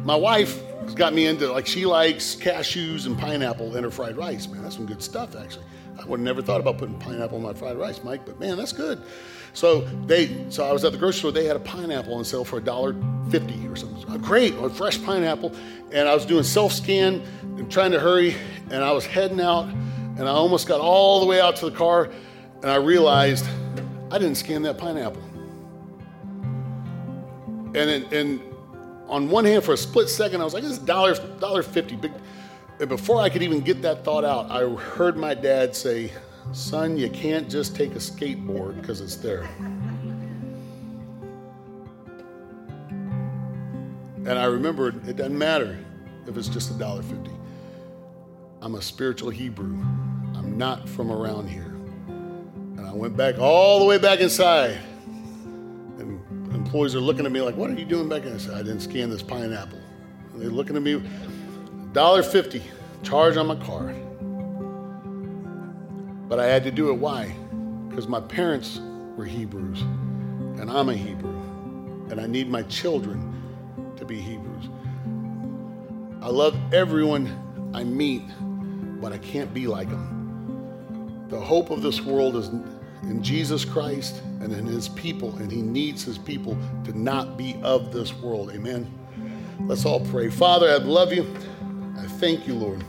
my 0.05 0.17
wife 0.17 0.61
has 0.83 0.95
got 0.95 1.13
me 1.15 1.27
into 1.27 1.51
like 1.51 1.67
she 1.67 1.87
likes 1.87 2.35
cashews 2.35 3.07
and 3.07 3.19
pineapple 3.19 3.77
in 3.77 3.85
her 3.85 3.91
fried 3.91 4.17
rice. 4.17 4.47
Man, 4.49 4.63
that's 4.63 4.77
some 4.77 4.87
good 4.87 5.03
stuff 5.03 5.37
actually. 5.37 5.65
I 5.99 6.05
would 6.07 6.21
have 6.21 6.25
never 6.25 6.43
thought 6.43 6.61
about 6.61 6.79
putting 6.79 6.99
pineapple 6.99 7.39
in 7.39 7.45
my 7.45 7.55
fried 7.55 7.77
rice, 7.77 8.03
Mike, 8.03 8.27
but 8.27 8.39
man, 8.41 8.57
that's 8.57 8.73
good. 8.73 9.03
So 9.55 9.81
they, 10.07 10.51
so 10.51 10.69
I 10.69 10.73
was 10.73 10.85
at 10.85 10.93
the 10.93 10.99
grocery 10.99 11.19
store. 11.21 11.33
They 11.33 11.47
had 11.47 11.57
a 11.57 11.61
pineapple 11.61 12.15
on 12.15 12.25
sale 12.25 12.45
for 12.45 12.59
a 12.59 12.61
dollar 12.61 12.95
fifty 13.31 13.67
or 13.67 13.77
something. 13.77 14.19
Great, 14.19 14.55
a 14.57 14.69
fresh 14.69 15.03
pineapple. 15.03 15.55
And 15.93 16.09
I 16.09 16.15
was 16.15 16.27
doing 16.27 16.43
self 16.43 16.73
scan 16.73 17.23
and 17.43 17.71
trying 17.71 17.93
to 17.93 18.01
hurry, 18.01 18.37
and 18.71 18.85
I 18.85 18.93
was 18.93 19.07
heading 19.07 19.41
out 19.41 19.69
and 20.17 20.29
I 20.29 20.33
almost 20.33 20.69
got 20.69 20.81
all 20.81 21.21
the 21.21 21.27
way 21.27 21.41
out 21.41 21.57
to 21.57 21.71
the 21.71 21.77
car, 21.77 22.11
and 22.63 22.71
I 22.71 22.77
realized 22.77 23.45
I 24.11 24.19
didn't 24.19 24.37
scan 24.37 24.63
that 24.63 24.79
pineapple. 24.79 25.23
And, 27.75 28.13
and 28.13 28.41
on 29.09 29.29
one 29.29 29.45
hand, 29.45 29.65
for 29.65 29.73
a 29.73 29.77
split 29.77 30.09
second, 30.09 30.41
I 30.41 30.45
was 30.45 30.55
like, 30.55 30.63
this 30.63 30.73
is 30.73 30.79
dollar 30.79 31.15
dollar 31.39 31.63
fifty. 31.63 31.97
Big. 31.97 32.13
And 32.81 32.89
before 32.89 33.21
I 33.21 33.29
could 33.29 33.43
even 33.43 33.61
get 33.61 33.83
that 33.83 34.05
thought 34.05 34.25
out, 34.25 34.51
I 34.51 34.69
heard 34.77 35.17
my 35.17 35.35
dad 35.35 35.75
say, 35.75 36.13
"Son, 36.53 36.97
you 36.97 37.09
can't 37.11 37.49
just 37.51 37.75
take 37.75 37.93
a 37.93 38.01
skateboard 38.01 38.81
because 38.81 39.01
it's 39.01 39.17
there." 39.17 39.49
And 44.27 44.39
I 44.39 44.45
remember 44.45 44.89
it 44.89 45.17
doesn't 45.17 45.37
matter 45.37 45.79
if 46.27 46.37
it's 46.37 46.49
just 46.49 46.71
a 46.71 46.75
dollar 46.75 47.03
fifty. 47.03 47.31
I'm 48.63 48.77
a 48.77 48.83
spiritual 48.83 49.29
Hebrew. 49.29 49.77
I'm 50.35 50.57
not 50.57 50.89
from 50.89 51.11
around 51.13 51.49
here. 51.49 51.75
And 52.07 52.87
I 52.87 52.93
went 52.95 53.15
back 53.17 53.39
all 53.39 53.79
the 53.79 53.85
way 53.85 53.99
back 53.99 54.21
inside. 54.21 54.79
And 55.99 56.19
employees 56.55 56.95
are 56.95 57.01
looking 57.01 57.27
at 57.27 57.33
me 57.33 57.43
like, 57.43 57.57
what 57.57 57.71
are 57.71 57.75
you 57.75 57.85
doing 57.85 58.09
back 58.09 58.25
inside? 58.25 58.55
I 58.55 58.63
didn't 58.63 58.81
scan 58.81 59.11
this 59.11 59.23
pineapple. 59.23 59.79
And 60.33 60.41
they're 60.41 60.49
looking 60.49 60.77
at 60.77 60.83
me, 60.83 60.95
$1.50, 61.93 62.63
charge 63.03 63.37
on 63.37 63.49
my 63.49 63.57
card. 63.57 63.95
But 66.35 66.43
I 66.43 66.49
had 66.49 66.65
to 66.65 66.73
do 66.73 66.91
it. 66.91 66.95
Why? 66.95 67.33
Because 67.89 68.09
my 68.09 68.19
parents 68.19 68.81
were 69.17 69.25
Hebrews, 69.25 69.83
and 69.83 70.69
I'm 70.69 70.89
a 70.89 70.95
Hebrew. 70.95 71.31
And 72.11 72.21
I 72.21 72.27
need 72.27 72.51
my 72.51 72.65
children 72.65 73.41
to 73.95 74.05
be 74.05 74.21
Hebrews. 74.21 74.69
I 76.21 76.27
love 76.27 76.57
everyone 76.75 77.71
I 77.73 77.85
meet 77.85 78.25
but 79.01 79.13
I 79.13 79.19
can't 79.19 79.55
be 79.55 79.69
like 79.69 79.89
them. 79.89 81.29
The 81.29 81.39
hope 81.39 81.71
of 81.71 81.83
this 81.83 82.01
world 82.01 82.35
is 82.35 82.49
in 83.05 83.23
Jesus 83.23 83.65
Christ 83.65 84.21
and 84.41 84.53
in 84.53 84.67
his 84.67 84.89
people, 84.89 85.37
and 85.37 85.53
he 85.53 85.63
needs 85.63 86.03
his 86.03 86.19
people 86.19 86.59
to 86.83 86.99
not 86.99 87.39
be 87.39 87.61
of 87.63 87.93
this 87.93 88.13
world. 88.13 88.51
Amen. 88.51 88.93
Let's 89.61 89.85
all 89.85 90.01
pray. 90.01 90.31
Father, 90.31 90.69
I 90.69 90.79
love 90.79 91.13
you. 91.13 91.33
I 91.97 92.09
thank 92.09 92.49
you, 92.49 92.55
Lord. 92.55 92.83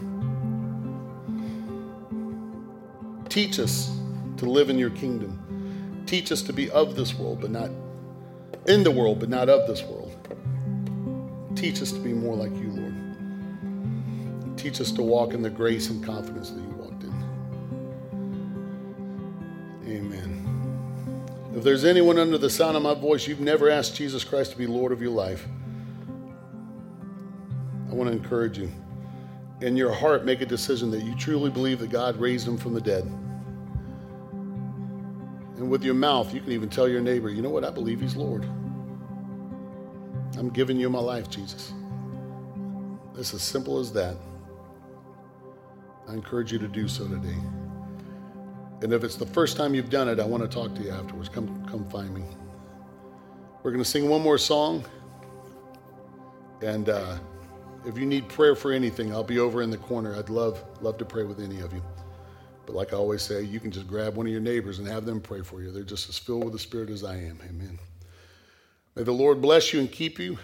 Teach 3.36 3.60
us 3.60 3.92
to 4.38 4.46
live 4.46 4.70
in 4.70 4.80
your 4.80 4.92
kingdom. 4.92 6.06
Teach 6.06 6.32
us 6.32 6.42
to 6.44 6.54
be 6.54 6.72
of 6.72 6.96
this 6.96 7.14
world, 7.16 7.42
but 7.42 7.52
not 7.52 7.70
in 8.66 8.82
the 8.82 8.92
world, 8.92 9.20
but 9.20 9.28
not 9.28 9.50
of 9.50 9.68
this 9.68 9.84
world. 9.84 10.16
Teach 11.54 11.82
us 11.82 11.92
to 11.92 12.00
be 12.00 12.14
more 12.14 12.34
like 12.34 12.56
you, 12.56 12.70
Lord. 12.70 14.58
Teach 14.58 14.80
us 14.80 14.90
to 14.94 15.02
walk 15.02 15.34
in 15.34 15.42
the 15.42 15.50
grace 15.50 15.90
and 15.90 16.02
confidence 16.02 16.52
that 16.52 16.62
you 16.62 16.70
walked 16.78 17.04
in. 17.04 17.14
Amen. 19.86 21.52
If 21.54 21.62
there's 21.62 21.84
anyone 21.84 22.18
under 22.18 22.38
the 22.38 22.50
sound 22.50 22.78
of 22.78 22.84
my 22.84 22.94
voice, 22.94 23.28
you've 23.28 23.42
never 23.42 23.70
asked 23.70 23.98
Jesus 23.98 24.24
Christ 24.24 24.52
to 24.54 24.58
be 24.58 24.66
Lord 24.66 24.94
of 24.94 25.02
your 25.02 25.12
life, 25.12 25.46
I 27.90 27.94
want 27.96 28.10
to 28.10 28.16
encourage 28.16 28.58
you. 28.58 28.72
In 29.60 29.76
your 29.76 29.92
heart, 29.92 30.24
make 30.24 30.40
a 30.40 30.46
decision 30.46 30.90
that 30.92 31.04
you 31.04 31.14
truly 31.16 31.50
believe 31.50 31.80
that 31.80 31.90
God 31.90 32.16
raised 32.16 32.48
him 32.48 32.56
from 32.56 32.74
the 32.74 32.80
dead. 32.80 33.06
With 35.70 35.84
your 35.84 35.96
mouth, 35.96 36.34
you 36.34 36.42
can 36.42 36.52
even 36.52 36.70
tell 36.70 36.88
your 36.88 37.02
neighbor, 37.02 37.30
you 37.30 37.42
know 37.42 37.50
what? 37.50 37.64
I 37.64 37.72
believe 37.72 38.02
he's 38.02 38.16
Lord. 38.16 38.44
I'm 40.38 40.50
giving 40.50 40.78
you 40.78 40.90
my 40.90 41.00
life, 41.00 41.30
Jesus. 41.30 41.74
It's 43.18 43.34
as 43.34 43.42
simple 43.42 43.80
as 43.80 43.92
that. 43.94 44.16
I 46.08 46.14
encourage 46.14 46.52
you 46.52 46.60
to 46.60 46.68
do 46.68 46.88
so 46.88 47.08
today. 47.08 47.38
And 48.82 48.94
if 48.94 49.04
it's 49.04 49.16
the 49.16 49.26
first 49.26 49.58
time 49.58 49.74
you've 49.74 49.90
done 49.90 50.10
it, 50.10 50.20
I 50.20 50.26
want 50.26 50.44
to 50.44 50.50
talk 50.50 50.76
to 50.76 50.82
you 50.82 50.92
afterwards. 50.92 51.30
Come, 51.30 51.66
come 51.66 51.90
find 51.90 52.14
me. 52.14 52.24
We're 53.64 53.72
going 53.72 53.84
to 53.84 53.90
sing 53.90 54.10
one 54.10 54.22
more 54.22 54.38
song. 54.38 54.86
And 56.62 56.90
uh, 56.90 57.18
if 57.86 57.98
you 57.98 58.06
need 58.06 58.28
prayer 58.30 58.56
for 58.56 58.72
anything, 58.72 59.12
I'll 59.12 59.24
be 59.24 59.40
over 59.40 59.62
in 59.62 59.70
the 59.70 59.78
corner. 59.78 60.16
I'd 60.16 60.30
love, 60.30 60.64
love 60.82 60.98
to 60.98 61.06
pray 61.06 61.24
with 61.24 61.40
any 61.40 61.62
of 61.62 61.74
you. 61.74 61.82
But 62.66 62.76
like 62.76 62.94
I 62.94 62.98
always 62.98 63.22
say, 63.22 63.44
you 63.44 63.60
can 63.60 63.72
just 63.72 63.88
grab 63.88 64.16
one 64.16 64.26
of 64.26 64.32
your 64.32 64.42
neighbors 64.42 64.80
and 64.80 64.88
have 64.88 65.06
them 65.06 65.22
pray 65.22 65.42
for 65.42 65.62
you. 65.62 65.72
They're 65.72 65.84
just 65.84 66.10
as 66.10 66.18
filled 66.18 66.44
with 66.44 66.54
the 66.54 66.60
Spirit 66.60 66.90
as 66.90 67.04
I 67.04 67.16
am. 67.16 67.40
Amen. 67.48 67.80
May 68.96 69.04
the 69.04 69.12
Lord 69.12 69.42
bless 69.42 69.74
you 69.74 69.80
and 69.80 69.92
keep 69.92 70.20
you. 70.20 70.38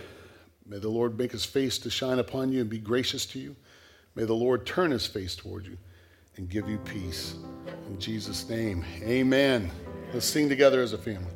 May 0.65 0.77
the 0.77 0.89
Lord 0.89 1.17
make 1.17 1.31
his 1.31 1.45
face 1.45 1.77
to 1.79 1.89
shine 1.89 2.19
upon 2.19 2.51
you 2.51 2.61
and 2.61 2.69
be 2.69 2.79
gracious 2.79 3.25
to 3.27 3.39
you. 3.39 3.55
May 4.15 4.25
the 4.25 4.33
Lord 4.33 4.65
turn 4.65 4.91
his 4.91 5.07
face 5.07 5.35
toward 5.35 5.65
you 5.65 5.77
and 6.37 6.49
give 6.49 6.69
you 6.69 6.77
peace. 6.79 7.35
In 7.87 7.99
Jesus' 7.99 8.47
name, 8.49 8.85
amen. 9.01 9.71
Let's 10.13 10.25
sing 10.25 10.49
together 10.49 10.81
as 10.81 10.93
a 10.93 10.97
family. 10.97 11.31